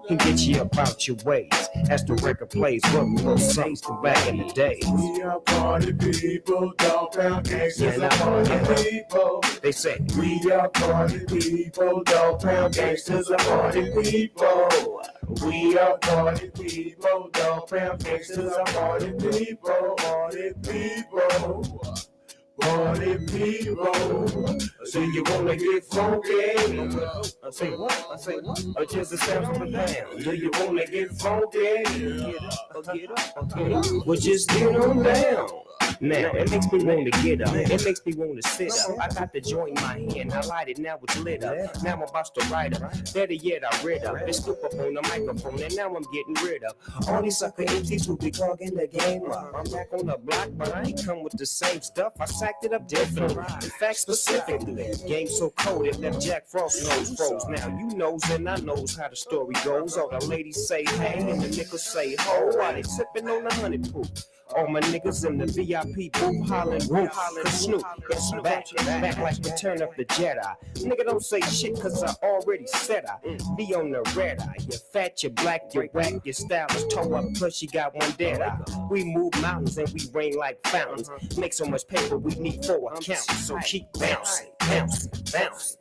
Can 0.07 0.17
get 0.17 0.39
you 0.39 0.61
about 0.61 1.07
your 1.07 1.17
ways 1.25 1.51
as 1.89 2.03
the 2.05 2.13
record 2.15 2.49
plays 2.49 2.81
what 2.93 3.05
we 3.05 3.21
will 3.23 3.37
say 3.37 3.75
from 3.75 4.01
back 4.01 4.27
in 4.27 4.37
the 4.37 4.53
day. 4.53 4.79
We 4.85 5.21
are 5.21 5.39
party 5.41 5.93
people, 5.93 6.73
dog 6.77 7.11
pound 7.13 7.49
gangsters 7.49 7.97
Yeah, 7.97 8.05
are 8.05 8.09
party 8.17 8.49
yeah. 8.51 8.75
people. 8.75 9.43
They 9.61 9.71
say, 9.71 9.99
We 10.17 10.51
are 10.51 10.69
party 10.69 11.25
people, 11.25 12.03
dog 12.03 12.41
pound 12.41 12.73
gangsters 12.75 13.29
are 13.29 13.37
party 13.47 13.91
people. 14.01 15.01
We 15.45 15.77
are 15.77 15.97
party 15.99 16.49
people, 16.49 17.29
pound 17.33 18.03
gangsters 18.03 18.53
are 18.53 18.65
party 18.65 19.11
people, 19.13 19.95
party 19.97 20.51
people. 20.63 21.81
Party 22.59 23.17
people. 23.27 24.59
so 24.85 24.99
you 24.99 25.23
wanna 25.27 25.55
get 25.55 25.85
funky? 25.85 26.55
I 27.43 27.49
say 27.51 27.69
what? 27.69 28.07
I 28.11 28.17
say 28.17 28.37
what? 28.39 28.65
Or 28.75 28.85
just 28.85 29.11
the 29.11 29.17
sounds 29.17 29.49
of 29.49 29.59
the 29.59 29.77
pound? 29.77 30.23
Do 30.23 30.35
you 30.35 30.51
wanna 30.59 30.85
get 30.87 31.11
funky? 31.11 31.83
Get 31.83 32.43
up, 32.43 32.93
get 32.93 33.11
up, 33.11 33.55
get 33.55 33.71
up. 33.73 34.07
Well, 34.07 34.17
just 34.17 34.49
get 34.49 34.75
on 34.75 35.03
down. 35.03 35.66
Now, 35.99 36.31
it 36.31 36.51
makes 36.51 36.71
me 36.71 36.83
want 36.83 37.11
to 37.11 37.23
get 37.23 37.41
up. 37.41 37.55
It 37.55 37.83
makes 37.83 38.05
me 38.05 38.13
want 38.13 38.41
to 38.41 38.49
sit 38.49 38.71
up. 38.71 38.99
I 38.99 39.07
got 39.13 39.33
the 39.33 39.41
joint 39.41 39.77
in 39.77 39.83
my 39.83 40.13
hand. 40.13 40.33
I 40.33 40.41
light 40.41 40.69
it, 40.69 40.77
now 40.77 40.99
it's 41.01 41.17
lit 41.19 41.43
up. 41.43 41.81
Now 41.83 41.93
I'm 41.93 42.03
about 42.03 42.33
to 42.35 42.47
write 42.47 42.79
up. 42.81 42.93
Better 43.13 43.33
yet, 43.33 43.63
I 43.63 43.83
read 43.83 44.05
up. 44.05 44.25
They 44.25 44.31
scoop 44.31 44.63
up 44.63 44.73
on 44.73 44.93
the 44.93 45.01
microphone, 45.01 45.61
and 45.61 45.75
now 45.75 45.95
I'm 45.95 46.03
getting 46.13 46.35
rid 46.45 46.63
of 46.63 46.75
all 47.09 47.21
these 47.21 47.37
sucker 47.37 47.63
MCs 47.63 48.05
who 48.05 48.17
be 48.17 48.31
clogging 48.31 48.75
the 48.75 48.87
game 48.87 49.31
up. 49.31 49.53
I'm 49.55 49.65
back 49.71 49.87
on 49.93 50.05
the 50.05 50.17
block, 50.17 50.49
but 50.53 50.75
I 50.75 50.83
ain't 50.83 51.05
come 51.05 51.23
with 51.23 51.33
the 51.33 51.45
same 51.45 51.81
stuff. 51.81 52.13
I 52.19 52.25
sacked 52.25 52.65
it 52.65 52.73
up 52.73 52.87
differently. 52.87 53.43
In 53.63 53.69
fact, 53.79 53.97
specifically, 53.97 54.93
game 55.07 55.27
so 55.27 55.49
cold 55.57 55.87
it 55.87 55.99
left 55.99 56.21
Jack 56.21 56.47
Frost 56.47 56.83
nose 56.83 57.15
froze. 57.15 57.45
Now 57.47 57.67
you 57.77 57.97
knows 57.97 58.23
and 58.29 58.47
I 58.47 58.57
knows 58.57 58.95
how 58.95 59.09
the 59.09 59.15
story 59.15 59.55
goes. 59.63 59.97
All 59.97 60.09
the 60.09 60.25
ladies 60.25 60.67
say 60.67 60.85
hey, 60.85 61.19
and 61.19 61.41
the 61.41 61.47
niggas 61.47 61.79
say 61.79 62.15
ho. 62.19 62.51
While 62.55 62.73
they 62.73 62.83
sipping 62.83 63.29
on 63.29 63.43
the 63.43 63.53
honey 63.55 63.79
poop. 63.79 64.07
All 64.55 64.67
my 64.67 64.79
niggas 64.79 65.25
in 65.27 65.37
the 65.37 65.45
VIP 65.45 65.66
VIP, 65.67 66.13
both 66.13 66.47
hollering, 66.47 66.87
woof, 66.87 67.11
cause 67.11 67.61
Snoop, 67.61 67.83
it's 68.09 68.31
back, 68.41 68.65
back 68.85 69.17
like 69.17 69.35
Return 69.43 69.81
of 69.81 69.89
the 69.97 70.05
Jedi. 70.05 70.55
Nigga, 70.75 71.05
don't 71.05 71.23
say 71.23 71.41
shit, 71.41 71.79
cause 71.79 72.03
I 72.03 72.13
already 72.23 72.65
said 72.67 73.05
I 73.05 73.37
be 73.55 73.75
on 73.75 73.91
the 73.91 74.01
red 74.15 74.39
eye. 74.39 74.55
You 74.59 74.77
fat, 74.93 75.21
you 75.23 75.29
black, 75.29 75.73
you 75.73 75.89
whack, 75.93 76.13
your 76.23 76.33
style 76.33 76.67
is 76.71 76.85
toe 76.87 77.13
up, 77.13 77.25
plus 77.35 77.61
you 77.61 77.67
got 77.67 77.93
one 77.95 78.11
dead 78.11 78.41
eye. 78.41 78.57
We 78.89 79.03
move 79.03 79.33
mountains 79.41 79.77
and 79.77 79.89
we 79.89 80.01
rain 80.13 80.37
like 80.37 80.65
fountains. 80.67 81.09
Make 81.37 81.53
so 81.53 81.65
much 81.65 81.85
paper, 81.87 82.17
we 82.17 82.33
need 82.35 82.63
four 82.63 82.93
accounts. 82.93 83.45
So 83.45 83.57
keep 83.59 83.91
bouncing, 83.93 84.47
bouncing, 84.59 85.11
bouncing. 85.33 85.79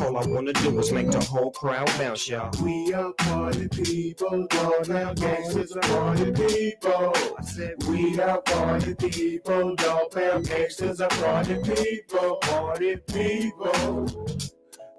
All 0.00 0.16
I 0.16 0.26
wanna 0.26 0.52
do 0.54 0.78
is 0.78 0.90
make 0.92 1.10
the 1.10 1.20
whole 1.20 1.52
crowd 1.52 1.86
bounce, 1.98 2.28
y'all. 2.28 2.50
We 2.62 2.92
are 2.94 3.12
party 3.12 3.68
people, 3.68 4.46
dog. 4.48 4.88
Now 4.88 5.14
gangsters 5.14 5.72
are 5.72 5.80
party 5.82 6.32
people. 6.32 7.12
I 7.38 7.42
said 7.42 7.74
We 7.88 8.20
are 8.20 8.42
party 8.42 8.94
people, 8.94 9.76
dog. 9.76 10.14
Now 10.16 10.40
gangsters 10.40 11.00
are 11.00 11.08
party 11.08 11.58
people, 11.62 12.36
party 12.42 12.96
people, 12.96 14.06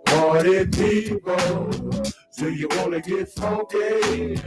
party 0.10 0.66
people. 0.68 1.72
Do 2.38 2.52
you 2.54 2.70
wanna 2.78 3.02
get 3.02 3.28
funky? 3.30 4.38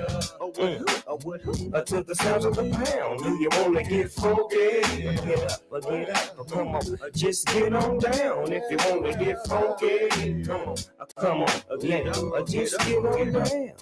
What? 1.24 1.40
Uh, 1.74 2.02
the 2.02 2.14
sounds 2.14 2.44
of 2.46 2.56
the 2.56 2.70
pound. 2.70 3.18
Do 3.22 3.30
you 3.36 3.48
wanna 3.60 3.82
get 3.82 4.10
funky? 4.10 4.78
Uh, 5.08 5.80
get 5.80 6.10
uh, 6.38 6.44
come 6.44 6.68
on, 6.68 6.76
uh, 6.76 7.10
just 7.14 7.46
get 7.48 7.74
on 7.74 7.98
down. 7.98 8.50
If 8.52 8.64
you 8.70 8.78
wanna 8.90 9.14
get 9.22 9.36
funky, 9.46 10.42
come 10.44 10.68
on, 10.68 10.76
uh, 11.00 11.06
come 11.20 11.42
on, 11.42 11.78
get 11.80 12.08
uh, 12.16 12.42
just 12.46 12.78
get 12.80 13.04
on 13.04 13.32
down. 13.32 13.74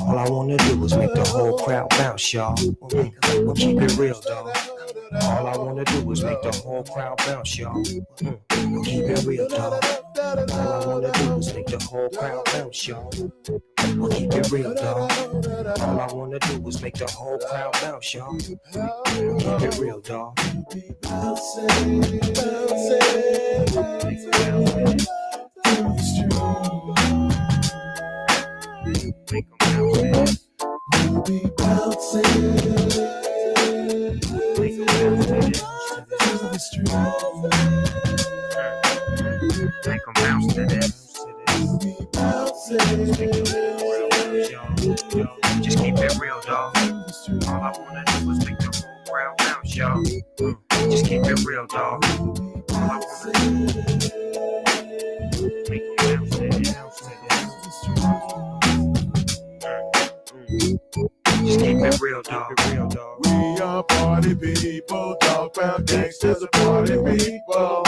All 0.00 0.18
I 0.18 0.28
wanna 0.28 0.56
do 0.58 0.84
is 0.84 0.94
make 0.96 1.14
the 1.14 1.24
whole 1.28 1.58
crowd 1.58 1.88
bounce, 1.90 2.32
y'all. 2.34 2.56
Mm, 2.56 3.46
We'll 3.46 3.54
keep 3.54 3.80
it 3.80 3.96
real, 3.96 4.20
dog. 4.20 4.54
All 5.22 5.46
I 5.46 5.56
wanna 5.56 5.84
do 5.86 6.10
is 6.12 6.22
make 6.22 6.42
the 6.42 6.52
whole 6.62 6.84
crowd 6.84 7.16
bounce, 7.26 7.58
y'all. 7.58 7.74
Mm, 7.74 8.40
We'll 8.72 8.84
keep 8.84 9.04
it 9.04 9.24
real, 9.24 9.48
dog. 9.48 9.82
All 10.20 10.38
I 10.50 10.86
wanna 10.86 11.12
do 11.12 11.36
is 11.38 11.54
make 11.54 11.66
the 11.66 11.78
whole 11.78 12.08
crowd 12.10 12.44
bounce, 12.46 12.88
y'all. 12.88 13.10
We'll 13.96 14.10
keep 14.10 14.32
it 14.34 14.50
real, 14.50 14.74
dog. 14.74 15.12
All 15.80 16.00
I 16.00 16.12
wanna 16.12 16.40
do 16.40 16.66
is 16.66 16.82
make 16.82 16.94
the 16.94 17.06
whole 17.06 17.38
crowd 17.38 17.72
bounce, 17.80 18.14
y'all. 18.14 18.32
We'll 18.32 19.38
keep 19.38 19.62
it 19.62 19.78
real, 19.78 20.00
dog. 20.00 20.36
Make 20.74 20.90
'em 20.90 20.96
bounce 21.02 21.56
We'll 30.94 31.22
be 31.22 31.40
bouncing. 31.56 32.22
Make 34.58 34.76
them 34.78 35.52
bounce, 36.18 36.70
to 36.70 36.80
this. 40.68 41.16
Just 45.62 45.78
keep 45.78 45.96
it 45.98 46.18
real, 46.20 46.40
dog. 46.42 46.76
All 47.48 47.62
I 47.62 47.72
wanna 47.78 48.04
do 48.20 48.30
is 48.32 48.46
make 48.46 48.58
the 48.58 48.84
whole 48.84 49.06
crowd 49.06 49.38
bounce, 49.38 49.76
y'all. 49.76 50.04
Just 50.90 51.06
keep 51.06 51.24
it 51.24 51.44
real, 51.46 51.66
dog. 51.66 52.04
All 52.06 52.76
I 52.76 53.00
wanna 53.00 53.72
do 55.32 55.46
is 55.46 55.70
make 55.70 55.82
'em 55.82 55.96
bounce 55.96 57.00
to 57.00 57.10
this. 57.28 57.54
Just 61.44 61.60
keep 61.60 61.78
it 61.78 62.00
real, 62.00 62.22
dog. 62.22 62.54
We 63.24 63.60
are 63.60 63.84
party 63.84 64.34
people, 64.34 65.16
dog 65.20 65.54
pound 65.54 65.86
gangsters 65.88 66.42
are 66.42 66.48
party 66.48 66.96
people. 67.18 67.84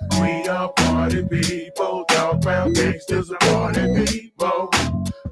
We 0.00 0.46
are 0.48 0.72
party 0.74 1.24
people, 1.26 2.04
dog 2.08 2.42
pound 2.42 2.76
gangsters 2.76 3.30
are 3.30 3.38
party 3.38 4.06
people. 4.06 4.70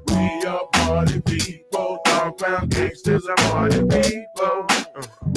We 0.07 0.43
are 0.45 0.67
party 0.73 1.21
people, 1.21 1.99
dog 2.05 2.37
pound 2.37 2.71
gangsters 2.71 3.25
are 3.27 3.35
party 3.35 3.79
people. 3.79 4.67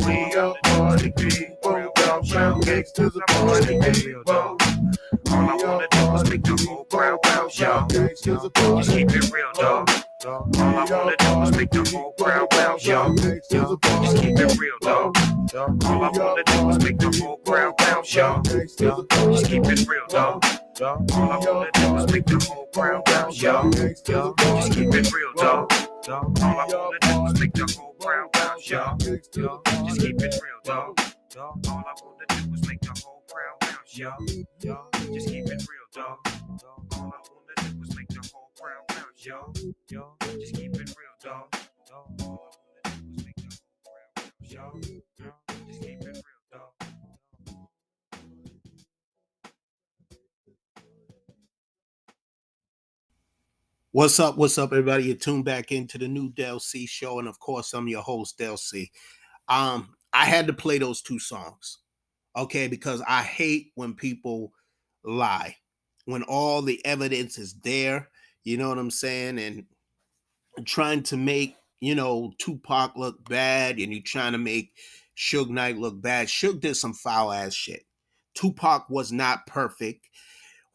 We 0.05 0.35
are 0.35 0.55
party 0.65 1.13
people, 1.13 1.93
dog 1.95 2.27
pound 2.27 2.65
gangsters 2.65 3.17
are 3.17 3.27
party 3.29 3.79
people. 3.93 4.25
All 4.33 4.59
I 5.31 5.57
wanna 5.63 5.87
do 5.91 6.15
is 6.15 6.31
make 6.31 6.43
the 6.43 6.67
whole 6.69 6.85
crowd 6.87 7.19
bounce, 7.23 7.61
y'all. 7.61 7.87
Just 7.87 8.25
keep 8.91 9.11
it 9.11 9.31
real, 9.33 9.53
dog. 9.55 9.91
All 10.27 10.51
I 10.57 10.87
wanna 10.91 11.17
do 11.19 11.43
is 11.43 11.57
make 11.57 11.71
the 11.71 11.89
whole 11.97 12.13
crowd 12.19 12.51
bounce, 12.51 12.85
y'all. 12.85 13.15
Just 13.15 14.17
keep 14.17 14.39
it 14.39 14.59
real, 14.59 14.79
dog. 14.81 15.17
All 15.53 15.67
I 15.85 16.11
wanna 16.15 16.45
do 16.45 16.69
is 16.71 16.79
make 16.85 16.99
the 16.99 17.11
whole 17.21 17.39
crowd 17.39 17.77
bounce, 17.79 18.15
y'all. 18.15 18.41
Just 18.43 18.79
keep 18.79 19.65
it 19.65 19.89
real, 19.89 20.07
dog. 20.09 20.45
All 20.81 21.05
I 21.11 21.39
wanna 21.39 21.71
do 21.73 21.97
is 21.97 22.13
make 22.13 22.27
the 22.27 22.39
whole 22.49 22.67
crowd 22.73 23.05
bounce, 23.07 23.43
y'all. 23.43 23.69
Just 23.71 24.05
keep 24.73 24.95
it 24.95 25.13
real, 25.13 25.33
dog. 25.37 25.73
All 26.09 26.33
I 26.41 26.67
wanna 26.67 26.99
do 27.01 27.27
is 27.27 27.41
make 27.41 27.53
the 27.53 27.77
whole 27.77 27.97
crowd 27.99 28.31
bounce, 28.33 28.71
y'all. 28.71 28.97
Just 28.99 29.33
keep 30.01 30.23
it 30.23 30.35
real, 30.41 30.61
dog. 30.63 31.01
All 31.37 31.59
I 31.67 31.69
wanna 31.69 32.27
do 32.29 32.55
is 32.55 32.69
make 32.69 32.81
the 32.81 33.03
whole 33.05 33.25
crowd 33.29 33.59
bounce, 33.61 33.99
y'all. 33.99 34.17
Just 35.13 35.29
keep 35.29 35.47
it 35.47 35.67
real, 35.67 35.89
dog. 35.93 36.19
All 36.93 37.01
I 37.01 37.03
wanna 37.03 37.17
do 37.57 37.83
is 37.83 37.97
make 37.97 38.09
the 38.09 38.23
whole 38.33 38.51
crowd 38.61 38.87
bounce, 38.89 39.27
y'all. 39.27 39.53
Just 39.53 40.55
keep 40.55 40.75
it 40.77 40.89
real, 40.97 41.17
dog. 41.21 41.70
What's 53.93 54.21
up? 54.21 54.37
What's 54.37 54.57
up, 54.57 54.71
everybody? 54.71 55.03
You 55.03 55.15
tuned 55.15 55.45
back 55.45 55.73
into 55.73 55.99
the 55.99 56.07
new 56.07 56.29
Del 56.29 56.61
C 56.61 56.87
show, 56.87 57.19
and 57.19 57.27
of 57.27 57.41
course, 57.41 57.75
I'm 57.75 57.89
your 57.89 58.03
host, 58.03 58.39
Del 58.39 58.57
C. 58.57 58.89
Um, 59.49 59.97
I 60.13 60.27
had 60.27 60.47
to 60.47 60.53
play 60.53 60.79
those 60.79 61.03
two 61.03 61.19
songs, 61.19 61.79
okay, 62.37 62.69
because 62.69 63.03
I 63.09 63.23
hate 63.23 63.73
when 63.75 63.95
people 63.95 64.53
lie, 65.03 65.57
when 66.05 66.23
all 66.23 66.63
the 66.63 66.81
evidence 66.87 67.37
is 67.37 67.55
there. 67.65 68.11
You 68.45 68.59
know 68.59 68.69
what 68.69 68.79
I'm 68.79 68.93
saying? 68.93 69.41
And 69.41 69.65
trying 70.65 71.03
to 71.05 71.17
make 71.17 71.57
you 71.81 71.97
know 71.97 72.33
Tupac 72.39 72.95
look 72.95 73.29
bad, 73.29 73.81
and 73.81 73.93
you're 73.93 74.03
trying 74.03 74.33
to 74.33 74.39
make 74.39 74.71
Suge 75.17 75.51
Knight 75.51 75.79
look 75.79 76.01
bad. 76.01 76.29
Suge 76.29 76.61
did 76.61 76.77
some 76.77 76.95
foul 76.95 77.33
ass 77.33 77.55
shit. 77.55 77.85
Tupac 78.35 78.89
was 78.89 79.11
not 79.11 79.49
perfect. 79.49 80.07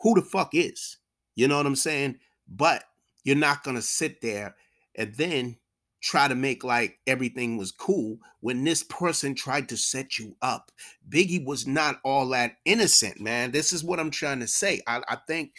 Who 0.01 0.15
the 0.15 0.21
fuck 0.21 0.49
is? 0.53 0.97
You 1.35 1.47
know 1.47 1.55
what 1.55 1.65
I'm 1.65 1.77
saying? 1.77 2.19
But 2.49 2.83
you're 3.25 3.35
not 3.35 3.63
gonna 3.63 3.81
sit 3.81 4.21
there 4.21 4.55
and 4.95 5.13
then 5.15 5.57
try 6.01 6.27
to 6.27 6.35
make 6.35 6.63
like 6.63 6.99
everything 7.07 7.57
was 7.57 7.71
cool 7.71 8.17
when 8.39 8.63
this 8.63 8.83
person 8.83 9.33
tried 9.33 9.67
to 9.67 9.75
set 9.75 10.19
you 10.19 10.35
up. 10.43 10.71
Biggie 11.09 11.43
was 11.43 11.65
not 11.65 11.99
all 12.03 12.29
that 12.29 12.57
innocent, 12.63 13.19
man. 13.19 13.51
This 13.51 13.73
is 13.73 13.83
what 13.83 13.99
I'm 13.99 14.11
trying 14.11 14.39
to 14.39 14.47
say. 14.47 14.81
I, 14.87 15.01
I 15.09 15.17
think 15.27 15.53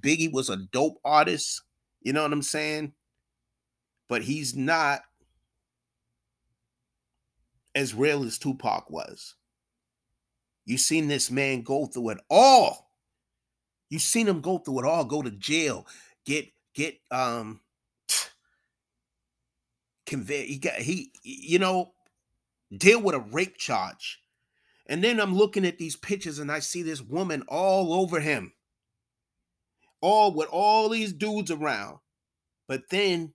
Biggie 0.00 0.30
was 0.30 0.50
a 0.50 0.58
dope 0.58 0.98
artist. 1.02 1.62
You 2.02 2.12
know 2.12 2.22
what 2.22 2.32
I'm 2.32 2.42
saying? 2.42 2.92
But 4.06 4.22
he's 4.22 4.54
not 4.54 5.00
as 7.74 7.94
real 7.94 8.24
as 8.24 8.38
Tupac 8.38 8.90
was. 8.90 9.34
You've 10.66 10.80
seen 10.80 11.08
this 11.08 11.30
man 11.30 11.62
go 11.62 11.86
through 11.86 12.10
it 12.10 12.18
all. 12.28 12.90
You've 13.88 14.02
seen 14.02 14.28
him 14.28 14.42
go 14.42 14.58
through 14.58 14.80
it 14.80 14.84
all, 14.84 15.04
go 15.04 15.22
to 15.22 15.30
jail, 15.30 15.86
get 16.26 16.46
get 16.74 16.96
um 17.10 17.60
convict. 20.06 20.48
He 20.48 20.58
got 20.58 20.74
he 20.74 21.12
you 21.22 21.58
know 21.58 21.92
deal 22.76 23.00
with 23.02 23.14
a 23.14 23.20
rape 23.20 23.56
charge. 23.56 24.20
And 24.86 25.04
then 25.04 25.20
I'm 25.20 25.36
looking 25.36 25.64
at 25.64 25.78
these 25.78 25.96
pictures 25.96 26.38
and 26.38 26.50
I 26.50 26.58
see 26.58 26.82
this 26.82 27.00
woman 27.00 27.44
all 27.48 27.94
over 27.94 28.20
him. 28.20 28.52
All 30.00 30.32
with 30.32 30.48
all 30.50 30.88
these 30.88 31.12
dudes 31.12 31.50
around. 31.50 31.98
But 32.66 32.88
then 32.90 33.34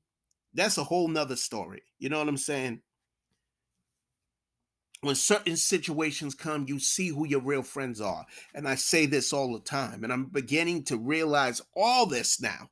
that's 0.53 0.77
a 0.77 0.83
whole 0.83 1.07
nother 1.07 1.35
story. 1.35 1.83
You 1.99 2.09
know 2.09 2.19
what 2.19 2.27
I'm 2.27 2.37
saying? 2.37 2.81
When 5.01 5.15
certain 5.15 5.55
situations 5.55 6.33
come, 6.33 6.65
you 6.67 6.79
see 6.79 7.09
who 7.09 7.27
your 7.27 7.41
real 7.41 7.61
friends 7.61 8.01
are. 8.01 8.25
And 8.53 8.67
I 8.67 8.75
say 8.75 9.05
this 9.05 9.31
all 9.31 9.53
the 9.53 9.59
time. 9.59 10.03
And 10.03 10.11
I'm 10.11 10.25
beginning 10.25 10.83
to 10.85 10.97
realize 10.97 11.61
all 11.75 12.05
this 12.05 12.41
now 12.41 12.69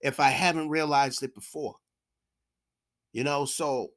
if 0.00 0.20
I 0.20 0.30
haven't 0.30 0.68
realized 0.68 1.22
it 1.22 1.34
before. 1.34 1.76
You 3.12 3.24
know, 3.24 3.44
so 3.44 3.88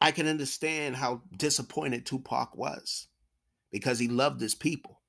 I 0.00 0.10
can 0.10 0.26
understand 0.26 0.96
how 0.96 1.22
disappointed 1.36 2.04
Tupac 2.04 2.56
was 2.56 3.08
because 3.72 3.98
he 3.98 4.08
loved 4.08 4.40
his 4.40 4.54
people. 4.54 5.00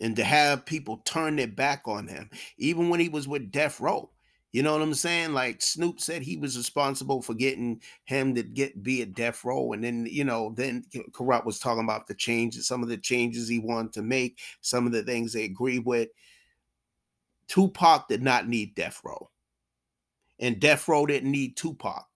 And 0.00 0.16
to 0.16 0.24
have 0.24 0.64
people 0.64 1.02
turn 1.04 1.36
their 1.36 1.46
back 1.46 1.82
on 1.86 2.08
him, 2.08 2.30
even 2.56 2.88
when 2.88 3.00
he 3.00 3.10
was 3.10 3.28
with 3.28 3.52
Death 3.52 3.80
Row, 3.80 4.10
You 4.52 4.64
know 4.64 4.72
what 4.72 4.82
I'm 4.82 4.94
saying? 4.94 5.32
Like 5.32 5.62
Snoop 5.62 6.00
said 6.00 6.22
he 6.22 6.36
was 6.36 6.56
responsible 6.56 7.22
for 7.22 7.34
getting 7.34 7.80
him 8.04 8.34
to 8.34 8.42
get 8.42 8.82
be 8.82 9.02
a 9.02 9.06
death 9.06 9.44
row. 9.44 9.72
And 9.72 9.84
then, 9.84 10.06
you 10.10 10.24
know, 10.24 10.52
then 10.56 10.84
Kurupt 11.12 11.44
was 11.44 11.60
talking 11.60 11.84
about 11.84 12.08
the 12.08 12.14
changes, 12.14 12.66
some 12.66 12.82
of 12.82 12.88
the 12.88 12.96
changes 12.96 13.48
he 13.48 13.60
wanted 13.60 13.92
to 13.92 14.02
make, 14.02 14.40
some 14.60 14.86
of 14.86 14.92
the 14.92 15.04
things 15.04 15.32
they 15.32 15.44
agreed 15.44 15.84
with. 15.84 16.08
Tupac 17.50 18.06
did 18.08 18.22
not 18.22 18.48
need 18.48 18.76
death 18.76 19.00
row. 19.04 19.28
And 20.38 20.60
death 20.60 20.86
row 20.86 21.04
didn't 21.04 21.32
need 21.32 21.56
Tupac 21.56 22.06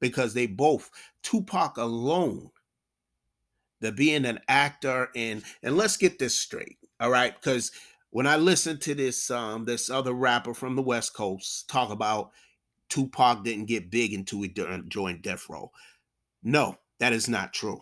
because 0.00 0.34
they 0.34 0.46
both, 0.46 0.90
Tupac 1.22 1.78
alone, 1.78 2.50
the 3.80 3.90
being 3.90 4.26
an 4.26 4.38
actor 4.48 5.08
and 5.16 5.42
and 5.62 5.76
let's 5.76 5.96
get 5.96 6.18
this 6.18 6.38
straight. 6.38 6.76
All 7.00 7.10
right. 7.10 7.34
Because 7.34 7.72
when 8.10 8.26
I 8.26 8.36
listen 8.36 8.78
to 8.80 8.94
this 8.94 9.30
um 9.30 9.64
this 9.64 9.88
other 9.88 10.12
rapper 10.12 10.52
from 10.52 10.76
the 10.76 10.82
West 10.82 11.14
Coast 11.14 11.68
talk 11.68 11.90
about 11.90 12.30
Tupac 12.90 13.42
didn't 13.42 13.66
get 13.66 13.90
big 13.90 14.12
until 14.12 14.42
he 14.42 14.54
joined 14.88 15.22
Death 15.22 15.46
Row. 15.48 15.72
No, 16.42 16.76
that 17.00 17.14
is 17.14 17.30
not 17.30 17.54
true. 17.54 17.80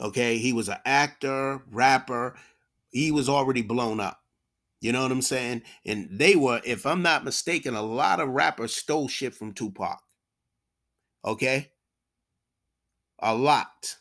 Okay, 0.00 0.38
he 0.38 0.54
was 0.54 0.70
an 0.70 0.78
actor, 0.86 1.62
rapper. 1.70 2.34
He 2.90 3.10
was 3.10 3.28
already 3.28 3.60
blown 3.60 4.00
up. 4.00 4.21
You 4.82 4.90
know 4.90 5.02
what 5.02 5.12
I'm 5.12 5.22
saying? 5.22 5.62
And 5.86 6.08
they 6.10 6.34
were, 6.34 6.60
if 6.64 6.86
I'm 6.86 7.02
not 7.02 7.24
mistaken, 7.24 7.76
a 7.76 7.82
lot 7.82 8.18
of 8.18 8.30
rappers 8.30 8.74
stole 8.74 9.06
shit 9.06 9.32
from 9.32 9.52
Tupac. 9.52 10.00
Okay? 11.24 11.70
A 13.20 13.32
lot. 13.32 13.94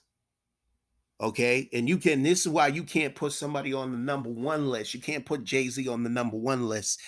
Okay. 1.21 1.69
And 1.71 1.87
you 1.87 1.99
can, 1.99 2.23
this 2.23 2.41
is 2.41 2.47
why 2.47 2.65
you 2.65 2.83
can't 2.83 3.13
put 3.13 3.33
somebody 3.33 3.73
on 3.73 3.91
the 3.91 3.97
number 3.99 4.31
one 4.31 4.71
list. 4.71 4.95
You 4.95 5.01
can't 5.01 5.23
put 5.23 5.43
Jay 5.43 5.69
Z 5.69 5.87
on 5.87 6.01
the 6.01 6.09
number 6.09 6.37
one 6.37 6.67
list. 6.67 6.99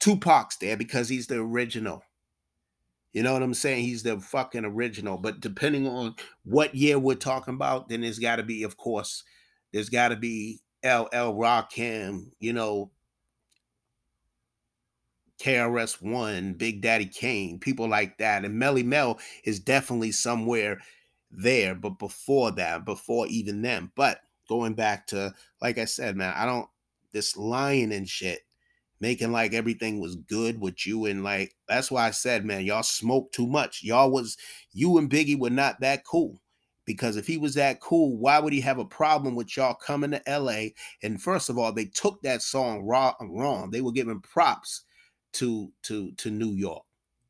Tupac's 0.00 0.56
there 0.56 0.78
because 0.78 1.10
he's 1.10 1.26
the 1.26 1.40
original. 1.40 2.02
You 3.12 3.22
know 3.22 3.34
what 3.34 3.42
I'm 3.42 3.52
saying? 3.52 3.84
He's 3.84 4.02
the 4.02 4.18
fucking 4.18 4.64
original. 4.64 5.18
But 5.18 5.40
depending 5.40 5.86
on 5.86 6.14
what 6.44 6.74
year 6.74 6.98
we're 6.98 7.16
talking 7.16 7.52
about, 7.52 7.90
then 7.90 8.00
there's 8.00 8.18
got 8.18 8.36
to 8.36 8.42
be, 8.42 8.62
of 8.62 8.78
course, 8.78 9.24
there's 9.74 9.90
got 9.90 10.08
to 10.08 10.16
be 10.16 10.62
LL 10.84 11.34
Rakim, 11.34 12.30
you 12.40 12.52
know, 12.52 12.90
KRS 15.40 16.00
One, 16.00 16.54
Big 16.54 16.80
Daddy 16.82 17.06
Kane, 17.06 17.58
people 17.58 17.88
like 17.88 18.18
that. 18.18 18.44
And 18.44 18.60
Melle 18.60 18.84
Mel 18.84 19.18
is 19.44 19.58
definitely 19.60 20.12
somewhere 20.12 20.80
there, 21.30 21.74
but 21.74 21.98
before 21.98 22.52
that, 22.52 22.84
before 22.84 23.26
even 23.26 23.62
them. 23.62 23.90
But 23.96 24.20
going 24.48 24.74
back 24.74 25.06
to, 25.08 25.34
like 25.60 25.78
I 25.78 25.84
said, 25.84 26.16
man, 26.16 26.34
I 26.36 26.46
don't, 26.46 26.68
this 27.12 27.36
lying 27.36 27.92
and 27.92 28.08
shit, 28.08 28.40
making 29.00 29.32
like 29.32 29.52
everything 29.52 30.00
was 30.00 30.16
good 30.16 30.60
with 30.60 30.86
you. 30.86 31.06
And 31.06 31.24
like, 31.24 31.54
that's 31.68 31.90
why 31.90 32.06
I 32.06 32.12
said, 32.12 32.44
man, 32.44 32.64
y'all 32.64 32.84
smoked 32.84 33.34
too 33.34 33.46
much. 33.46 33.82
Y'all 33.82 34.10
was, 34.10 34.36
you 34.72 34.98
and 34.98 35.10
Biggie 35.10 35.38
were 35.38 35.50
not 35.50 35.80
that 35.80 36.04
cool. 36.04 36.38
Because 36.84 37.16
if 37.16 37.26
he 37.26 37.38
was 37.38 37.54
that 37.54 37.80
cool, 37.80 38.16
why 38.16 38.38
would 38.38 38.52
he 38.52 38.60
have 38.60 38.78
a 38.78 38.84
problem 38.84 39.34
with 39.34 39.56
y'all 39.56 39.74
coming 39.74 40.10
to 40.10 40.22
LA? 40.26 40.70
And 41.02 41.22
first 41.22 41.48
of 41.48 41.58
all, 41.58 41.72
they 41.72 41.86
took 41.86 42.20
that 42.22 42.42
song 42.42 42.82
wrong. 42.84 43.70
They 43.70 43.80
were 43.80 43.92
giving 43.92 44.20
props 44.20 44.82
to 45.34 45.72
to 45.84 46.12
to 46.12 46.30
New 46.30 46.52
York. 46.52 46.84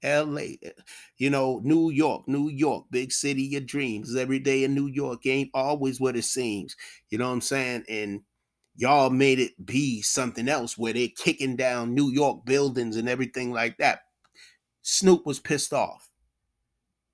LA, 0.05 0.57
eh, 0.63 0.71
you 1.19 1.31
know, 1.31 1.61
New 1.63 1.91
York, 1.91 2.27
New 2.27 2.49
York, 2.49 2.87
big 2.91 3.13
city 3.13 3.55
of 3.57 3.67
dreams. 3.67 4.17
Every 4.17 4.41
day 4.41 4.65
in 4.65 4.75
New 4.75 4.89
York 4.89 5.25
ain't 5.27 5.51
always 5.55 6.01
what 6.01 6.17
it 6.17 6.25
seems. 6.25 6.77
You 7.11 7.19
know 7.19 7.29
what 7.29 7.35
I'm 7.35 7.41
saying? 7.41 7.85
And 7.89 8.23
y'all 8.75 9.11
made 9.11 9.39
it 9.39 9.53
be 9.65 10.03
something 10.03 10.49
else 10.49 10.77
where 10.77 10.93
they're 10.93 11.09
kicking 11.17 11.57
down 11.57 11.95
New 11.95 12.11
York 12.11 12.45
buildings 12.45 12.97
and 12.97 13.09
everything 13.09 13.53
like 13.53 13.77
that. 13.79 14.01
Snoop 14.83 15.25
was 15.25 15.39
pissed 15.39 15.73
off. 15.73 16.09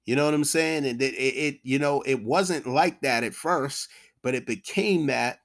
You 0.09 0.17
know 0.17 0.25
what 0.25 0.33
I'm 0.33 0.45
saying? 0.45 0.87
And 0.87 1.03
it, 1.03 1.13
it, 1.13 1.35
it 1.37 1.61
you 1.65 1.79
know, 1.79 2.01
it 2.01 2.25
wasn't 2.25 2.67
like 2.67 3.03
that 3.03 3.25
at 3.25 3.35
first, 3.35 3.91
but 4.23 4.35
it 4.35 4.47
became 4.47 5.09
that 5.09 5.41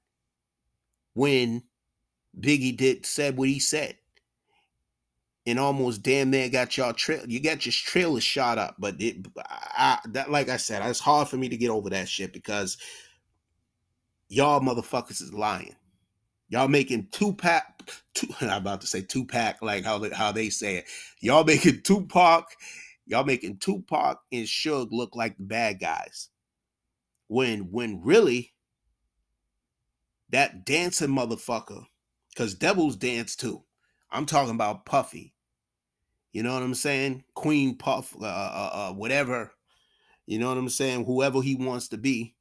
when 1.16 1.64
Biggie 2.40 2.78
did 2.78 3.06
said 3.06 3.36
what 3.36 3.50
he 3.50 3.60
said 3.60 3.98
and 5.46 5.60
almost 5.60 6.02
damn 6.02 6.30
near 6.30 6.48
got 6.48 6.78
y'all 6.78 6.94
trail. 6.94 7.26
You 7.28 7.42
got 7.42 7.66
your 7.66 7.74
trailer 7.74 8.22
shot 8.22 8.58
up, 8.58 8.76
but 8.80 8.96
it, 9.02 9.28
I, 9.46 10.00
that 10.12 10.32
like 10.32 10.48
I 10.48 10.56
said, 10.56 10.82
it's 10.90 10.98
hard 10.98 11.28
for 11.28 11.36
me 11.36 11.50
to 11.50 11.58
get 11.58 11.70
over 11.70 11.90
that 11.90 12.08
shit 12.08 12.32
because 12.32 12.78
y'all 14.30 14.62
motherfuckers 14.62 15.22
is 15.22 15.34
lying. 15.34 15.76
Y'all 16.48 16.70
making 16.70 17.10
two 17.12 17.34
pack. 17.34 17.92
Two, 18.14 18.28
I'm 18.40 18.62
about 18.62 18.80
to 18.80 18.88
say 18.88 19.02
two 19.02 19.26
pack, 19.26 19.62
like 19.62 19.84
how 19.84 19.98
they, 19.98 20.10
how 20.12 20.32
they 20.32 20.50
say 20.50 20.78
it. 20.78 20.86
Y'all 21.20 21.44
making 21.44 21.82
Tupac. 21.82 22.46
Y'all 23.06 23.24
making 23.24 23.58
Tupac 23.58 24.20
and 24.32 24.46
Suge 24.46 24.90
look 24.92 25.16
like 25.16 25.38
the 25.38 25.44
bad 25.44 25.80
guys. 25.80 26.30
When 27.28 27.72
when 27.72 28.02
really 28.04 28.54
that 30.30 30.66
dancing 30.66 31.10
motherfucker, 31.10 31.86
because 32.30 32.56
devils 32.56 32.96
dance 32.96 33.36
too. 33.36 33.64
I'm 34.12 34.26
talking 34.26 34.56
about 34.56 34.86
Puffy. 34.86 35.34
You 36.32 36.44
know 36.44 36.54
what 36.54 36.64
I'm 36.64 36.76
saying? 36.76 37.24
Queen 37.36 37.78
Puff, 37.78 38.16
uh, 38.20 38.26
uh, 38.26 38.70
uh, 38.74 38.94
whatever. 38.94 39.52
You 40.26 40.40
know 40.40 40.50
what 40.50 40.58
I'm 40.58 40.70
saying? 40.70 41.06
Whoever 41.06 41.42
he 41.42 41.56
wants 41.56 41.90
to 41.90 41.98
be. 41.98 42.36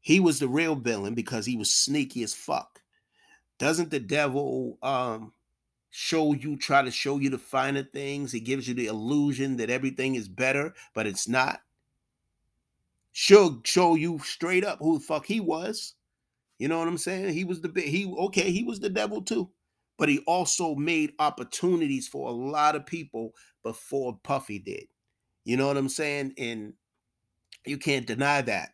He 0.00 0.20
was 0.20 0.38
the 0.38 0.48
real 0.48 0.74
villain 0.74 1.14
because 1.14 1.46
he 1.46 1.56
was 1.56 1.74
sneaky 1.74 2.22
as 2.22 2.34
fuck. 2.34 2.80
Doesn't 3.58 3.90
the 3.90 4.00
devil 4.00 4.78
um 4.82 5.32
show 5.96 6.32
you, 6.32 6.56
try 6.56 6.82
to 6.82 6.90
show 6.90 7.18
you 7.18 7.30
the 7.30 7.38
finer 7.38 7.84
things? 7.84 8.32
He 8.32 8.40
gives 8.40 8.66
you 8.66 8.74
the 8.74 8.86
illusion 8.86 9.56
that 9.58 9.70
everything 9.70 10.16
is 10.16 10.28
better, 10.28 10.74
but 10.94 11.06
it's 11.06 11.28
not. 11.28 11.60
Should 13.12 13.66
show 13.66 13.94
you 13.94 14.18
straight 14.18 14.64
up 14.64 14.78
who 14.80 14.98
the 14.98 15.04
fuck 15.04 15.24
he 15.24 15.40
was. 15.40 15.94
You 16.58 16.68
know 16.68 16.78
what 16.78 16.88
I'm 16.88 16.98
saying? 16.98 17.32
He 17.32 17.44
was 17.44 17.60
the 17.60 17.70
he 17.80 18.06
okay, 18.06 18.50
he 18.50 18.64
was 18.64 18.80
the 18.80 18.90
devil 18.90 19.22
too 19.22 19.50
but 19.96 20.08
he 20.08 20.18
also 20.26 20.74
made 20.74 21.12
opportunities 21.18 22.08
for 22.08 22.28
a 22.28 22.32
lot 22.32 22.74
of 22.74 22.86
people 22.86 23.32
before 23.62 24.18
Puffy 24.22 24.58
did. 24.58 24.86
You 25.44 25.56
know 25.56 25.66
what 25.66 25.76
I'm 25.76 25.88
saying? 25.88 26.34
And 26.38 26.72
you 27.64 27.78
can't 27.78 28.06
deny 28.06 28.42
that. 28.42 28.70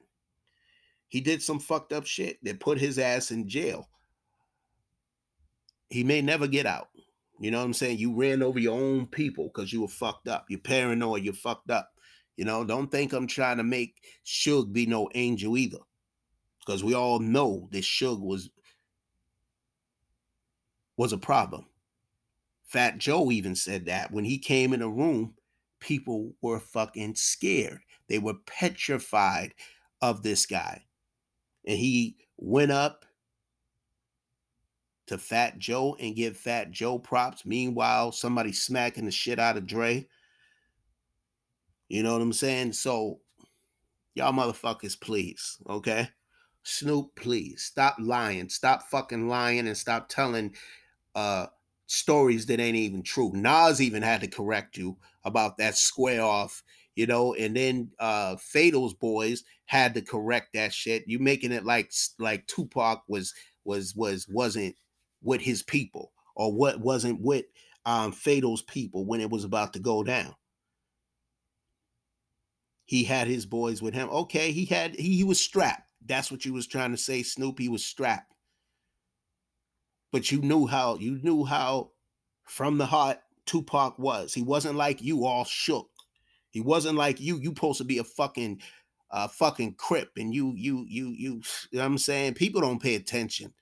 He 1.08 1.20
did 1.20 1.42
some 1.42 1.58
fucked 1.58 1.92
up 1.92 2.06
shit 2.06 2.42
that 2.44 2.60
put 2.60 2.78
his 2.78 2.98
ass 2.98 3.30
in 3.32 3.48
jail. 3.48 3.88
He 5.88 6.04
may 6.04 6.22
never 6.22 6.46
get 6.46 6.66
out. 6.66 6.88
You 7.41 7.51
know 7.51 7.59
what 7.59 7.64
I'm 7.64 7.72
saying? 7.72 7.99
You 7.99 8.14
ran 8.14 8.43
over 8.43 8.59
your 8.59 8.78
own 8.78 9.07
people 9.07 9.51
because 9.53 9.72
you 9.72 9.80
were 9.80 9.88
fucked 9.88 10.28
up. 10.28 10.45
You're 10.51 10.61
paranoid, 10.61 11.24
you're 11.24 11.32
fucked 11.32 11.70
up. 11.70 11.91
You 12.36 12.45
know, 12.45 12.64
don't 12.64 12.91
think 12.91 13.12
I'm 13.12 13.26
trying 13.26 13.57
to 13.57 13.62
make 13.62 13.97
Suge 14.26 14.72
be 14.72 14.84
no 14.84 15.09
angel 15.14 15.57
either. 15.57 15.78
Because 16.61 16.84
we 16.84 16.95
all 16.95 17.18
know 17.18 17.68
that 17.72 17.82
Suge 17.82 18.20
was 18.20 18.51
was 20.99 21.14
a 21.14 21.18
problem. 21.18 21.64
Fat 22.66 22.99
Joe 22.99 23.30
even 23.30 23.55
said 23.55 23.86
that 23.86 24.12
when 24.12 24.24
he 24.24 24.38
came 24.38 24.74
in 24.74 24.82
a 24.82 24.88
room, 24.88 25.34
people 25.80 26.34
were 26.43 26.61
fucking 26.61 27.14
scared. 27.14 27.80
They 28.09 28.18
were 28.18 28.34
petrified 28.47 29.55
of 30.03 30.22
this 30.22 30.45
guy. 30.45 30.84
And 31.66 31.78
he 31.78 32.16
went 32.36 32.70
up 32.70 33.07
to 35.11 35.18
Fat 35.18 35.58
Joe 35.58 35.96
and 35.98 36.14
give 36.14 36.36
Fat 36.36 36.70
Joe 36.70 36.96
props. 36.96 37.44
Meanwhile, 37.44 38.12
somebody 38.12 38.52
smacking 38.52 39.06
the 39.06 39.11
shit 39.11 39.40
out 39.40 39.56
of 39.56 39.66
Dre. 39.66 40.06
You 41.88 42.04
know 42.04 42.12
what 42.12 42.22
I'm 42.22 42.32
saying? 42.32 42.74
So, 42.74 43.18
y'all 44.14 44.32
motherfuckers, 44.32 45.00
please, 45.00 45.58
okay? 45.68 46.08
Snoop, 46.62 47.16
please 47.16 47.64
stop 47.64 47.96
lying. 47.98 48.48
Stop 48.48 48.84
fucking 48.84 49.28
lying 49.28 49.66
and 49.66 49.76
stop 49.76 50.08
telling 50.08 50.54
uh 51.16 51.46
stories 51.86 52.46
that 52.46 52.61
ain't 52.61 52.76
even 52.76 53.02
true. 53.02 53.32
Nas 53.34 53.82
even 53.82 54.02
had 54.02 54.20
to 54.20 54.28
correct 54.28 54.76
you 54.76 54.96
about 55.24 55.56
that 55.56 55.76
square 55.76 56.22
off, 56.22 56.62
you 56.94 57.08
know, 57.08 57.34
and 57.34 57.56
then 57.56 57.90
uh 57.98 58.36
Fatal's 58.36 58.94
boys 58.94 59.42
had 59.64 59.92
to 59.94 60.02
correct 60.02 60.52
that 60.54 60.72
shit. 60.72 61.02
You 61.08 61.18
making 61.18 61.50
it 61.50 61.64
like 61.64 61.90
like 62.20 62.46
Tupac 62.46 63.02
was 63.08 63.34
was 63.64 63.96
was 63.96 64.28
wasn't 64.28 64.76
with 65.22 65.40
his 65.40 65.62
people 65.62 66.12
or 66.36 66.52
what 66.52 66.80
wasn't 66.80 67.20
with 67.20 67.44
um 67.86 68.12
Fatal's 68.12 68.62
people 68.62 69.06
when 69.06 69.20
it 69.20 69.30
was 69.30 69.44
about 69.44 69.72
to 69.72 69.78
go 69.78 70.02
down. 70.02 70.34
He 72.84 73.04
had 73.04 73.28
his 73.28 73.46
boys 73.46 73.80
with 73.80 73.94
him. 73.94 74.08
Okay, 74.10 74.52
he 74.52 74.64
had 74.64 74.96
he, 74.96 75.16
he 75.16 75.24
was 75.24 75.40
strapped. 75.40 75.88
That's 76.06 76.30
what 76.30 76.44
you 76.44 76.52
was 76.52 76.66
trying 76.66 76.90
to 76.90 76.96
say, 76.96 77.22
Snoop. 77.22 77.58
He 77.58 77.68
was 77.68 77.84
strapped 77.84 78.30
but 80.12 80.30
you 80.30 80.40
knew 80.40 80.66
how 80.66 80.96
you 80.96 81.18
knew 81.22 81.44
how 81.44 81.90
from 82.44 82.78
the 82.78 82.86
heart 82.86 83.18
Tupac 83.46 83.98
was. 83.98 84.34
He 84.34 84.42
wasn't 84.42 84.76
like 84.76 85.02
you 85.02 85.24
all 85.24 85.44
shook. 85.44 85.88
He 86.50 86.60
wasn't 86.60 86.96
like 86.96 87.20
you. 87.20 87.38
You 87.38 87.50
supposed 87.50 87.78
to 87.78 87.84
be 87.84 87.98
a 87.98 88.04
fucking 88.04 88.60
uh 89.10 89.28
fucking 89.28 89.74
crip 89.74 90.10
and 90.16 90.34
you 90.34 90.54
you 90.56 90.84
you 90.88 91.08
you, 91.10 91.42
you 91.70 91.78
know 91.78 91.80
what 91.80 91.86
I'm 91.86 91.98
saying? 91.98 92.34
People 92.34 92.60
don't 92.60 92.82
pay 92.82 92.94
attention. 92.94 93.52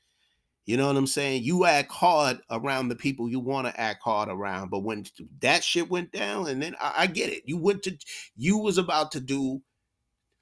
You 0.69 0.77
know 0.77 0.89
what 0.89 0.99
I'm 0.99 1.07
saying? 1.07 1.45
You 1.45 1.65
act 1.65 1.91
hard 1.91 2.41
around 2.51 2.89
the 2.89 2.95
people 2.95 3.31
you 3.31 3.41
want 3.41 3.67
to 3.67 3.81
act 3.81 4.03
hard 4.03 4.29
around, 4.29 4.69
but 4.69 4.81
when 4.81 5.07
that 5.41 5.65
shit 5.65 5.89
went 5.89 6.13
down, 6.13 6.47
and 6.47 6.61
then 6.63 6.77
I, 6.79 6.93
I 6.95 7.07
get 7.07 7.31
it. 7.31 7.45
You 7.47 7.57
went 7.57 7.83
to, 7.85 7.97
you 8.37 8.59
was 8.59 8.77
about 8.77 9.11
to 9.13 9.21
do 9.21 9.63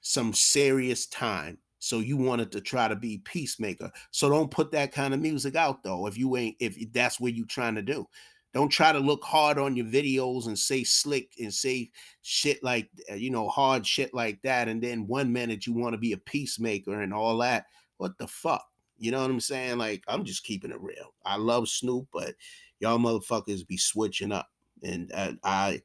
some 0.01 0.33
serious 0.33 1.07
time, 1.07 1.59
so 1.79 1.99
you 1.99 2.17
wanted 2.17 2.51
to 2.51 2.59
try 2.59 2.89
to 2.89 2.95
be 2.97 3.19
peacemaker. 3.19 3.89
So 4.11 4.29
don't 4.29 4.51
put 4.51 4.69
that 4.73 4.91
kind 4.91 5.13
of 5.13 5.21
music 5.21 5.55
out 5.55 5.81
though. 5.81 6.07
If 6.07 6.17
you 6.17 6.35
ain't, 6.35 6.57
if 6.59 6.75
that's 6.91 7.21
what 7.21 7.33
you 7.33 7.45
trying 7.45 7.75
to 7.75 7.81
do, 7.81 8.05
don't 8.53 8.67
try 8.67 8.91
to 8.91 8.99
look 8.99 9.23
hard 9.23 9.57
on 9.57 9.77
your 9.77 9.85
videos 9.85 10.47
and 10.47 10.59
say 10.59 10.83
slick 10.83 11.31
and 11.39 11.53
say 11.53 11.89
shit 12.21 12.61
like 12.61 12.89
uh, 13.09 13.15
you 13.15 13.29
know 13.29 13.47
hard 13.47 13.87
shit 13.87 14.13
like 14.13 14.41
that, 14.41 14.67
and 14.67 14.83
then 14.83 15.07
one 15.07 15.31
minute 15.31 15.65
you 15.65 15.71
want 15.71 15.93
to 15.93 15.97
be 15.97 16.11
a 16.11 16.17
peacemaker 16.17 16.99
and 16.99 17.13
all 17.13 17.37
that. 17.37 17.67
What 17.95 18.17
the 18.17 18.27
fuck? 18.27 18.65
You 18.97 19.11
know 19.11 19.21
what 19.21 19.29
I'm 19.29 19.39
saying? 19.39 19.77
Like, 19.77 20.03
I'm 20.07 20.23
just 20.23 20.43
keeping 20.43 20.71
it 20.71 20.81
real. 20.81 21.13
I 21.25 21.37
love 21.37 21.69
Snoop, 21.69 22.07
but 22.11 22.35
y'all 22.79 22.97
motherfuckers 22.97 23.67
be 23.67 23.77
switching 23.77 24.31
up. 24.31 24.47
And 24.83 25.11
uh, 25.13 25.33
I, 25.43 25.81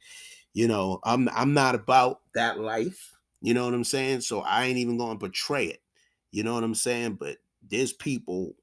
you 0.55 0.69
know, 0.69 1.01
I'm 1.05 1.29
I'm 1.31 1.55
not 1.55 1.75
about 1.75 2.21
that 2.35 2.59
life. 2.59 3.13
You 3.41 3.55
know 3.55 3.65
what 3.65 3.75
I'm 3.75 3.85
saying? 3.85 4.21
So 4.21 4.41
I 4.41 4.65
ain't 4.65 4.79
even 4.79 4.99
gonna 4.99 5.19
portray 5.19 5.67
it. 5.67 5.81
You 6.31 6.43
know 6.43 6.55
what 6.55 6.65
I'm 6.65 6.75
saying? 6.75 7.15
But 7.15 7.39
there's 7.69 7.93
people, 7.93 8.55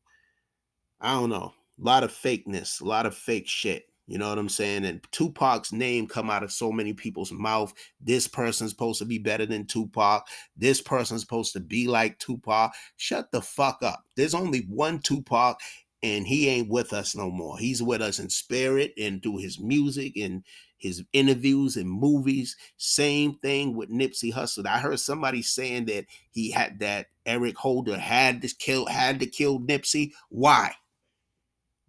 I 1.02 1.14
don't 1.14 1.30
know, 1.30 1.54
a 1.80 1.86
lot 1.86 2.04
of 2.04 2.12
fakeness, 2.12 2.82
a 2.82 2.86
lot 2.86 3.06
of 3.06 3.16
fake 3.16 3.48
shit. 3.48 3.89
You 4.10 4.18
know 4.18 4.28
what 4.28 4.40
I'm 4.40 4.50
saying? 4.50 4.86
And 4.86 5.06
Tupac's 5.12 5.72
name 5.72 6.08
come 6.08 6.32
out 6.32 6.42
of 6.42 6.52
so 6.52 6.72
many 6.72 6.94
people's 6.94 7.32
mouth. 7.32 7.72
This 8.02 8.28
person's 8.28 8.72
supposed 8.72 8.98
to 9.00 9.06
be 9.06 9.20
better 9.20 9.46
than 9.46 9.68
Tupac. 9.68 10.26
This 10.58 10.82
person's 10.82 11.22
supposed 11.22 11.54
to 11.54 11.60
be 11.60 11.88
like 11.88 12.18
Tupac. 12.18 12.74
Shut 12.98 13.32
the 13.32 13.40
fuck 13.40 13.84
up. 13.84 14.04
There's 14.16 14.34
only 14.34 14.62
one 14.68 14.98
Tupac, 14.98 15.60
and 16.02 16.26
he 16.26 16.50
ain't 16.50 16.70
with 16.70 16.92
us 16.92 17.16
no 17.16 17.30
more. 17.30 17.60
He's 17.60 17.84
with 17.84 18.02
us 18.02 18.18
in 18.18 18.32
spirit 18.32 18.94
and 18.98 19.22
through 19.22 19.38
his 19.38 19.60
music 19.60 20.18
and 20.18 20.44
his 20.80 21.04
interviews 21.14 21.78
and 21.78 21.88
movies. 21.88 22.56
Same 22.78 23.36
thing 23.44 23.76
with 23.76 23.92
Nipsey 23.92 24.34
Hussle. 24.34 24.66
I 24.66 24.80
heard 24.80 25.00
somebody 25.00 25.44
saying 25.44 25.86
that 25.86 26.06
he 26.32 26.50
had 26.50 26.80
that 26.80 27.08
Eric 27.28 27.58
Holder 27.58 28.00
had 28.00 28.42
to 28.42 28.56
kill 28.56 28.88
had 28.88 29.20
to 29.20 29.28
kill 29.28 29.60
Nipsey. 29.60 30.14
Why? 30.30 30.74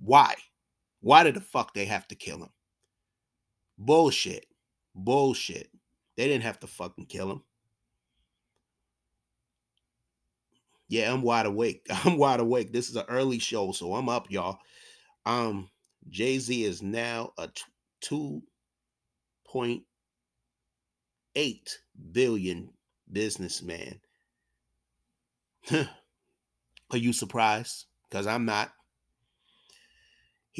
Why? 0.00 0.34
Why 1.00 1.24
did 1.24 1.34
the 1.34 1.40
fuck 1.40 1.74
they 1.74 1.86
have 1.86 2.06
to 2.08 2.14
kill 2.14 2.42
him? 2.42 2.50
Bullshit. 3.78 4.46
Bullshit. 4.94 5.70
They 6.16 6.26
didn't 6.28 6.44
have 6.44 6.60
to 6.60 6.66
fucking 6.66 7.06
kill 7.06 7.30
him. 7.30 7.42
Yeah, 10.88 11.12
I'm 11.12 11.22
wide 11.22 11.46
awake. 11.46 11.86
I'm 12.04 12.18
wide 12.18 12.40
awake. 12.40 12.72
This 12.72 12.90
is 12.90 12.96
an 12.96 13.06
early 13.08 13.38
show, 13.38 13.72
so 13.72 13.94
I'm 13.94 14.08
up, 14.08 14.30
y'all. 14.30 14.58
Um, 15.24 15.70
Jay 16.08 16.38
Z 16.38 16.64
is 16.64 16.82
now 16.82 17.32
a 17.38 17.48
two 18.00 18.42
point 19.46 19.82
eight 21.36 21.78
billion 22.12 22.70
businessman. 23.10 24.00
Are 25.72 25.86
you 26.96 27.12
surprised? 27.12 27.86
Because 28.08 28.26
I'm 28.26 28.44
not. 28.44 28.72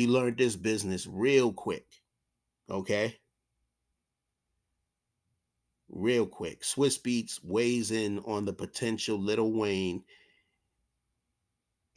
He 0.01 0.07
learned 0.07 0.39
this 0.39 0.57
business 0.57 1.07
real 1.07 1.53
quick. 1.53 1.85
Okay. 2.71 3.19
Real 5.91 6.25
quick. 6.25 6.63
Swizz 6.63 7.03
Beatz 7.03 7.39
weighs 7.45 7.91
in 7.91 8.19
on 8.21 8.47
the 8.47 8.53
potential 8.55 9.19
Lil 9.19 9.53
Wayne 9.53 10.03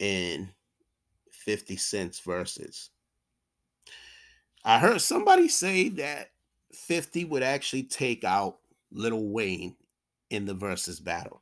and 0.00 0.50
50 1.30 1.76
cents 1.76 2.20
versus. 2.20 2.90
I 4.66 4.78
heard 4.78 5.00
somebody 5.00 5.48
say 5.48 5.88
that 5.88 6.28
50 6.74 7.24
would 7.24 7.42
actually 7.42 7.84
take 7.84 8.22
out 8.22 8.58
Lil 8.92 9.30
Wayne 9.30 9.76
in 10.28 10.44
the 10.44 10.52
versus 10.52 11.00
battle. 11.00 11.40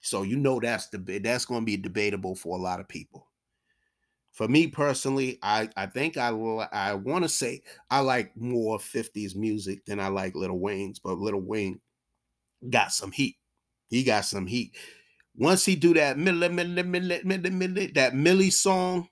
So 0.00 0.24
you 0.24 0.38
know 0.38 0.58
that's 0.58 0.88
the 0.88 0.98
that's 1.22 1.44
going 1.44 1.60
to 1.60 1.66
be 1.66 1.76
debatable 1.76 2.34
for 2.34 2.58
a 2.58 2.60
lot 2.60 2.80
of 2.80 2.88
people 2.88 3.28
for 4.34 4.48
me 4.48 4.66
personally, 4.66 5.38
I 5.42 5.70
I 5.76 5.86
think 5.86 6.16
I. 6.16 6.28
I 6.28 6.94
want 6.94 7.24
to 7.24 7.28
say 7.28 7.62
I 7.88 8.00
like 8.00 8.36
more 8.36 8.78
'50s 8.78 9.36
music 9.36 9.86
than 9.86 10.00
I 10.00 10.08
like 10.08 10.34
Lil 10.34 10.58
Wayne's, 10.58 10.98
but 10.98 11.18
Little 11.18 11.40
Wayne 11.40 11.80
got 12.68 12.90
some 12.92 13.12
heat. 13.12 13.36
He 13.88 14.02
got 14.02 14.24
some 14.24 14.48
heat. 14.48 14.76
Once 15.36 15.64
he 15.64 15.76
do 15.76 15.94
that 15.94 16.16
milli, 16.16 16.50
milli, 16.50 16.82
milli, 16.82 17.22
milli, 17.24 17.50
milli, 17.50 17.94
that 17.94 18.14
Millie 18.14 18.50
song, 18.50 19.08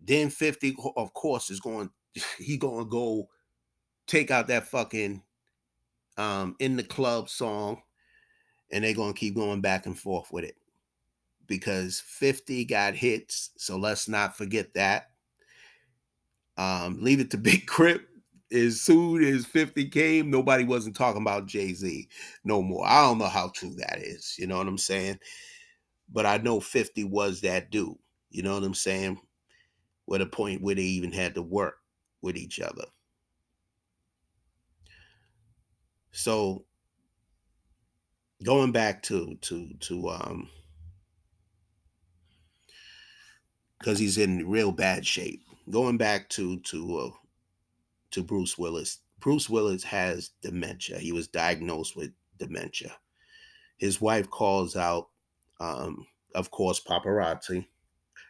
then 0.00 0.28
50, 0.28 0.76
of 0.96 1.14
course, 1.14 1.50
is 1.50 1.60
going, 1.60 1.88
he 2.38 2.58
gonna 2.58 2.84
go 2.84 3.28
take 4.06 4.30
out 4.30 4.48
that 4.48 4.68
fucking 4.68 5.22
um 6.18 6.56
in 6.58 6.76
the 6.76 6.84
club 6.84 7.30
song, 7.30 7.80
and 8.70 8.84
they're 8.84 8.92
gonna 8.92 9.14
keep 9.14 9.34
going 9.34 9.62
back 9.62 9.86
and 9.86 9.98
forth 9.98 10.30
with 10.30 10.44
it 10.44 10.56
because 11.46 12.00
50 12.00 12.64
got 12.64 12.94
hits. 12.94 13.50
So 13.56 13.76
let's 13.76 14.08
not 14.08 14.36
forget 14.36 14.74
that. 14.74 15.10
Um, 16.56 17.02
leave 17.02 17.20
it 17.20 17.30
to 17.32 17.38
Big 17.38 17.66
Crip. 17.66 18.08
As 18.52 18.80
soon 18.80 19.24
as 19.24 19.46
50 19.46 19.88
came, 19.88 20.30
nobody 20.30 20.64
wasn't 20.64 20.96
talking 20.96 21.22
about 21.22 21.46
Jay 21.46 21.72
Z 21.72 22.08
no 22.44 22.62
more. 22.62 22.86
I 22.86 23.02
don't 23.02 23.18
know 23.18 23.26
how 23.26 23.48
true 23.48 23.74
that 23.76 23.98
is. 23.98 24.36
You 24.38 24.46
know 24.46 24.58
what 24.58 24.68
I'm 24.68 24.78
saying? 24.78 25.18
But 26.12 26.26
I 26.26 26.36
know 26.36 26.60
50 26.60 27.04
was 27.04 27.40
that 27.40 27.70
dude. 27.70 27.96
You 28.30 28.42
know 28.42 28.54
what 28.54 28.62
I'm 28.62 28.74
saying? 28.74 29.18
With 30.06 30.20
a 30.20 30.26
point 30.26 30.62
where 30.62 30.74
they 30.74 30.82
even 30.82 31.10
had 31.10 31.34
to 31.34 31.42
work 31.42 31.78
with 32.20 32.36
each 32.36 32.60
other. 32.60 32.84
So 36.12 36.64
going 38.44 38.72
back 38.72 39.02
to 39.02 39.36
to 39.40 39.68
to 39.80 40.08
um 40.10 40.48
because 43.78 43.98
he's 43.98 44.18
in 44.18 44.48
real 44.48 44.72
bad 44.72 45.06
shape. 45.06 45.42
Going 45.70 45.96
back 45.96 46.28
to 46.30 46.58
to 46.60 46.98
uh, 46.98 47.10
to 48.14 48.22
Bruce 48.22 48.56
Willis. 48.56 49.00
Bruce 49.20 49.48
Willis 49.50 49.82
has 49.84 50.30
dementia. 50.42 50.98
He 50.98 51.12
was 51.12 51.28
diagnosed 51.28 51.96
with 51.96 52.10
dementia. 52.38 52.92
His 53.78 54.00
wife 54.00 54.30
calls 54.30 54.76
out, 54.76 55.08
um, 55.60 56.06
of 56.34 56.50
course, 56.50 56.80
paparazzi, 56.80 57.66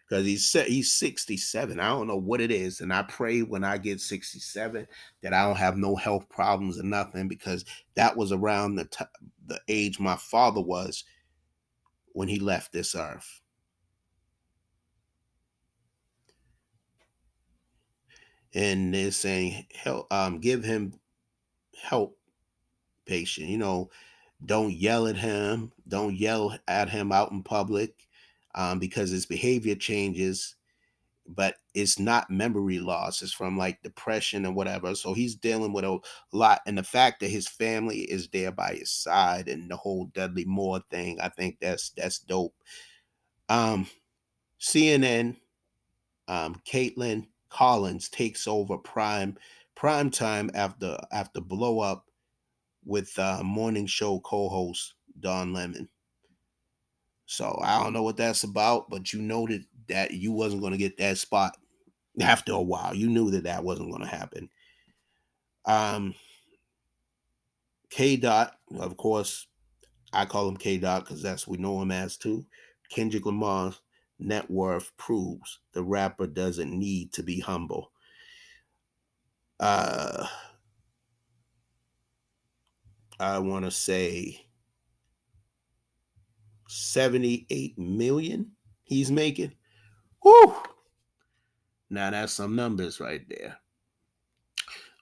because 0.08 0.24
he's 0.24 0.50
he's 0.52 0.92
67. 0.92 1.80
I 1.80 1.88
don't 1.88 2.06
know 2.06 2.16
what 2.16 2.40
it 2.40 2.50
is, 2.50 2.80
and 2.80 2.92
I 2.92 3.02
pray 3.02 3.42
when 3.42 3.64
I 3.64 3.76
get 3.76 4.00
67 4.00 4.86
that 5.22 5.32
I 5.34 5.44
don't 5.44 5.56
have 5.56 5.76
no 5.76 5.96
health 5.96 6.28
problems 6.28 6.78
or 6.78 6.84
nothing, 6.84 7.28
because 7.28 7.64
that 7.94 8.16
was 8.16 8.32
around 8.32 8.76
the 8.76 8.84
t- 8.86 9.04
the 9.46 9.60
age 9.68 10.00
my 10.00 10.16
father 10.16 10.60
was 10.60 11.04
when 12.12 12.28
he 12.28 12.38
left 12.38 12.72
this 12.72 12.94
earth. 12.94 13.40
And 18.54 18.94
they're 18.94 19.10
saying 19.10 19.66
help 19.74 20.12
um 20.12 20.38
give 20.38 20.62
him 20.64 20.94
help 21.82 22.16
patient 23.06 23.48
you 23.48 23.58
know 23.58 23.90
don't 24.46 24.72
yell 24.72 25.06
at 25.06 25.16
him 25.16 25.72
don't 25.88 26.14
yell 26.14 26.56
at 26.68 26.88
him 26.88 27.12
out 27.12 27.32
in 27.32 27.42
public 27.42 28.08
um, 28.54 28.78
because 28.78 29.10
his 29.10 29.26
behavior 29.26 29.74
changes 29.74 30.56
but 31.26 31.56
it's 31.74 31.98
not 31.98 32.30
memory 32.30 32.78
loss 32.78 33.22
it's 33.22 33.32
from 33.32 33.56
like 33.56 33.82
depression 33.82 34.44
and 34.44 34.54
whatever. 34.54 34.94
So 34.94 35.14
he's 35.14 35.34
dealing 35.34 35.72
with 35.72 35.84
a 35.84 35.98
lot 36.32 36.60
and 36.66 36.76
the 36.76 36.82
fact 36.82 37.20
that 37.20 37.30
his 37.30 37.48
family 37.48 38.00
is 38.00 38.28
there 38.28 38.52
by 38.52 38.74
his 38.74 38.90
side 38.90 39.48
and 39.48 39.70
the 39.70 39.76
whole 39.76 40.06
Demi 40.14 40.44
Moore 40.44 40.82
thing 40.90 41.18
i 41.20 41.28
think 41.28 41.58
that's 41.60 41.90
that's 41.90 42.18
dope. 42.18 42.54
Um 43.48 43.86
cnn 44.60 45.36
um 46.28 46.60
Kaitlan 46.66 47.26
Collins 47.54 48.08
takes 48.08 48.48
over 48.48 48.76
prime 48.76 49.38
prime 49.76 50.10
time 50.10 50.50
after 50.54 50.98
after 51.12 51.40
blow 51.40 51.78
up 51.78 52.06
with 52.84 53.16
uh, 53.18 53.42
morning 53.44 53.86
show 53.86 54.18
co-host 54.20 54.94
Don 55.20 55.52
Lemon. 55.52 55.88
So 57.26 57.56
I 57.62 57.82
don't 57.82 57.92
know 57.92 58.02
what 58.02 58.16
that's 58.16 58.42
about, 58.42 58.90
but 58.90 59.12
you 59.12 59.22
noted 59.22 59.64
that 59.88 60.10
you 60.10 60.32
wasn't 60.32 60.62
going 60.62 60.72
to 60.72 60.78
get 60.78 60.98
that 60.98 61.16
spot 61.16 61.56
after 62.20 62.52
a 62.52 62.60
while. 62.60 62.92
You 62.92 63.08
knew 63.08 63.30
that 63.30 63.44
that 63.44 63.62
wasn't 63.62 63.90
going 63.90 64.02
to 64.02 64.08
happen. 64.08 64.50
Um, 65.64 66.14
K 67.88 68.16
Dot, 68.16 68.56
of 68.78 68.96
course, 68.96 69.46
I 70.12 70.24
call 70.24 70.48
him 70.48 70.56
K 70.56 70.76
Dot 70.76 71.04
because 71.04 71.22
that's 71.22 71.46
we 71.46 71.56
know 71.56 71.80
him 71.80 71.92
as 71.92 72.16
too. 72.16 72.44
Kendrick 72.90 73.24
Lamar's 73.24 73.80
net 74.18 74.50
worth 74.50 74.92
proves 74.96 75.58
the 75.72 75.82
rapper 75.82 76.26
doesn't 76.26 76.70
need 76.70 77.12
to 77.12 77.22
be 77.22 77.40
humble. 77.40 77.90
Uh, 79.60 80.26
I 83.20 83.38
want 83.38 83.64
to 83.64 83.70
say 83.70 84.46
78 86.68 87.78
million 87.78 88.50
he's 88.82 89.10
making. 89.10 89.52
Whew. 90.22 90.54
Now 91.90 92.10
that's 92.10 92.32
some 92.32 92.56
numbers 92.56 92.98
right 93.00 93.22
there. 93.28 93.58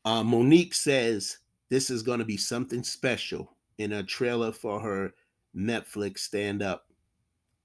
Uh, 0.04 0.22
Mo'Nique 0.22 0.74
says 0.74 1.38
this 1.70 1.88
is 1.88 2.02
going 2.02 2.18
to 2.18 2.24
be 2.24 2.36
something 2.36 2.82
special 2.82 3.56
in 3.78 3.92
a 3.92 4.02
trailer 4.02 4.52
for 4.52 4.80
her 4.80 5.14
Netflix 5.56 6.18
stand 6.20 6.62
up 6.62 6.86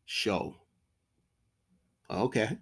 show. 0.06 0.56
Okay. 2.10 2.58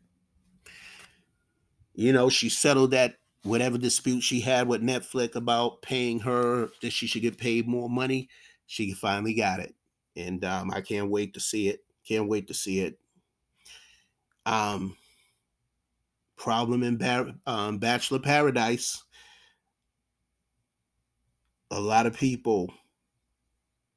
You 1.94 2.12
know, 2.12 2.30
she 2.30 2.50
settled 2.50 2.92
that 2.92 3.16
whatever 3.44 3.78
dispute 3.78 4.22
she 4.22 4.42
had 4.42 4.68
with 4.68 4.82
Netflix 4.82 5.36
about 5.36 5.82
paying 5.82 6.20
her 6.20 6.70
that 6.82 6.92
she 6.92 7.08
should 7.08 7.22
get 7.22 7.38
paid 7.38 7.68
more 7.68 7.90
money. 7.90 8.28
She 8.66 8.94
finally 8.94 9.34
got 9.34 9.60
it. 9.60 9.76
And 10.16 10.44
um, 10.44 10.72
I 10.72 10.82
can't 10.82 11.10
wait 11.10 11.34
to 11.36 11.40
see 11.40 11.70
it. 11.70 11.84
Can't 12.08 12.28
wait 12.28 12.48
to 12.48 12.54
see 12.54 12.80
it. 12.80 13.00
Um, 14.46 14.96
problem 16.38 16.84
in 16.84 16.98
Bar- 16.98 17.36
um, 17.46 17.78
Bachelor 17.78 18.20
Paradise. 18.20 19.04
A 21.72 21.80
lot 21.80 22.06
of 22.06 22.16
people 22.16 22.72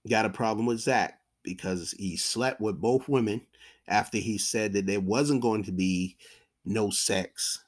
got 0.09 0.25
a 0.25 0.31
problem 0.31 0.67
with 0.67 0.81
Zach 0.81 1.21
because 1.43 1.93
he 1.93 2.17
slept 2.17 2.61
with 2.61 2.81
both 2.81 3.09
women 3.09 3.47
after 3.89 4.19
he 4.19 4.39
said 4.39 4.73
that 4.73 4.87
there 4.87 5.01
wasn't 5.01 5.43
going 5.43 5.65
to 5.65 5.73
be 5.73 6.17
no 6.65 6.91
sex 6.91 7.65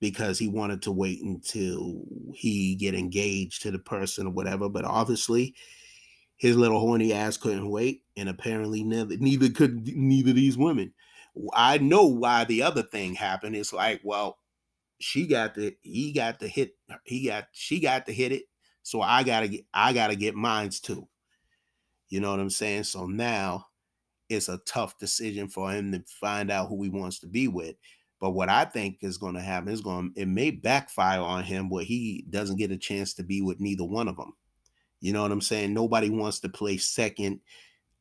because 0.00 0.38
he 0.38 0.48
wanted 0.48 0.82
to 0.82 0.92
wait 0.92 1.22
until 1.22 2.02
he 2.34 2.74
get 2.74 2.94
engaged 2.94 3.62
to 3.62 3.70
the 3.70 3.78
person 3.78 4.26
or 4.26 4.30
whatever 4.30 4.68
but 4.68 4.84
obviously 4.84 5.54
his 6.40 6.56
little 6.56 6.80
horny 6.80 7.12
ass 7.12 7.36
couldn't 7.36 7.68
wait 7.68 8.02
and 8.16 8.26
apparently 8.26 8.82
neither 8.82 9.18
neither 9.18 9.50
could 9.50 9.86
neither 9.94 10.32
these 10.32 10.56
women. 10.56 10.94
I 11.52 11.76
know 11.76 12.06
why 12.06 12.44
the 12.44 12.62
other 12.62 12.82
thing 12.82 13.14
happened. 13.14 13.54
It's 13.54 13.74
like 13.74 14.00
well 14.02 14.38
she 14.98 15.26
got 15.26 15.54
the 15.54 15.76
he 15.82 16.12
got 16.12 16.40
to 16.40 16.48
hit 16.48 16.76
he 17.04 17.26
got 17.26 17.48
she 17.52 17.78
got 17.78 18.06
to 18.06 18.12
hit 18.12 18.32
it 18.32 18.44
so 18.82 19.02
i 19.02 19.22
gotta 19.22 19.48
get 19.48 19.66
i 19.74 19.92
gotta 19.92 20.16
get 20.16 20.34
mines 20.34 20.80
too. 20.80 21.06
You 22.08 22.20
know 22.20 22.30
what 22.30 22.40
i'm 22.40 22.48
saying? 22.48 22.84
So 22.84 23.06
now 23.06 23.66
it's 24.30 24.48
a 24.48 24.60
tough 24.66 24.98
decision 24.98 25.48
for 25.48 25.70
him 25.70 25.92
to 25.92 26.02
find 26.20 26.50
out 26.50 26.68
who 26.68 26.82
he 26.82 26.88
wants 26.88 27.18
to 27.18 27.26
be 27.26 27.48
with 27.48 27.76
but 28.20 28.32
what 28.32 28.50
I 28.50 28.66
think 28.66 28.98
is 29.00 29.16
going 29.16 29.34
to 29.34 29.40
happen 29.40 29.72
is 29.72 29.80
going 29.80 30.12
it 30.14 30.28
may 30.28 30.50
backfire 30.50 31.20
on 31.20 31.42
him 31.42 31.70
where 31.70 31.84
he 31.84 32.26
doesn't 32.28 32.58
get 32.58 32.70
a 32.70 32.76
chance 32.76 33.14
to 33.14 33.22
be 33.22 33.40
with 33.40 33.60
neither 33.60 33.84
one 33.84 34.08
of 34.08 34.16
them. 34.16 34.34
You 35.00 35.14
know 35.14 35.22
what 35.22 35.32
I'm 35.32 35.40
saying? 35.40 35.72
Nobody 35.72 36.10
wants 36.10 36.40
to 36.40 36.50
play 36.50 36.76
second 36.76 37.40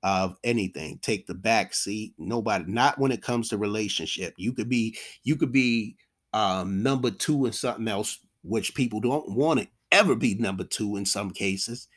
of 0.04 0.36
anything, 0.44 1.00
take 1.02 1.26
the 1.26 1.34
back 1.34 1.74
seat. 1.74 2.14
Nobody, 2.18 2.66
not 2.68 3.00
when 3.00 3.14
it 3.14 3.22
comes 3.22 3.50
to 3.50 3.58
relationship. 3.58 4.34
You 4.38 4.52
could 4.52 4.70
be, 4.70 4.98
you 5.24 5.38
could 5.38 5.54
be 5.54 5.96
um 6.34 6.84
number 6.84 7.10
two 7.10 7.46
in 7.46 7.54
something 7.54 7.88
else, 7.88 8.20
which 8.44 8.76
people 8.76 9.00
don't 9.00 9.34
want 9.34 9.62
to 9.62 9.68
ever 9.92 10.16
be 10.16 10.36
number 10.36 10.66
two 10.66 10.98
in 10.98 11.06
some 11.06 11.32
cases. 11.32 11.88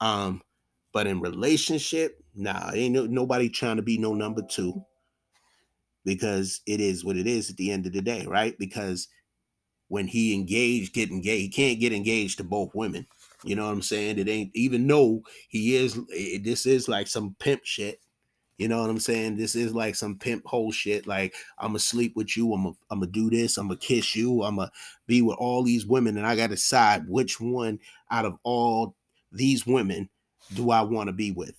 Um, 0.00 0.40
but 0.96 1.06
in 1.06 1.20
relationship, 1.20 2.24
nah, 2.34 2.70
ain't 2.72 2.94
no, 2.94 3.04
nobody 3.04 3.50
trying 3.50 3.76
to 3.76 3.82
be 3.82 3.98
no 3.98 4.14
number 4.14 4.40
two 4.40 4.82
because 6.06 6.62
it 6.66 6.80
is 6.80 7.04
what 7.04 7.18
it 7.18 7.26
is 7.26 7.50
at 7.50 7.58
the 7.58 7.70
end 7.70 7.84
of 7.84 7.92
the 7.92 8.00
day, 8.00 8.24
right? 8.26 8.58
Because 8.58 9.08
when 9.88 10.06
he 10.06 10.32
engaged, 10.32 10.94
get 10.94 11.10
engaged, 11.10 11.42
he 11.42 11.48
can't 11.50 11.80
get 11.80 11.92
engaged 11.92 12.38
to 12.38 12.44
both 12.44 12.74
women. 12.74 13.06
You 13.44 13.56
know 13.56 13.66
what 13.66 13.74
I'm 13.74 13.82
saying? 13.82 14.18
It 14.18 14.26
ain't 14.30 14.52
even 14.54 14.86
though 14.86 15.20
he 15.50 15.76
is. 15.76 16.00
It, 16.08 16.44
this 16.44 16.64
is 16.64 16.88
like 16.88 17.08
some 17.08 17.36
pimp 17.40 17.60
shit. 17.64 18.00
You 18.56 18.68
know 18.68 18.80
what 18.80 18.88
I'm 18.88 18.98
saying? 18.98 19.36
This 19.36 19.54
is 19.54 19.74
like 19.74 19.96
some 19.96 20.16
pimp 20.16 20.46
whole 20.46 20.72
shit. 20.72 21.06
Like 21.06 21.34
I'm 21.58 21.72
gonna 21.72 21.78
sleep 21.78 22.16
with 22.16 22.38
you. 22.38 22.54
I'm 22.54 22.62
gonna 22.62 22.76
I'm 22.90 23.00
gonna 23.00 23.12
do 23.12 23.28
this. 23.28 23.58
I'm 23.58 23.68
gonna 23.68 23.76
kiss 23.76 24.16
you. 24.16 24.44
I'm 24.44 24.56
gonna 24.56 24.72
be 25.06 25.20
with 25.20 25.36
all 25.36 25.62
these 25.62 25.84
women, 25.84 26.16
and 26.16 26.26
I 26.26 26.36
gotta 26.36 26.54
decide 26.54 27.06
which 27.06 27.38
one 27.38 27.80
out 28.10 28.24
of 28.24 28.38
all 28.44 28.96
these 29.30 29.66
women 29.66 30.08
do 30.54 30.70
I 30.70 30.82
want 30.82 31.08
to 31.08 31.12
be 31.12 31.30
with. 31.30 31.54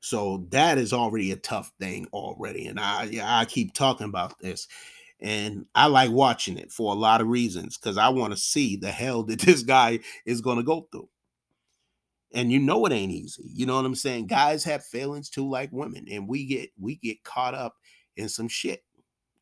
So 0.00 0.46
that 0.50 0.76
is 0.76 0.92
already 0.92 1.32
a 1.32 1.36
tough 1.36 1.72
thing 1.80 2.06
already. 2.12 2.66
And 2.66 2.78
I 2.78 3.08
I 3.22 3.46
keep 3.46 3.72
talking 3.72 4.06
about 4.06 4.38
this. 4.38 4.68
And 5.20 5.64
I 5.74 5.86
like 5.86 6.10
watching 6.10 6.58
it 6.58 6.70
for 6.70 6.92
a 6.92 6.96
lot 6.98 7.22
of 7.22 7.28
reasons 7.28 7.78
because 7.78 7.96
I 7.96 8.10
want 8.10 8.34
to 8.34 8.38
see 8.38 8.76
the 8.76 8.90
hell 8.90 9.22
that 9.24 9.40
this 9.40 9.62
guy 9.62 10.00
is 10.26 10.42
going 10.42 10.58
to 10.58 10.62
go 10.62 10.86
through. 10.92 11.08
And 12.34 12.52
you 12.52 12.58
know 12.58 12.84
it 12.84 12.92
ain't 12.92 13.12
easy. 13.12 13.44
You 13.46 13.64
know 13.64 13.76
what 13.76 13.86
I'm 13.86 13.94
saying? 13.94 14.26
Guys 14.26 14.64
have 14.64 14.84
feelings 14.84 15.30
too, 15.30 15.48
like 15.48 15.70
women, 15.72 16.04
and 16.10 16.28
we 16.28 16.44
get 16.44 16.70
we 16.78 16.96
get 16.96 17.22
caught 17.24 17.54
up 17.54 17.76
in 18.16 18.28
some 18.28 18.48
shit. 18.48 18.84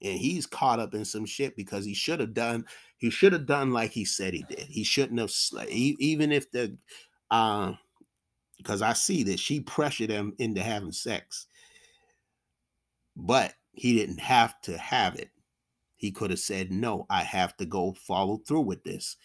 And 0.00 0.18
he's 0.18 0.46
caught 0.46 0.78
up 0.78 0.94
in 0.94 1.04
some 1.04 1.24
shit 1.24 1.56
because 1.56 1.84
he 1.84 1.94
should 1.94 2.20
have 2.20 2.34
done 2.34 2.66
he 2.98 3.10
should 3.10 3.32
have 3.32 3.46
done 3.46 3.72
like 3.72 3.90
he 3.90 4.04
said 4.04 4.34
he 4.34 4.44
did. 4.48 4.60
He 4.60 4.84
shouldn't 4.84 5.18
have 5.18 5.32
even 5.70 6.30
if 6.30 6.50
the 6.52 6.76
um 7.32 7.78
because 8.62 8.82
I 8.82 8.92
see 8.92 9.22
that 9.24 9.38
she 9.38 9.60
pressured 9.60 10.10
him 10.10 10.34
into 10.38 10.62
having 10.62 10.92
sex. 10.92 11.46
But 13.16 13.54
he 13.72 13.96
didn't 13.96 14.20
have 14.20 14.60
to 14.62 14.78
have 14.78 15.16
it. 15.16 15.30
He 15.96 16.10
could 16.10 16.30
have 16.30 16.40
said, 16.40 16.70
No, 16.70 17.06
I 17.10 17.22
have 17.22 17.56
to 17.58 17.66
go 17.66 17.94
follow 18.06 18.38
through 18.46 18.62
with 18.62 18.82
this. 18.84 19.16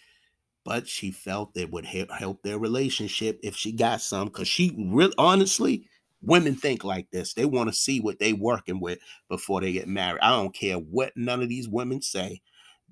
But 0.63 0.87
she 0.87 1.11
felt 1.11 1.55
it 1.55 1.71
would 1.71 1.85
help 1.85 2.43
their 2.43 2.59
relationship 2.59 3.39
if 3.41 3.55
she 3.55 3.71
got 3.71 4.01
some. 4.01 4.27
Because 4.27 4.47
she 4.47 4.75
really, 4.91 5.13
honestly, 5.17 5.87
women 6.21 6.55
think 6.55 6.83
like 6.83 7.09
this. 7.11 7.33
They 7.33 7.45
want 7.45 7.69
to 7.69 7.75
see 7.75 7.99
what 7.99 8.19
they 8.19 8.33
working 8.33 8.79
with 8.79 8.99
before 9.29 9.61
they 9.61 9.71
get 9.71 9.87
married. 9.87 10.21
I 10.21 10.31
don't 10.31 10.53
care 10.53 10.75
what 10.75 11.13
none 11.15 11.41
of 11.41 11.49
these 11.49 11.69
women 11.69 12.01
say. 12.01 12.41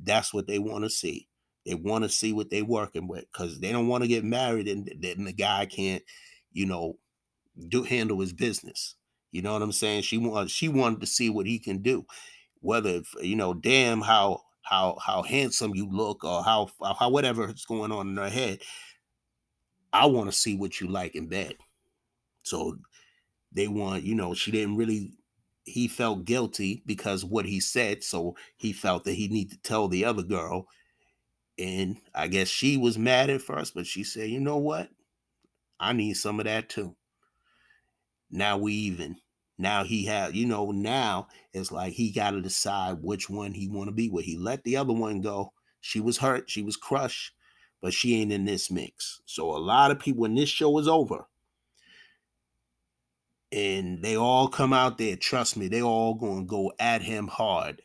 That's 0.01 0.33
what 0.33 0.47
they 0.47 0.59
want 0.59 0.83
to 0.83 0.89
see. 0.89 1.27
They 1.65 1.75
want 1.75 2.03
to 2.03 2.09
see 2.09 2.31
what 2.31 2.49
they 2.49 2.61
working 2.61 3.07
with 3.07 3.25
because 3.31 3.59
they 3.59 3.71
don't 3.71 3.87
want 3.87 4.03
to 4.03 4.07
get 4.07 4.23
married 4.23 4.67
and 4.67 4.91
then 4.99 5.25
the 5.25 5.33
guy 5.33 5.65
can't 5.65 6.03
you 6.55 6.65
know, 6.65 6.97
do 7.67 7.83
handle 7.83 8.21
his 8.21 8.33
business. 8.33 8.95
You 9.31 9.41
know 9.41 9.53
what 9.53 9.61
I'm 9.61 9.73
saying? 9.73 10.03
She 10.03 10.17
wanted 10.17 10.49
she 10.49 10.69
wanted 10.69 11.01
to 11.01 11.05
see 11.05 11.29
what 11.29 11.45
he 11.45 11.59
can 11.59 11.81
do. 11.81 12.05
Whether 12.61 13.01
you 13.21 13.35
know, 13.35 13.53
damn 13.53 14.01
how 14.01 14.41
how 14.63 14.97
how 15.05 15.21
handsome 15.21 15.75
you 15.75 15.87
look 15.91 16.23
or 16.23 16.43
how 16.43 16.69
how 16.81 17.09
whatever 17.09 17.49
is 17.49 17.65
going 17.65 17.91
on 17.91 18.07
in 18.07 18.17
her 18.17 18.29
head. 18.29 18.61
I 19.93 20.07
want 20.07 20.29
to 20.29 20.37
see 20.37 20.55
what 20.55 20.79
you 20.81 20.87
like 20.87 21.15
in 21.15 21.27
bed. 21.27 21.55
So 22.43 22.77
they 23.51 23.67
want, 23.67 24.03
you 24.03 24.15
know, 24.15 24.33
she 24.33 24.51
didn't 24.51 24.77
really 24.77 25.11
he 25.65 25.87
felt 25.87 26.25
guilty 26.25 26.83
because 26.85 27.25
what 27.25 27.45
he 27.45 27.59
said, 27.59 28.03
so 28.03 28.35
he 28.55 28.71
felt 28.71 29.03
that 29.03 29.13
he 29.13 29.27
need 29.27 29.51
to 29.51 29.57
tell 29.57 29.87
the 29.87 30.05
other 30.05 30.23
girl. 30.23 30.67
And 31.57 31.97
I 32.13 32.27
guess 32.27 32.47
she 32.47 32.77
was 32.77 32.97
mad 32.97 33.29
at 33.29 33.41
first, 33.41 33.73
but 33.73 33.87
she 33.87 34.03
said, 34.03 34.29
"You 34.29 34.39
know 34.39 34.57
what? 34.57 34.89
I 35.79 35.93
need 35.93 36.15
some 36.15 36.39
of 36.39 36.45
that 36.45 36.69
too. 36.69 36.95
Now 38.29 38.57
we 38.57 38.73
even. 38.73 39.17
Now 39.57 39.83
he 39.85 40.05
had, 40.05 40.35
you 40.35 40.45
know, 40.45 40.71
now 40.71 41.27
it's 41.53 41.71
like 41.71 41.93
he 41.93 42.11
got 42.11 42.31
to 42.31 42.41
decide 42.41 42.97
which 43.01 43.29
one 43.29 43.53
he 43.53 43.69
want 43.69 43.87
to 43.87 43.93
be 43.93 44.09
with. 44.09 44.25
He 44.25 44.37
let 44.37 44.63
the 44.63 44.75
other 44.77 44.93
one 44.93 45.21
go. 45.21 45.53
She 45.79 45.99
was 46.01 46.17
hurt, 46.17 46.49
she 46.49 46.61
was 46.61 46.75
crushed, 46.75 47.33
but 47.81 47.93
she 47.93 48.19
ain't 48.19 48.33
in 48.33 48.45
this 48.45 48.69
mix. 48.69 49.21
So 49.25 49.51
a 49.51 49.57
lot 49.57 49.91
of 49.91 49.99
people 49.99 50.21
when 50.21 50.35
this 50.35 50.49
show 50.49 50.77
is 50.79 50.87
over, 50.87 51.27
and 53.51 54.03
they 54.03 54.17
all 54.17 54.47
come 54.47 54.73
out 54.73 54.97
there, 54.97 55.15
trust 55.15 55.55
me, 55.55 55.67
they 55.67 55.81
all 55.81 56.19
to 56.19 56.43
go 56.45 56.73
at 56.79 57.01
him 57.01 57.27
hard. 57.27 57.81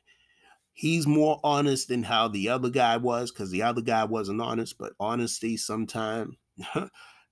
He's 0.72 1.06
more 1.06 1.38
honest 1.44 1.88
than 1.88 2.02
how 2.02 2.28
the 2.28 2.48
other 2.48 2.70
guy 2.70 2.96
was 2.96 3.30
because 3.30 3.50
the 3.50 3.62
other 3.62 3.82
guy 3.82 4.04
wasn't 4.04 4.40
honest, 4.40 4.78
but 4.78 4.94
honesty 4.98 5.56
sometimes 5.56 6.34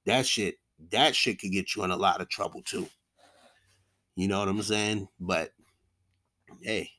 that 0.09 0.27
shit 0.27 0.57
that 0.91 1.15
shit 1.15 1.41
could 1.41 1.53
get 1.53 1.75
you 1.75 1.85
in 1.85 1.91
a 1.91 1.97
lot 1.97 2.21
of 2.21 2.29
trouble 2.29 2.63
too. 2.63 2.89
You 4.17 4.29
know 4.29 4.39
what 4.41 4.49
I'm 4.49 4.63
saying? 4.63 5.09
But 5.21 5.53
hey, 6.63 6.91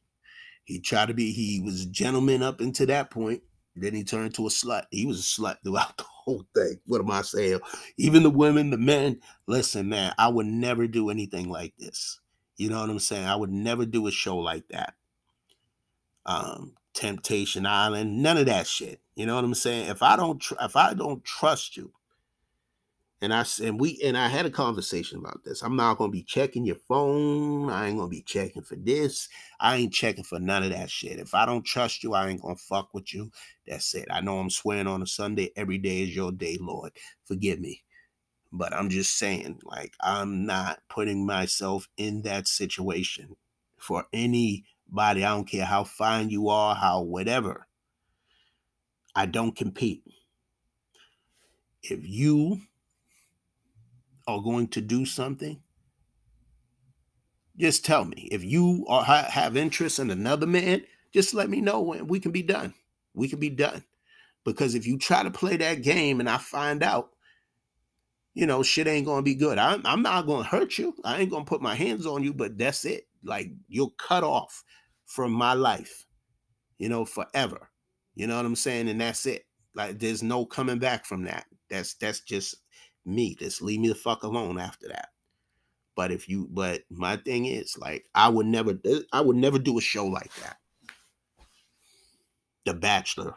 he 0.64 0.80
tried 0.80 1.08
to 1.08 1.14
be 1.14 1.32
he 1.32 1.62
was 1.62 1.84
a 1.84 1.90
gentleman 1.90 2.44
up 2.44 2.62
until 2.62 2.88
that 2.88 3.10
point. 3.10 3.42
Then 3.76 3.94
he 3.94 4.04
turned 4.04 4.34
to 4.36 4.48
a 4.48 4.50
slut. 4.50 4.84
He 4.92 5.06
was 5.06 5.20
a 5.20 5.24
slut 5.42 5.58
throughout 5.64 5.98
the 5.98 6.04
whole 6.04 6.44
thing. 6.56 6.80
What 6.86 7.02
am 7.02 7.12
I 7.12 7.22
saying? 7.22 7.60
Even 7.98 8.24
the 8.24 8.30
women, 8.30 8.70
the 8.70 8.78
men. 8.78 9.22
Listen, 9.48 9.90
man, 9.90 10.14
I 10.18 10.28
would 10.28 10.46
never 10.46 10.88
do 10.88 11.10
anything 11.10 11.50
like 11.50 11.74
this. 11.78 12.20
You 12.58 12.70
know 12.70 12.82
what 12.82 12.90
I'm 12.90 13.00
saying? 13.00 13.26
I 13.26 13.36
would 13.36 13.52
never 13.52 13.86
do 13.86 14.08
a 14.08 14.12
show 14.12 14.38
like 14.38 14.68
that. 14.70 14.96
Um, 16.26 16.74
Temptation 16.94 17.66
Island, 17.66 18.22
none 18.22 18.38
of 18.38 18.48
that 18.48 18.68
shit. 18.68 19.00
You 19.16 19.26
know 19.26 19.36
what 19.36 19.46
I'm 19.46 19.54
saying? 19.54 19.90
If 19.90 20.04
I 20.04 20.18
don't, 20.18 20.40
tr- 20.40 20.56
if 20.60 20.76
I 20.76 20.94
don't 20.94 21.24
trust 21.24 21.78
you, 21.78 21.94
and 23.22 23.34
I 23.34 23.46
and 23.62 23.80
we 23.80 24.00
and 24.04 24.18
I 24.18 24.28
had 24.28 24.46
a 24.46 24.50
conversation 24.50 25.20
about 25.20 25.44
this. 25.44 25.62
I'm 25.62 25.76
not 25.76 25.98
gonna 25.98 26.12
be 26.12 26.24
checking 26.24 26.66
your 26.66 26.78
phone. 26.88 27.70
I 27.70 27.88
ain't 27.88 27.98
gonna 27.98 28.10
be 28.10 28.22
checking 28.22 28.64
for 28.64 28.76
this. 28.78 29.28
I 29.60 29.76
ain't 29.76 29.94
checking 29.94 30.24
for 30.24 30.40
none 30.40 30.64
of 30.64 30.72
that 30.72 30.90
shit. 30.90 31.20
If 31.20 31.34
I 31.34 31.46
don't 31.46 31.66
trust 31.66 32.04
you, 32.04 32.14
I 32.14 32.30
ain't 32.30 32.42
gonna 32.42 32.56
fuck 32.56 32.94
with 32.94 33.14
you. 33.14 33.32
That's 33.68 33.94
it. 33.94 34.08
I 34.10 34.22
know 34.22 34.40
I'm 34.40 34.50
swearing 34.50 34.88
on 34.88 35.02
a 35.02 35.08
Sunday. 35.08 35.52
Every 35.58 35.78
day 35.78 36.04
is 36.04 36.16
your 36.16 36.32
day, 36.32 36.58
Lord. 36.62 36.94
Forgive 37.26 37.60
me. 37.60 37.84
But 38.52 38.74
I'm 38.74 38.90
just 38.90 39.18
saying, 39.18 39.60
like, 39.64 39.94
I'm 40.02 40.46
not 40.46 40.80
putting 40.90 41.26
myself 41.26 41.88
in 41.98 42.24
that 42.24 42.48
situation 42.48 43.36
for 43.78 44.06
anybody. 44.12 45.24
I 45.24 45.36
don't 45.36 45.48
care 45.48 45.66
how 45.66 45.84
fine 45.84 46.30
you 46.30 46.50
are, 46.50 46.74
how 46.74 47.02
whatever. 47.02 47.68
I 49.14 49.26
don't 49.28 49.56
compete. 49.56 50.04
If 51.84 52.00
you 52.04 52.62
are 54.36 54.42
going 54.42 54.68
to 54.70 54.82
do 54.82 55.06
something, 55.06 55.62
just 57.58 57.86
tell 57.86 58.06
me. 58.06 58.30
If 58.32 58.44
you 58.44 58.86
are, 58.88 59.04
have 59.04 59.58
interest 59.58 60.00
in 60.00 60.10
another 60.10 60.48
man, 60.48 60.84
just 61.14 61.34
let 61.34 61.50
me 61.50 61.62
know 61.62 61.82
when 61.82 62.08
we 62.08 62.20
can 62.20 62.32
be 62.32 62.44
done. 62.44 62.74
We 63.14 63.28
can 63.28 63.40
be 63.40 63.50
done. 63.50 63.84
Because 64.46 64.76
if 64.76 64.88
you 64.88 64.98
try 64.98 65.24
to 65.24 65.32
play 65.32 65.58
that 65.58 65.82
game 65.82 66.20
and 66.20 66.30
I 66.30 66.38
find 66.38 66.82
out, 66.82 67.10
you 68.34 68.46
know, 68.46 68.64
shit 68.64 68.88
ain't 68.88 69.06
gonna 69.06 69.22
be 69.22 69.36
good. 69.36 69.58
I'm, 69.58 69.82
I'm 69.86 70.02
not 70.02 70.26
gonna 70.26 70.44
hurt 70.44 70.78
you. 70.78 70.96
I 71.04 71.20
ain't 71.20 71.32
gonna 71.32 71.46
put 71.46 71.62
my 71.62 71.76
hands 71.76 72.06
on 72.06 72.24
you, 72.24 72.34
but 72.34 72.58
that's 72.58 72.86
it. 72.86 73.08
Like 73.24 73.52
you're 73.68 73.92
cut 73.98 74.24
off 74.24 74.64
from 75.06 75.34
my 75.34 75.54
life, 75.54 76.06
you 76.78 76.88
know, 76.88 77.04
forever. 77.04 77.70
You 78.16 78.28
know 78.28 78.38
what 78.38 78.46
I'm 78.46 78.56
saying? 78.56 78.88
And 78.88 79.02
that's 79.02 79.26
it. 79.26 79.46
Like 79.76 80.00
there's 80.00 80.24
no 80.24 80.46
coming 80.46 80.80
back 80.80 81.06
from 81.06 81.24
that. 81.24 81.46
That's 81.70 81.96
that's 81.96 82.22
just 82.22 82.56
me. 83.06 83.36
Just 83.36 83.62
leave 83.62 83.80
me 83.80 83.88
the 83.88 83.96
fuck 83.96 84.24
alone 84.24 84.60
after 84.60 84.88
that. 84.90 85.10
But 85.96 86.12
if 86.12 86.30
you, 86.30 86.48
but 86.52 86.84
my 86.90 87.18
thing 87.18 87.46
is 87.46 87.78
like 87.78 88.06
I 88.16 88.30
would 88.30 88.46
never, 88.46 88.80
uh, 88.86 89.00
I 89.12 89.22
would 89.22 89.36
never 89.36 89.60
do 89.60 89.78
a 89.78 89.82
show 89.82 90.06
like 90.06 90.34
that. 90.36 90.58
The 92.66 92.74
Bachelor 92.74 93.36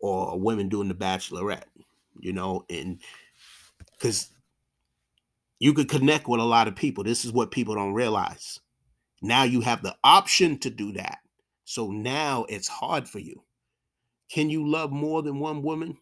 or 0.00 0.38
women 0.38 0.68
doing 0.68 0.88
the 0.88 0.94
Bachelorette, 0.94 1.64
you 2.18 2.32
know, 2.32 2.64
and 2.68 2.98
because 3.92 4.30
you 5.62 5.72
could 5.72 5.88
connect 5.88 6.26
with 6.26 6.40
a 6.40 6.44
lot 6.44 6.66
of 6.66 6.74
people. 6.74 7.04
This 7.04 7.24
is 7.24 7.30
what 7.30 7.52
people 7.52 7.76
don't 7.76 7.94
realize. 7.94 8.58
Now 9.22 9.44
you 9.44 9.60
have 9.60 9.80
the 9.84 9.94
option 10.02 10.58
to 10.58 10.70
do 10.70 10.92
that. 10.94 11.18
So 11.64 11.92
now 11.92 12.46
it's 12.48 12.66
hard 12.66 13.08
for 13.08 13.20
you. 13.20 13.44
Can 14.28 14.50
you 14.50 14.68
love 14.68 14.90
more 14.90 15.22
than 15.22 15.38
one 15.38 15.62
woman? 15.62 15.98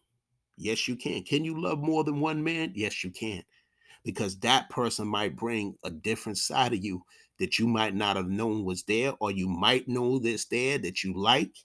Yes, 0.61 0.87
you 0.87 0.95
can. 0.95 1.23
Can 1.23 1.43
you 1.43 1.59
love 1.59 1.79
more 1.79 2.03
than 2.03 2.19
one 2.19 2.43
man? 2.43 2.71
Yes, 2.75 3.03
you 3.03 3.09
can. 3.09 3.41
Because 4.03 4.37
that 4.39 4.69
person 4.69 5.07
might 5.07 5.35
bring 5.35 5.75
a 5.83 5.89
different 5.89 6.37
side 6.37 6.73
of 6.73 6.83
you 6.83 7.03
that 7.39 7.57
you 7.57 7.67
might 7.67 7.95
not 7.95 8.15
have 8.15 8.29
known 8.29 8.63
was 8.63 8.83
there, 8.83 9.13
or 9.19 9.31
you 9.31 9.47
might 9.47 9.87
know 9.87 10.19
that's 10.19 10.45
there 10.45 10.77
that 10.77 11.03
you 11.03 11.13
like. 11.15 11.55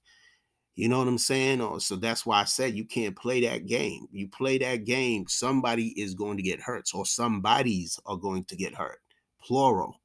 You 0.77 0.89
know 0.89 0.99
what 0.99 1.09
I'm 1.09 1.19
saying? 1.19 1.61
Or 1.61 1.79
so 1.79 1.97
that's 1.97 2.25
why 2.25 2.41
I 2.41 2.45
said 2.45 2.75
you 2.75 2.87
can't 2.87 3.15
play 3.15 3.43
that 3.43 3.67
game. 3.67 4.07
You 4.11 4.29
play 4.29 4.57
that 4.59 4.85
game, 4.85 5.27
somebody 5.29 5.89
is 6.01 6.15
going 6.15 6.39
to 6.39 6.43
get 6.43 6.61
hurt, 6.61 6.89
or 6.95 7.05
somebodies 7.05 8.01
are 8.07 8.17
going 8.17 8.45
to 8.45 8.57
get 8.57 8.75
hurt. 8.75 9.01
Plural. 9.43 10.01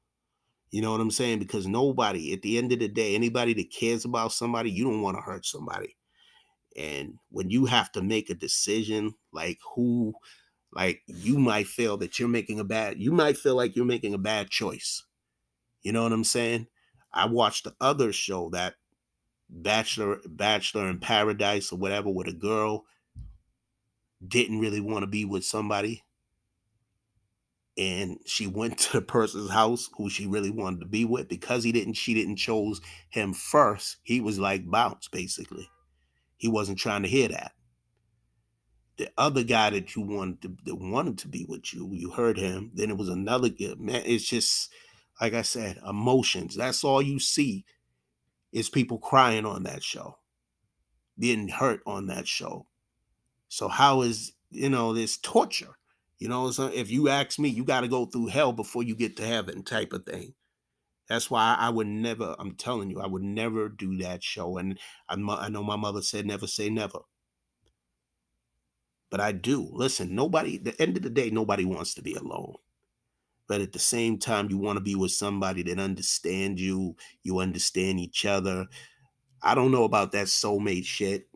You 0.70 0.82
know 0.82 0.92
what 0.92 1.00
I'm 1.00 1.10
saying? 1.10 1.38
Because 1.38 1.66
nobody, 1.66 2.34
at 2.34 2.42
the 2.42 2.58
end 2.58 2.72
of 2.72 2.78
the 2.78 2.88
day, 2.88 3.14
anybody 3.14 3.54
that 3.54 3.72
cares 3.72 4.04
about 4.04 4.32
somebody, 4.32 4.70
you 4.70 4.84
don't 4.84 5.02
want 5.02 5.16
to 5.16 5.22
hurt 5.22 5.46
somebody. 5.46 5.96
And 6.76 7.18
when 7.30 7.50
you 7.50 7.66
have 7.66 7.92
to 7.92 8.02
make 8.02 8.30
a 8.30 8.34
decision, 8.34 9.14
like 9.32 9.58
who, 9.74 10.14
like 10.72 11.02
you 11.06 11.38
might 11.38 11.66
feel 11.66 11.96
that 11.98 12.18
you're 12.18 12.28
making 12.28 12.60
a 12.60 12.64
bad, 12.64 12.98
you 12.98 13.12
might 13.12 13.36
feel 13.36 13.56
like 13.56 13.76
you're 13.76 13.84
making 13.84 14.14
a 14.14 14.18
bad 14.18 14.50
choice. 14.50 15.04
You 15.82 15.92
know 15.92 16.02
what 16.02 16.12
I'm 16.12 16.24
saying? 16.24 16.68
I 17.12 17.26
watched 17.26 17.64
the 17.64 17.74
other 17.80 18.12
show 18.12 18.50
that 18.50 18.74
Bachelor, 19.48 20.20
Bachelor 20.26 20.88
in 20.88 20.98
Paradise 20.98 21.72
or 21.72 21.78
whatever, 21.78 22.08
with 22.08 22.28
a 22.28 22.32
girl 22.32 22.84
didn't 24.26 24.60
really 24.60 24.80
want 24.80 25.02
to 25.02 25.08
be 25.08 25.24
with 25.24 25.44
somebody 25.44 26.04
and 27.78 28.18
she 28.26 28.46
went 28.46 28.78
to 28.78 28.92
the 28.92 29.02
person's 29.02 29.50
house 29.50 29.88
who 29.96 30.10
she 30.10 30.26
really 30.26 30.50
wanted 30.50 30.80
to 30.80 30.86
be 30.86 31.04
with 31.04 31.28
because 31.28 31.64
he 31.64 31.72
didn't 31.72 31.94
she 31.94 32.14
didn't 32.14 32.36
chose 32.36 32.80
him 33.08 33.32
first 33.32 33.96
he 34.02 34.20
was 34.20 34.38
like 34.38 34.70
bounce 34.70 35.08
basically 35.08 35.68
he 36.42 36.48
wasn't 36.48 36.76
trying 36.76 37.04
to 37.04 37.08
hear 37.08 37.28
that. 37.28 37.52
The 38.96 39.08
other 39.16 39.44
guy 39.44 39.70
that 39.70 39.94
you 39.94 40.02
wanted 40.02 40.42
to 40.42 40.56
that 40.64 40.74
wanted 40.74 41.18
to 41.18 41.28
be 41.28 41.46
with 41.48 41.72
you 41.72 41.88
you 41.92 42.10
heard 42.10 42.36
him 42.36 42.72
then 42.74 42.90
it 42.90 42.96
was 42.96 43.08
another 43.08 43.48
man 43.78 44.02
it's 44.04 44.28
just 44.28 44.72
like 45.20 45.34
i 45.34 45.42
said 45.42 45.78
emotions. 45.88 46.56
That's 46.56 46.82
all 46.82 47.00
you 47.00 47.20
see 47.20 47.64
is 48.50 48.68
people 48.68 48.98
crying 48.98 49.46
on 49.46 49.62
that 49.62 49.84
show 49.84 50.18
being 51.16 51.46
hurt 51.46 51.80
on 51.86 52.06
that 52.08 52.26
show. 52.26 52.66
So 53.48 53.68
how 53.68 54.02
is 54.02 54.32
you 54.50 54.68
know 54.68 54.92
this 54.92 55.16
torture 55.16 55.76
you 56.18 56.28
know, 56.28 56.52
so 56.52 56.68
if 56.68 56.88
you 56.88 57.08
ask 57.08 57.40
me, 57.40 57.48
you 57.48 57.64
got 57.64 57.80
to 57.80 57.88
go 57.88 58.06
through 58.06 58.28
hell 58.28 58.52
before 58.52 58.84
you 58.84 58.94
get 58.94 59.16
to 59.16 59.26
heaven, 59.26 59.64
type 59.64 59.92
of 59.92 60.06
thing. 60.06 60.34
That's 61.08 61.30
why 61.30 61.56
I 61.58 61.68
would 61.68 61.86
never. 61.86 62.34
I'm 62.38 62.54
telling 62.54 62.90
you, 62.90 63.00
I 63.00 63.06
would 63.06 63.22
never 63.22 63.68
do 63.68 63.98
that 63.98 64.22
show. 64.22 64.58
And 64.58 64.78
I, 65.08 65.16
I 65.16 65.48
know 65.48 65.62
my 65.62 65.76
mother 65.76 66.02
said 66.02 66.26
never 66.26 66.46
say 66.46 66.70
never, 66.70 67.00
but 69.10 69.20
I 69.20 69.32
do. 69.32 69.68
Listen, 69.72 70.14
nobody. 70.14 70.58
the 70.58 70.80
end 70.80 70.96
of 70.96 71.02
the 71.02 71.10
day, 71.10 71.30
nobody 71.30 71.64
wants 71.64 71.94
to 71.94 72.02
be 72.02 72.14
alone. 72.14 72.54
But 73.48 73.60
at 73.60 73.72
the 73.72 73.78
same 73.78 74.18
time, 74.18 74.48
you 74.50 74.58
want 74.58 74.76
to 74.78 74.82
be 74.82 74.94
with 74.94 75.12
somebody 75.12 75.62
that 75.64 75.78
understands 75.78 76.60
you. 76.60 76.96
You 77.22 77.40
understand 77.40 78.00
each 78.00 78.24
other. 78.24 78.66
I 79.42 79.54
don't 79.54 79.72
know 79.72 79.84
about 79.84 80.12
that 80.12 80.28
soulmate 80.28 80.84
shit. 80.84 81.28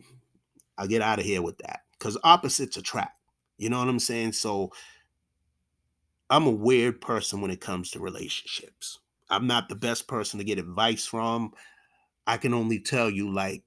I'll 0.79 0.87
get 0.87 1.03
out 1.03 1.19
of 1.19 1.25
here 1.25 1.43
with 1.43 1.59
that 1.59 1.81
because 1.99 2.17
opposites 2.25 2.77
attract. 2.77 3.19
You 3.59 3.71
know 3.71 3.79
what 3.79 3.89
I'm 3.89 3.99
saying? 3.99 4.33
So 4.33 4.71
I'm 6.31 6.47
a 6.47 6.51
weird 6.51 7.01
person 7.01 7.41
when 7.41 7.51
it 7.51 7.61
comes 7.61 7.91
to 7.91 8.01
relationships. 8.01 9.01
I'm 9.31 9.47
not 9.47 9.69
the 9.69 9.77
best 9.77 10.09
person 10.09 10.39
to 10.39 10.45
get 10.45 10.59
advice 10.59 11.07
from. 11.07 11.53
I 12.27 12.37
can 12.37 12.55
only 12.55 12.81
tell 12.81 13.11
you, 13.11 13.33
like, 13.33 13.63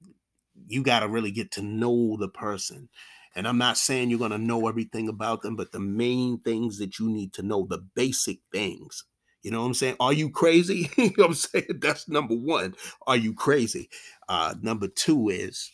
you 0.68 0.82
got 0.82 1.00
to 1.00 1.08
really 1.08 1.30
get 1.30 1.52
to 1.52 1.62
know 1.62 2.16
the 2.18 2.28
person. 2.28 2.88
And 3.34 3.46
I'm 3.46 3.58
not 3.58 3.78
saying 3.78 4.10
you're 4.10 4.18
going 4.18 4.32
to 4.32 4.38
know 4.38 4.68
everything 4.68 5.08
about 5.08 5.42
them, 5.42 5.56
but 5.56 5.72
the 5.72 5.80
main 5.80 6.40
things 6.40 6.78
that 6.78 6.98
you 6.98 7.08
need 7.08 7.32
to 7.34 7.42
know, 7.42 7.66
the 7.68 7.78
basic 7.94 8.38
things. 8.52 9.04
You 9.42 9.50
know 9.50 9.60
what 9.60 9.66
I'm 9.66 9.74
saying? 9.74 9.96
Are 10.00 10.12
you 10.12 10.30
crazy? 10.30 10.90
you 10.96 11.06
know 11.16 11.24
what 11.24 11.26
I'm 11.28 11.34
saying? 11.34 11.78
That's 11.80 12.08
number 12.08 12.34
one. 12.34 12.74
Are 13.06 13.16
you 13.16 13.32
crazy? 13.32 13.88
Uh, 14.28 14.54
number 14.60 14.88
two 14.88 15.28
is 15.28 15.70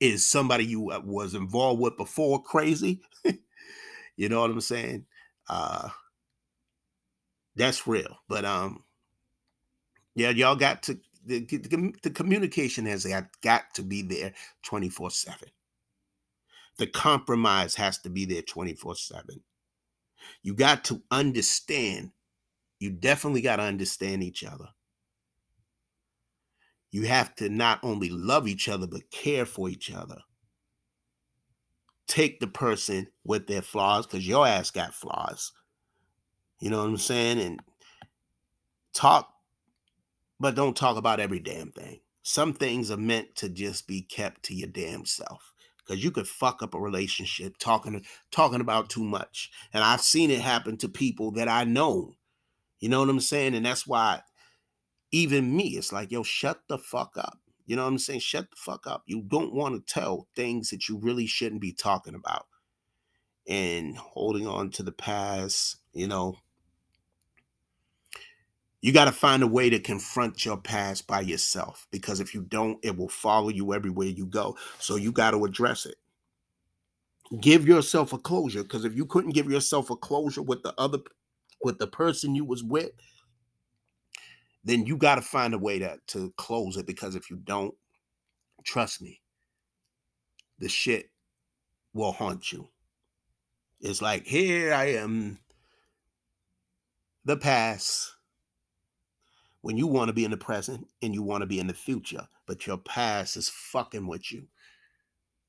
is 0.00 0.26
somebody 0.26 0.66
you 0.66 0.90
uh, 0.90 1.00
was 1.04 1.34
involved 1.34 1.80
with 1.80 1.96
before 1.96 2.42
crazy? 2.42 3.00
you 4.16 4.28
know 4.28 4.40
what 4.40 4.50
I'm 4.50 4.60
saying? 4.60 5.06
Uh 5.48 5.88
that's 7.56 7.86
real. 7.86 8.18
But 8.28 8.44
um 8.44 8.84
yeah, 10.14 10.30
y'all 10.30 10.56
got 10.56 10.82
to 10.84 10.98
the, 11.26 11.40
the, 11.44 11.92
the 12.02 12.10
communication 12.10 12.86
has 12.86 13.06
got 13.42 13.74
to 13.74 13.82
be 13.82 14.02
there 14.02 14.34
24 14.62 15.10
7. 15.10 15.48
The 16.76 16.86
compromise 16.86 17.74
has 17.76 17.98
to 17.98 18.10
be 18.10 18.24
there 18.24 18.42
24 18.42 18.96
7. 18.96 19.40
You 20.42 20.54
got 20.54 20.84
to 20.84 21.02
understand, 21.10 22.10
you 22.78 22.90
definitely 22.90 23.42
got 23.42 23.56
to 23.56 23.62
understand 23.62 24.22
each 24.22 24.44
other 24.44 24.68
you 26.94 27.02
have 27.02 27.34
to 27.34 27.48
not 27.48 27.80
only 27.82 28.08
love 28.08 28.46
each 28.46 28.68
other, 28.68 28.86
but 28.86 29.10
care 29.10 29.44
for 29.44 29.68
each 29.68 29.92
other. 29.92 30.18
Take 32.06 32.38
the 32.38 32.46
person 32.46 33.08
with 33.24 33.48
their 33.48 33.62
flaws, 33.62 34.06
because 34.06 34.28
your 34.28 34.46
ass 34.46 34.70
got 34.70 34.94
flaws. 34.94 35.50
You 36.60 36.70
know 36.70 36.78
what 36.78 36.88
I'm 36.88 36.96
saying? 36.96 37.40
And 37.40 37.60
talk, 38.92 39.28
but 40.40 40.54
don't 40.54 40.76
talk 40.76 40.96
about 40.96 41.20
every 41.20 41.40
damn 41.40 41.70
thing. 41.72 42.00
Some 42.22 42.54
things 42.54 42.90
are 42.90 42.96
meant 42.96 43.36
to 43.36 43.48
just 43.48 43.86
be 43.86 44.00
kept 44.02 44.44
to 44.44 44.54
your 44.54 44.68
damn 44.68 45.04
self. 45.04 45.52
Because 45.78 46.02
you 46.02 46.10
could 46.10 46.26
fuck 46.26 46.62
up 46.62 46.72
a 46.72 46.80
relationship 46.80 47.58
talking 47.58 48.04
talking 48.30 48.62
about 48.62 48.88
too 48.88 49.04
much. 49.04 49.50
And 49.74 49.84
I've 49.84 50.00
seen 50.00 50.30
it 50.30 50.40
happen 50.40 50.78
to 50.78 50.88
people 50.88 51.32
that 51.32 51.48
I 51.48 51.64
know. 51.64 52.14
You 52.80 52.88
know 52.88 53.00
what 53.00 53.10
I'm 53.10 53.20
saying? 53.20 53.54
And 53.54 53.66
that's 53.66 53.86
why 53.86 54.22
even 55.10 55.54
me, 55.54 55.76
it's 55.76 55.92
like, 55.92 56.10
yo, 56.10 56.22
shut 56.22 56.62
the 56.68 56.78
fuck 56.78 57.16
up. 57.16 57.38
You 57.66 57.76
know 57.76 57.82
what 57.82 57.88
I'm 57.88 57.98
saying? 57.98 58.20
Shut 58.20 58.50
the 58.50 58.56
fuck 58.56 58.86
up. 58.86 59.04
You 59.06 59.22
don't 59.22 59.54
want 59.54 59.74
to 59.74 59.94
tell 59.94 60.26
things 60.34 60.70
that 60.70 60.88
you 60.88 60.98
really 60.98 61.26
shouldn't 61.26 61.60
be 61.60 61.72
talking 61.72 62.14
about 62.14 62.46
and 63.46 63.96
holding 63.96 64.46
on 64.46 64.70
to 64.70 64.82
the 64.82 64.92
past, 64.92 65.76
you 65.92 66.06
know. 66.08 66.36
You 68.84 68.92
got 68.92 69.06
to 69.06 69.12
find 69.12 69.42
a 69.42 69.46
way 69.46 69.70
to 69.70 69.78
confront 69.78 70.44
your 70.44 70.58
past 70.58 71.06
by 71.06 71.22
yourself 71.22 71.86
because 71.90 72.20
if 72.20 72.34
you 72.34 72.42
don't, 72.42 72.78
it 72.84 72.94
will 72.94 73.08
follow 73.08 73.48
you 73.48 73.72
everywhere 73.72 74.08
you 74.08 74.26
go. 74.26 74.58
So 74.78 74.96
you 74.96 75.10
got 75.10 75.30
to 75.30 75.46
address 75.46 75.86
it. 75.86 75.94
Give 77.40 77.66
yourself 77.66 78.12
a 78.12 78.18
closure 78.18 78.62
because 78.62 78.84
if 78.84 78.94
you 78.94 79.06
couldn't 79.06 79.30
give 79.30 79.50
yourself 79.50 79.88
a 79.88 79.96
closure 79.96 80.42
with 80.42 80.62
the 80.62 80.74
other 80.76 80.98
with 81.62 81.78
the 81.78 81.86
person 81.86 82.34
you 82.34 82.44
was 82.44 82.62
with, 82.62 82.90
then 84.64 84.84
you 84.84 84.98
got 84.98 85.14
to 85.14 85.22
find 85.22 85.54
a 85.54 85.58
way 85.58 85.78
to 85.78 85.96
to 86.08 86.34
close 86.36 86.76
it 86.76 86.86
because 86.86 87.14
if 87.14 87.30
you 87.30 87.36
don't, 87.36 87.74
trust 88.64 89.00
me, 89.00 89.22
the 90.58 90.68
shit 90.68 91.08
will 91.94 92.12
haunt 92.12 92.52
you. 92.52 92.68
It's 93.80 94.02
like 94.02 94.26
here 94.26 94.74
I 94.74 94.88
am, 94.96 95.38
the 97.24 97.38
past, 97.38 98.13
when 99.64 99.78
you 99.78 99.86
want 99.86 100.08
to 100.08 100.12
be 100.12 100.26
in 100.26 100.30
the 100.30 100.36
present 100.36 100.86
and 101.00 101.14
you 101.14 101.22
want 101.22 101.40
to 101.40 101.46
be 101.46 101.58
in 101.58 101.68
the 101.68 101.72
future, 101.72 102.28
but 102.46 102.66
your 102.66 102.76
past 102.76 103.34
is 103.34 103.48
fucking 103.48 104.06
with 104.06 104.30
you. 104.30 104.46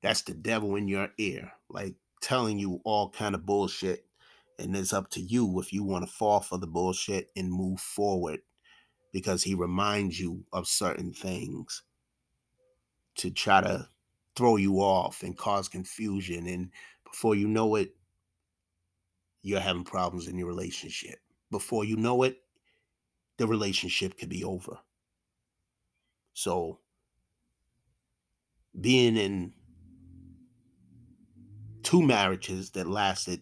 That's 0.01 0.22
the 0.22 0.34
devil 0.34 0.78
in 0.78 0.88
your 0.88 1.09
ear, 1.18 1.51
like 1.70 1.95
telling 2.22 2.57
you 2.57 2.80
all 2.86 3.09
kind 3.09 3.36
of 3.36 3.45
bullshit. 3.45 4.05
And 4.57 4.74
it's 4.74 4.93
up 4.93 5.09
to 5.11 5.20
you 5.20 5.59
if 5.59 5.74
you 5.74 5.84
want 5.84 6.05
to 6.05 6.09
fall 6.09 6.39
for 6.39 6.57
the 6.57 6.66
bullshit 6.66 7.30
and 7.36 7.51
move 7.51 7.82
forward 7.82 8.39
because 9.11 9.43
he 9.43 9.53
reminds 9.53 10.18
you 10.18 10.45
of 10.53 10.66
certain 10.66 11.11
things 11.11 11.84
to 13.16 13.30
try 13.30 13.59
to 13.59 13.89
throw 14.38 14.55
you 14.55 14.78
off 14.78 15.24
and 15.24 15.38
cause 15.38 15.68
confusion. 15.68 16.47
And 16.47 16.70
before 17.03 17.36
you 17.36 17.49
know 17.49 17.76
it, 17.76 17.93
you're 19.41 19.59
having 19.59 19.84
problems 19.84 20.30
in 20.30 20.38
your 20.38 20.47
relationship. 20.47 21.20
Before 21.51 21.84
you 21.84 21.97
know 21.97 22.24
it, 22.24 22.38
the 23.38 23.47
relationship 23.47 24.17
could 24.17 24.29
be 24.29 24.43
over. 24.43 24.79
So, 26.33 26.79
being 28.79 29.15
in 29.15 29.53
two 31.83 32.01
marriages 32.01 32.71
that 32.71 32.88
lasted 32.88 33.41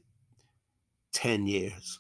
10 1.14 1.48
years, 1.48 2.00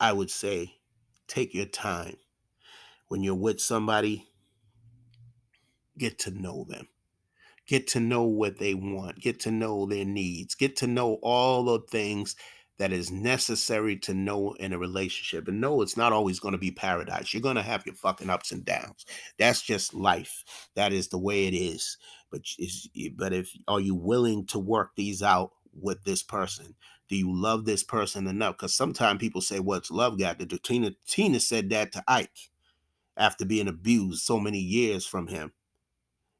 I 0.00 0.12
would 0.12 0.30
say 0.30 0.74
take 1.26 1.54
your 1.54 1.66
time. 1.66 2.16
When 3.08 3.22
you're 3.22 3.34
with 3.34 3.60
somebody, 3.60 4.26
get 5.96 6.18
to 6.20 6.30
know 6.30 6.66
them. 6.68 6.88
Get 7.66 7.86
to 7.88 8.00
know 8.00 8.24
what 8.24 8.58
they 8.58 8.74
want. 8.74 9.20
Get 9.20 9.40
to 9.40 9.50
know 9.50 9.86
their 9.86 10.04
needs. 10.04 10.54
Get 10.54 10.76
to 10.76 10.86
know 10.86 11.14
all 11.22 11.64
the 11.64 11.80
things 11.90 12.36
that 12.78 12.92
is 12.92 13.10
necessary 13.10 13.96
to 13.96 14.14
know 14.14 14.52
in 14.58 14.72
a 14.72 14.78
relationship. 14.78 15.46
And 15.48 15.60
no, 15.60 15.80
it's 15.80 15.96
not 15.96 16.12
always 16.12 16.40
going 16.40 16.52
to 16.52 16.58
be 16.58 16.70
paradise. 16.70 17.32
You're 17.32 17.42
going 17.42 17.56
to 17.56 17.62
have 17.62 17.86
your 17.86 17.94
fucking 17.94 18.30
ups 18.30 18.52
and 18.52 18.64
downs. 18.64 19.06
That's 19.38 19.62
just 19.62 19.94
life. 19.94 20.44
That 20.74 20.92
is 20.92 21.08
the 21.08 21.18
way 21.18 21.46
it 21.46 21.54
is. 21.54 21.96
But 22.30 22.42
is 22.58 22.88
but 23.16 23.32
if 23.32 23.50
are 23.68 23.80
you 23.80 23.94
willing 23.94 24.46
to 24.46 24.58
work 24.58 24.90
these 24.96 25.22
out 25.22 25.52
with 25.72 26.02
this 26.04 26.22
person? 26.22 26.74
Do 27.08 27.16
you 27.16 27.32
love 27.32 27.64
this 27.64 27.84
person 27.84 28.26
enough? 28.26 28.56
Because 28.56 28.74
sometimes 28.74 29.20
people 29.20 29.40
say, 29.40 29.60
"What's 29.60 29.90
love 29.90 30.18
got 30.18 30.38
to 30.40 30.46
do?" 30.46 30.58
Tina 30.58 30.92
Tina 31.06 31.38
said 31.38 31.70
that 31.70 31.92
to 31.92 32.02
Ike 32.08 32.50
after 33.16 33.44
being 33.44 33.68
abused 33.68 34.24
so 34.24 34.40
many 34.40 34.58
years 34.58 35.06
from 35.06 35.28
him, 35.28 35.52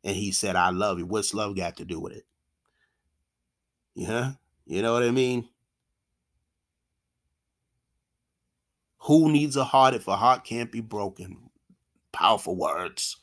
and 0.03 0.17
he 0.17 0.33
said, 0.33 0.57
"I 0.57 0.71
love 0.71 0.99
you." 0.99 1.07
What's 1.07 1.35
love 1.35 1.55
got 1.57 1.77
to 1.77 1.85
do 1.85 2.01
with 2.01 2.15
it? 2.15 2.27
Yeah, 3.95 4.33
you 4.67 4.83
know 4.83 4.95
what 4.95 5.05
I 5.05 5.11
mean. 5.13 5.49
Who 9.05 9.31
needs 9.31 9.57
a 9.57 9.65
heart 9.65 9.95
if 9.95 10.09
a 10.09 10.17
heart 10.17 10.45
can't 10.45 10.73
be 10.73 10.81
broken? 10.81 11.51
Powerful 12.13 12.57
words. 12.57 13.19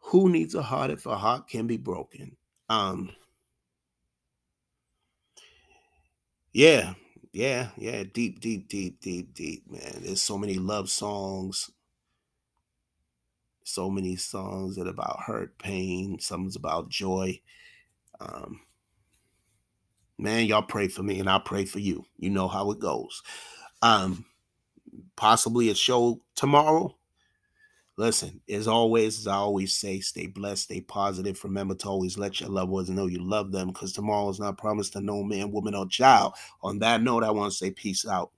Who 0.00 0.28
needs 0.28 0.54
a 0.54 0.62
heart 0.62 0.90
if 0.90 1.06
a 1.06 1.16
heart 1.16 1.48
can 1.48 1.66
be 1.66 1.76
broken? 1.76 2.36
Um 2.68 3.10
Yeah, 6.52 6.94
yeah, 7.32 7.70
yeah, 7.76 8.04
deep, 8.12 8.40
deep, 8.40 8.68
deep, 8.68 9.00
deep, 9.00 9.34
deep, 9.34 9.70
man. 9.70 10.00
There's 10.02 10.22
so 10.22 10.38
many 10.38 10.54
love 10.54 10.90
songs, 10.90 11.70
so 13.62 13.90
many 13.90 14.16
songs 14.16 14.76
that 14.76 14.88
about 14.88 15.20
hurt, 15.26 15.58
pain, 15.58 16.18
some's 16.18 16.56
about 16.56 16.88
joy. 16.88 17.40
Um, 18.18 18.60
man, 20.18 20.46
y'all 20.46 20.62
pray 20.62 20.88
for 20.88 21.02
me 21.02 21.20
and 21.20 21.30
I'll 21.30 21.40
pray 21.40 21.64
for 21.64 21.78
you. 21.78 22.04
You 22.18 22.30
know 22.30 22.48
how 22.48 22.70
it 22.70 22.80
goes. 22.80 23.22
Um, 23.82 24.24
possibly 25.16 25.70
a 25.70 25.74
show 25.74 26.20
tomorrow. 26.34 26.94
Listen, 27.96 28.40
as 28.48 28.68
always, 28.68 29.18
as 29.18 29.26
I 29.26 29.34
always 29.34 29.74
say, 29.74 29.98
stay 29.98 30.28
blessed, 30.28 30.64
stay 30.64 30.80
positive. 30.80 31.42
Remember 31.42 31.74
to 31.74 31.88
always 31.88 32.16
let 32.16 32.40
your 32.40 32.48
loved 32.48 32.70
ones 32.70 32.90
know 32.90 33.06
you 33.06 33.20
love 33.20 33.50
them 33.50 33.68
because 33.68 33.92
tomorrow 33.92 34.28
is 34.28 34.38
not 34.38 34.56
promised 34.56 34.92
to 34.92 35.00
no 35.00 35.24
man, 35.24 35.50
woman, 35.50 35.74
or 35.74 35.88
child. 35.88 36.34
On 36.62 36.78
that 36.78 37.02
note, 37.02 37.24
I 37.24 37.32
want 37.32 37.50
to 37.50 37.58
say 37.58 37.72
peace 37.72 38.06
out. 38.06 38.30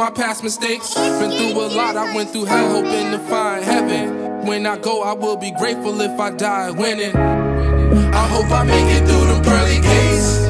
My 0.00 0.08
past 0.08 0.42
mistakes. 0.42 0.94
Been 0.94 1.30
through 1.30 1.60
a 1.60 1.68
lot, 1.76 1.94
I 1.94 2.14
went 2.14 2.30
through 2.30 2.46
hell, 2.46 2.70
hoping 2.70 3.10
to 3.10 3.18
find 3.28 3.62
heaven. 3.62 4.46
When 4.46 4.64
I 4.64 4.78
go, 4.78 5.02
I 5.02 5.12
will 5.12 5.36
be 5.36 5.50
grateful 5.50 6.00
if 6.00 6.18
I 6.18 6.30
die 6.30 6.70
winning. 6.70 7.14
I 7.14 8.26
hope 8.32 8.50
I 8.50 8.64
make 8.64 8.88
it 8.96 9.06
through 9.06 9.26
them 9.28 9.42
pearly 9.42 9.78
gates. 9.84 10.48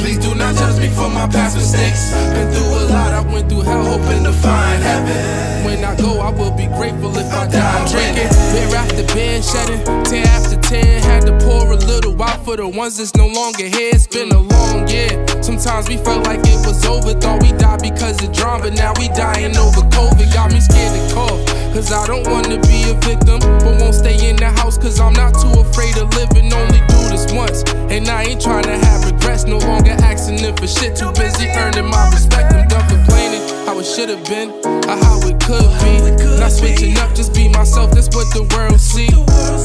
Please 0.00 0.18
do 0.18 0.32
not 0.36 0.54
judge 0.54 0.78
me 0.78 0.90
for 0.90 1.10
my 1.10 1.26
past 1.26 1.56
mistakes. 1.56 2.12
Been 2.34 2.52
through 2.54 2.70
a 2.70 2.82
lot, 2.94 3.12
I 3.12 3.22
went 3.32 3.48
through 3.48 3.62
hell, 3.62 3.84
hoping 3.84 4.22
to 4.22 4.32
find 4.32 4.80
heaven. 4.80 5.64
When 5.66 5.84
I 5.84 5.96
go, 5.96 6.20
I 6.20 6.30
will 6.30 6.52
be 6.52 6.66
grateful 6.66 7.18
if 7.18 7.32
I 7.34 7.48
die 7.48 7.82
drinking. 7.90 8.30
Beer 8.54 8.76
after 8.78 9.04
beer, 9.12 9.42
shedding. 9.42 9.82
Ten 10.04 10.24
after 10.28 10.57
ten, 10.68 11.02
had 11.02 11.24
to 11.24 11.32
pour 11.40 11.72
a 11.72 11.76
little 11.76 12.12
out 12.22 12.44
for 12.44 12.56
the 12.56 12.68
ones 12.68 12.98
that's 12.98 13.16
no 13.16 13.26
longer 13.26 13.64
here. 13.64 13.90
It's 13.94 14.06
been 14.06 14.30
a 14.32 14.40
long 14.40 14.86
year. 14.86 15.24
Sometimes 15.42 15.88
we 15.88 15.96
felt 15.96 16.26
like 16.26 16.40
it 16.44 16.60
was 16.66 16.84
over, 16.84 17.14
thought 17.18 17.42
we 17.42 17.52
died 17.56 17.80
because 17.80 18.22
of 18.22 18.32
drama, 18.32 18.70
now 18.70 18.92
we 19.00 19.08
dying 19.08 19.56
over 19.56 19.80
COVID. 19.88 20.28
Got 20.34 20.52
me 20.52 20.60
scared 20.60 20.92
to 20.92 21.14
cough, 21.14 21.40
cause 21.72 21.90
I 21.90 22.06
don't 22.06 22.28
wanna 22.28 22.60
be 22.68 22.84
a 22.84 22.94
victim, 23.00 23.40
but 23.40 23.80
won't 23.80 23.94
stay 23.94 24.20
in 24.28 24.36
the 24.36 24.50
house 24.60 24.76
cause 24.76 25.00
I'm 25.00 25.14
not 25.14 25.32
too 25.40 25.60
afraid 25.60 25.96
of 25.96 26.12
living. 26.14 26.52
Only 26.52 26.80
do 26.92 27.00
this 27.08 27.32
once, 27.32 27.64
and 27.88 28.06
I 28.08 28.24
ain't 28.28 28.42
trying 28.42 28.68
to 28.68 28.76
have 28.76 29.08
regrets. 29.08 29.44
No 29.44 29.58
longer 29.58 29.96
asking 30.04 30.44
if 30.44 30.58
for 30.60 30.68
shit, 30.68 30.96
too 30.96 31.12
busy 31.12 31.48
earning 31.48 31.88
my 31.88 32.10
respect. 32.12 32.52
I'm 32.52 32.68
done 32.68 32.86
complaining 32.88 33.40
how 33.64 33.78
it 33.80 33.88
should 33.88 34.10
have 34.10 34.24
been, 34.28 34.52
or 34.84 34.96
how 35.00 35.16
it 35.24 35.40
could 35.40 35.70
be. 35.80 35.96
Not 36.36 36.52
switching 36.52 36.98
up, 36.98 37.14
just 37.14 37.32
be 37.32 37.48
myself, 37.48 37.90
that's 37.92 38.12
what 38.14 38.28
the 38.36 38.44
world 38.52 38.80
see. 38.80 39.08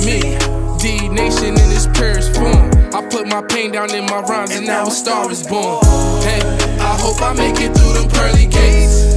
Me, 0.07 0.62
D 0.84 1.07
Nation 1.07 1.55
in 1.55 1.72
its 1.72 1.88
purest 1.88 2.35
form. 2.35 2.69
I 2.93 3.07
put 3.10 3.26
my 3.26 3.41
pain 3.41 3.72
down 3.72 3.95
in 3.95 4.03
my 4.03 4.19
rhymes, 4.19 4.51
and 4.51 4.68
now 4.68 4.85
a 4.85 4.91
star 4.91 5.31
is 5.31 5.47
born. 5.47 5.80
Hey, 6.27 6.41
I 6.77 6.99
hope 6.99 7.22
I 7.22 7.31
make 7.31 7.55
it 7.61 7.72
through 7.72 7.93
them 7.93 8.10
pearly 8.10 8.47
gates. 8.47 9.15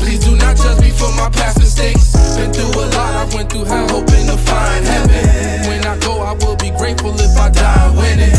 Please 0.00 0.24
do 0.24 0.34
not 0.36 0.56
judge 0.56 0.80
me 0.80 0.88
for 0.88 1.12
my 1.12 1.28
past 1.28 1.58
mistakes. 1.58 2.16
Been 2.38 2.50
through 2.50 2.80
a 2.80 2.88
lot, 2.96 3.12
I 3.12 3.36
went 3.36 3.52
through 3.52 3.66
hell, 3.66 3.86
hoping 3.90 4.24
to 4.24 4.38
find 4.38 4.86
heaven. 4.86 5.68
When 5.68 5.84
I 5.84 5.98
go, 5.98 6.22
I 6.22 6.32
will 6.32 6.56
be 6.56 6.70
grateful 6.70 7.12
if 7.20 7.36
I 7.36 7.50
die 7.50 7.92
winning. 7.92 8.32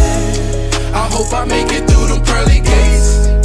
I 0.95 1.05
hope 1.13 1.31
I 1.31 1.45
make 1.45 1.71
it 1.71 1.87
through 1.87 2.07
them 2.07 2.25
pearly 2.25 2.61
gates. 2.61 3.36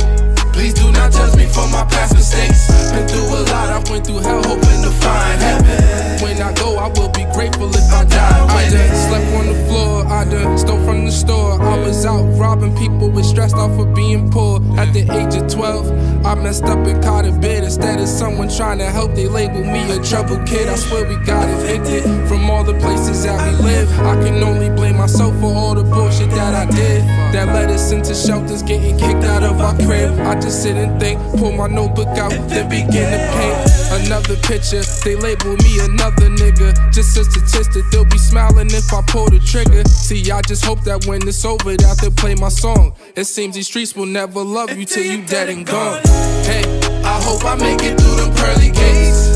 Please 0.53 0.75
do 0.75 0.93
not 0.93 1.13
judge 1.13 1.37
me 1.37 1.47
for 1.47 1.67
my 1.69 1.85
past 1.85 2.15
mistakes. 2.15 2.69
Been 2.93 3.09
through 3.09 3.29
a 3.29 3.41
lot, 3.51 3.69
I 3.71 3.91
went 3.91 4.07
through 4.07 4.19
hell, 4.19 4.43
hoping 4.43 4.83
to 4.83 4.91
find 5.01 5.41
heaven. 5.41 6.23
When 6.23 6.41
I 6.41 6.53
go, 6.55 6.77
I 6.77 6.89
will 6.89 7.09
be 7.09 7.25
grateful 7.33 7.69
if 7.75 7.93
I 7.93 8.05
die. 8.05 8.47
I 8.49 8.71
done 8.71 8.97
slept 9.09 9.27
on 9.35 9.47
the 9.53 9.67
floor, 9.67 10.07
I 10.07 10.25
done 10.25 10.59
stole 10.59 10.85
from 10.85 11.07
the 11.07 11.13
store. 11.13 11.61
I 11.61 11.79
was 11.79 12.05
out 12.05 12.25
robbing 12.39 12.77
people 12.77 13.11
with 13.11 13.25
stressed 13.25 13.57
out 13.57 13.75
for 13.77 13.87
being 13.87 14.31
poor. 14.31 14.61
At 14.79 14.93
the 14.93 15.01
age 15.01 15.35
of 15.35 15.51
12, 15.51 16.27
I 16.27 16.35
messed 16.35 16.65
up 16.65 16.87
and 16.87 17.03
caught 17.03 17.27
a 17.27 17.33
bit. 17.33 17.65
Instead 17.65 18.01
of 18.01 18.09
someone 18.09 18.49
trying 18.49 18.79
to 18.79 18.91
help, 18.91 19.15
they 19.15 19.29
label 19.29 19.65
me 19.65 19.91
a 19.91 20.03
trouble 20.03 20.39
kid. 20.45 20.69
I 20.69 20.77
swear 20.77 21.09
we 21.09 21.17
got 21.25 21.49
evicted 21.49 22.05
from 22.29 22.49
all 22.51 22.63
the 22.63 22.79
places 22.79 23.25
that 23.25 23.39
we 23.45 23.65
live. 23.65 23.91
I 24.01 24.15
can 24.23 24.43
only 24.43 24.71
blame 24.71 24.97
myself 24.97 25.35
for 25.41 25.53
all 25.53 25.75
the 25.75 25.85
bullshit 25.85 26.31
that 26.31 26.55
I 26.55 26.71
did. 26.71 27.03
That 27.33 27.49
led 27.49 27.71
us 27.71 27.91
into 27.91 28.15
shelters, 28.15 28.63
getting 28.63 28.97
kicked 28.99 29.25
out 29.25 29.43
of 29.43 29.61
our 29.61 29.75
crib. 29.75 30.19
I 30.21 30.39
just 30.43 30.63
sit 30.63 30.77
and 30.77 31.01
think, 31.01 31.21
pull 31.39 31.53
my 31.53 31.69
notebook 31.69 32.09
out, 32.19 32.33
then 32.51 32.69
begin 32.69 33.07
to 33.11 33.21
paint 33.39 33.73
another 34.05 34.37
picture. 34.43 34.83
They 35.05 35.15
label 35.15 35.57
me 35.63 35.79
another 35.81 36.29
nigga. 36.29 36.75
Just 36.93 37.17
a 37.17 37.25
statistic, 37.25 37.85
they'll 37.93 38.05
be 38.05 38.19
smiling 38.19 38.67
if 38.71 38.93
I 38.93 39.03
pull 39.07 39.31
the 39.31 39.39
trigger. 39.39 39.85
See, 39.85 40.31
I 40.31 40.43
just 40.43 40.65
hope 40.65 40.83
that 40.83 41.07
when 41.07 41.27
it's 41.27 41.45
over, 41.45 41.77
that 41.77 41.99
they'll 42.01 42.11
play 42.11 42.35
my 42.35 42.49
song. 42.49 42.95
It 43.15 43.25
seems 43.25 43.55
these 43.55 43.69
streets 43.69 43.95
will 43.95 44.07
never 44.07 44.43
love 44.43 44.77
you 44.77 44.85
till 44.85 45.05
you 45.05 45.25
dead 45.25 45.49
and 45.49 45.65
gone. 45.65 46.01
Hey, 46.43 46.65
I 47.05 47.23
hope 47.23 47.45
I 47.45 47.55
make 47.55 47.83
it 47.83 48.01
through 48.01 48.17
them 48.17 48.35
pearly 48.35 48.71
gates. 48.71 49.31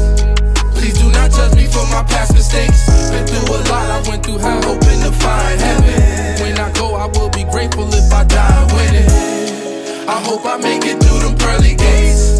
Please 0.74 0.98
do 0.98 1.10
not 1.12 1.30
judge 1.30 1.54
me 1.54 1.66
for 1.66 1.86
my 1.94 2.02
past 2.02 2.34
mistakes. 2.34 2.90
Been 3.10 3.26
through 3.26 3.54
a 3.54 3.58
lot, 3.70 3.86
I 3.94 4.08
went 4.08 4.24
through 4.24 4.38
hell, 4.38 4.62
hoping 4.62 5.00
to 5.06 5.12
find 5.12 5.60
heaven. 5.60 6.42
When 6.42 6.58
I 6.58 6.72
go, 6.72 6.96
I 6.96 7.06
will 7.06 7.30
be 7.30 7.44
grateful 7.44 7.88
if 7.94 8.12
I 8.12 8.24
die 8.24 8.66
winning. 8.74 9.45
I 10.08 10.20
hope 10.22 10.46
I 10.46 10.56
make 10.56 10.84
it 10.84 11.02
through 11.02 11.18
them 11.18 11.36
pearly 11.36 11.74
gates. 11.74 12.38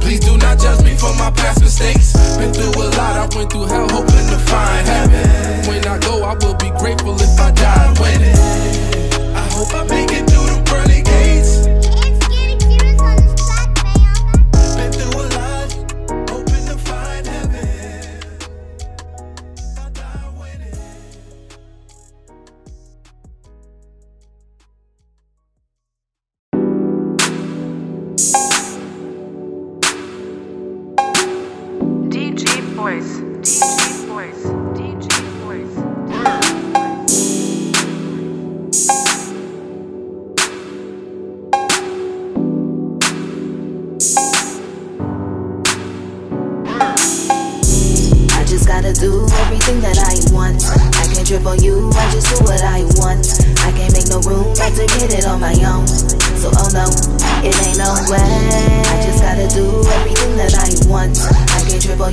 Please 0.00 0.20
do 0.20 0.38
not 0.38 0.60
judge 0.60 0.84
me 0.84 0.94
for 0.94 1.12
my 1.14 1.30
past 1.32 1.60
mistakes. 1.60 2.12
Been 2.38 2.52
through 2.54 2.70
a 2.70 2.86
lot, 2.94 3.16
I 3.18 3.26
went 3.36 3.50
through 3.50 3.66
hell, 3.66 3.88
hoping 3.88 4.26
to 4.30 4.38
find 4.38 4.86
heaven. 4.86 5.68
When 5.68 5.84
I 5.86 5.98
go, 5.98 6.22
I 6.22 6.34
will 6.34 6.54
be 6.54 6.70
grateful 6.78 7.16
if 7.20 7.40
I 7.40 7.50
die 7.50 7.94
winning. 7.98 8.38
I 9.34 9.44
hope 9.50 9.74
I 9.74 9.82
make 9.88 10.12
it 10.12 10.33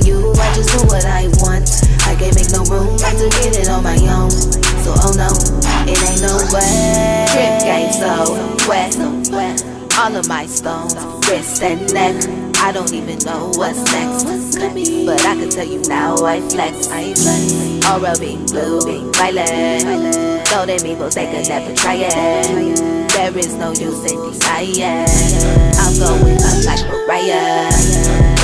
on 0.02 0.06
you, 0.06 0.32
I 0.32 0.54
just 0.54 0.70
do 0.70 0.86
what 0.86 1.04
I 1.04 1.28
want. 1.38 1.68
I 2.06 2.14
can't 2.16 2.34
make 2.34 2.50
no 2.50 2.64
room, 2.64 2.96
got 2.98 3.16
to 3.18 3.28
get 3.40 3.56
it 3.58 3.68
on 3.68 3.82
my 3.82 3.96
own. 4.10 4.30
So 4.82 4.94
oh 4.94 5.14
no, 5.14 5.30
it 5.86 5.98
ain't 6.10 6.22
no 6.22 6.34
way. 6.50 7.26
Trip 7.30 7.62
game 7.62 7.92
so 7.92 8.34
wet, 8.68 8.96
all 9.98 10.16
of 10.16 10.28
my 10.28 10.46
stones, 10.46 10.94
wrist 11.28 11.62
and 11.62 11.92
neck. 11.92 12.16
I 12.56 12.70
don't 12.70 12.92
even 12.92 13.18
know 13.24 13.50
what's 13.54 13.82
next. 13.92 14.24
But 15.06 15.20
I 15.26 15.34
can 15.34 15.50
tell 15.50 15.66
you 15.66 15.82
now 15.82 16.16
I 16.24 16.40
flex. 16.48 16.88
I. 16.90 17.12
Oral 17.92 18.18
being 18.18 18.46
blue, 18.46 18.84
being 18.84 19.12
violet. 19.14 20.46
Though 20.46 20.66
they 20.66 20.78
people 20.78 21.10
they 21.10 21.26
could 21.26 21.48
never 21.48 21.74
try 21.74 21.96
it. 21.98 23.08
There 23.10 23.36
is 23.36 23.54
no 23.54 23.72
use 23.72 24.10
in 24.10 24.32
denying. 24.62 25.06
I'm 25.76 25.98
going 25.98 26.38
up 26.38 26.64
like 26.64 26.86
Mariah. 26.88 27.68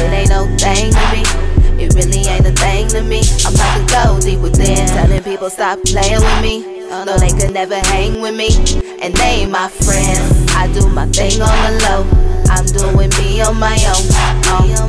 It 0.01 0.13
ain't 0.13 0.31
no 0.31 0.47
thing 0.57 0.93
to 0.93 1.13
me. 1.13 1.38
It 1.79 1.95
really 1.95 2.27
ain't 2.27 2.47
a 2.47 2.53
thing 2.53 2.89
to 2.89 3.03
me. 3.03 3.23
I'm 3.47 3.55
about 3.55 3.79
to 3.79 3.85
go 3.95 4.21
deep 4.21 4.41
within, 4.41 4.87
telling 4.89 5.23
people 5.23 5.49
stop 5.49 5.79
playing 5.85 6.21
with 6.21 6.43
me. 6.43 6.83
Oh, 6.91 7.05
no, 7.05 7.17
they 7.19 7.31
could 7.31 7.55
never 7.55 7.77
hang 7.77 8.21
with 8.21 8.35
me, 8.35 8.49
and 9.01 9.15
they 9.15 9.47
ain't 9.47 9.51
my 9.51 9.69
friends. 9.69 10.53
I 10.55 10.67
do 10.73 10.89
my 10.89 11.07
thing 11.07 11.41
on 11.41 11.55
the 11.65 11.73
low. 11.87 12.03
I'm 12.51 12.67
doing 12.67 13.11
me 13.21 13.41
on 13.43 13.61
my 13.61 13.77
own. 13.95 14.05
Own. 14.51 14.89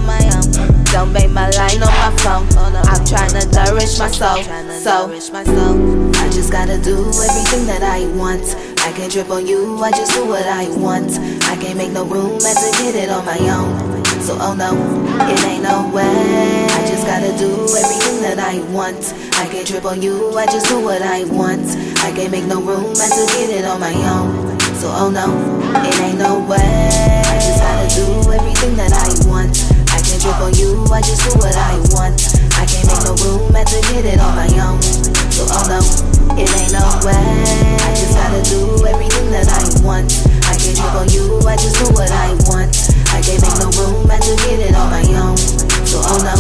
Don't 0.92 1.14
make 1.14 1.30
my 1.30 1.50
line 1.52 1.84
on 1.84 1.94
my 2.02 2.12
phone. 2.24 2.48
I'm 2.58 3.06
trying 3.06 3.30
to 3.38 3.46
nourish 3.54 4.00
my 4.00 4.10
soul. 4.10 4.42
So 4.82 5.12
I 5.14 6.30
just 6.32 6.52
gotta 6.52 6.82
do 6.82 6.98
everything 7.06 7.68
that 7.68 7.84
I 7.84 8.08
want. 8.18 8.56
I 8.80 8.92
can't 8.94 9.12
trip 9.12 9.30
on 9.30 9.46
you, 9.46 9.78
I 9.84 9.92
just 9.92 10.14
do 10.14 10.26
what 10.26 10.48
I 10.48 10.68
want. 10.78 11.12
I 11.46 11.56
can't 11.58 11.78
make 11.78 11.92
no 11.92 12.06
room, 12.06 12.40
had 12.42 12.58
to 12.58 12.72
get 12.82 12.96
it 12.96 13.10
on 13.10 13.26
my 13.26 13.38
own. 13.50 13.89
So 14.30 14.38
oh 14.38 14.54
no, 14.54 14.78
it 15.26 15.42
ain't 15.42 15.66
no 15.66 15.90
way. 15.90 16.06
I 16.06 16.86
just 16.86 17.02
gotta 17.02 17.34
do 17.42 17.50
everything 17.50 18.22
that 18.22 18.38
I 18.38 18.62
want. 18.70 19.02
I 19.42 19.50
can't 19.50 19.66
trip 19.66 19.86
on 19.90 20.04
you, 20.04 20.38
I 20.38 20.46
just 20.46 20.70
do 20.70 20.78
what 20.86 21.02
I 21.02 21.26
want. 21.34 21.66
I 22.06 22.14
can't 22.14 22.30
make 22.30 22.46
no 22.46 22.62
room, 22.62 22.94
had 22.94 23.10
to 23.10 23.26
get 23.34 23.50
it 23.50 23.66
on 23.66 23.82
my 23.82 23.90
own. 24.06 24.54
So 24.78 24.94
oh 24.94 25.10
no, 25.10 25.34
it 25.82 25.98
ain't 26.06 26.22
no 26.22 26.46
way. 26.46 26.62
I 26.62 27.42
just 27.42 27.58
gotta 27.58 27.90
do 27.90 28.06
everything 28.30 28.78
that 28.78 28.94
I 28.94 29.10
want. 29.26 29.66
I 29.90 29.98
can't 29.98 30.22
trip 30.22 30.38
on 30.38 30.54
you, 30.54 30.86
I 30.94 31.02
just 31.02 31.26
do 31.26 31.34
what 31.42 31.58
I 31.58 31.82
want. 31.98 32.22
I 32.54 32.70
can't 32.70 32.86
make 32.86 33.02
no 33.10 33.18
room, 33.26 33.50
had 33.58 33.66
to 33.74 33.82
get 33.90 34.06
it 34.06 34.22
on 34.22 34.38
my 34.38 34.50
own. 34.62 34.78
So 35.34 35.50
oh 35.50 35.66
no, 35.66 35.82
it 36.38 36.46
ain't 36.54 36.78
no 36.78 36.86
way. 37.02 37.18
I 37.18 37.90
just 37.98 38.14
gotta 38.14 38.46
do 38.46 38.78
everything 38.86 39.34
that 39.34 39.50
I 39.50 39.66
want. 39.82 40.14
I 40.70 40.74
can't 40.74 40.96
on 40.96 41.10
you, 41.10 41.42
I 41.48 41.56
just 41.56 41.78
do 41.84 41.86
what 41.94 42.12
I 42.12 42.30
want. 42.46 42.70
I 43.10 43.22
can't 43.26 43.42
make 43.42 43.58
no 43.58 43.72
room, 43.74 44.08
had 44.08 44.22
to 44.22 44.36
get 44.36 44.60
it 44.60 44.76
on 44.76 44.92
my 44.92 45.02
own. 45.18 45.36
So 45.36 45.98
oh 46.00 46.22
no, 46.22 46.36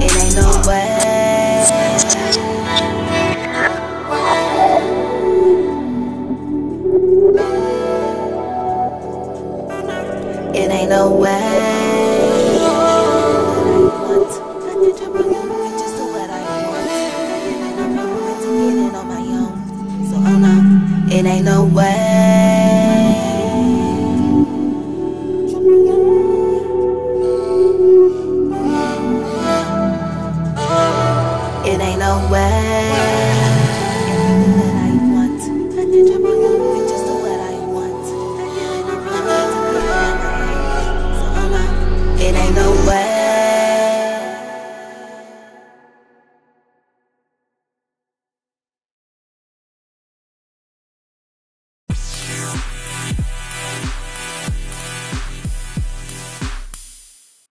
it 0.00 0.16
ain't 0.16 0.34
no 0.34 0.48
way. 0.66 0.96
It 10.54 10.70
ain't 10.70 10.88
no 10.88 11.12
way. 11.12 11.28
I. 14.08 14.40
I 14.40 14.72
I 14.72 15.76
just 15.78 16.00
I 20.32 21.12
it 21.12 21.26
ain't 21.26 21.44
no 21.44 21.64
way. 21.66 22.15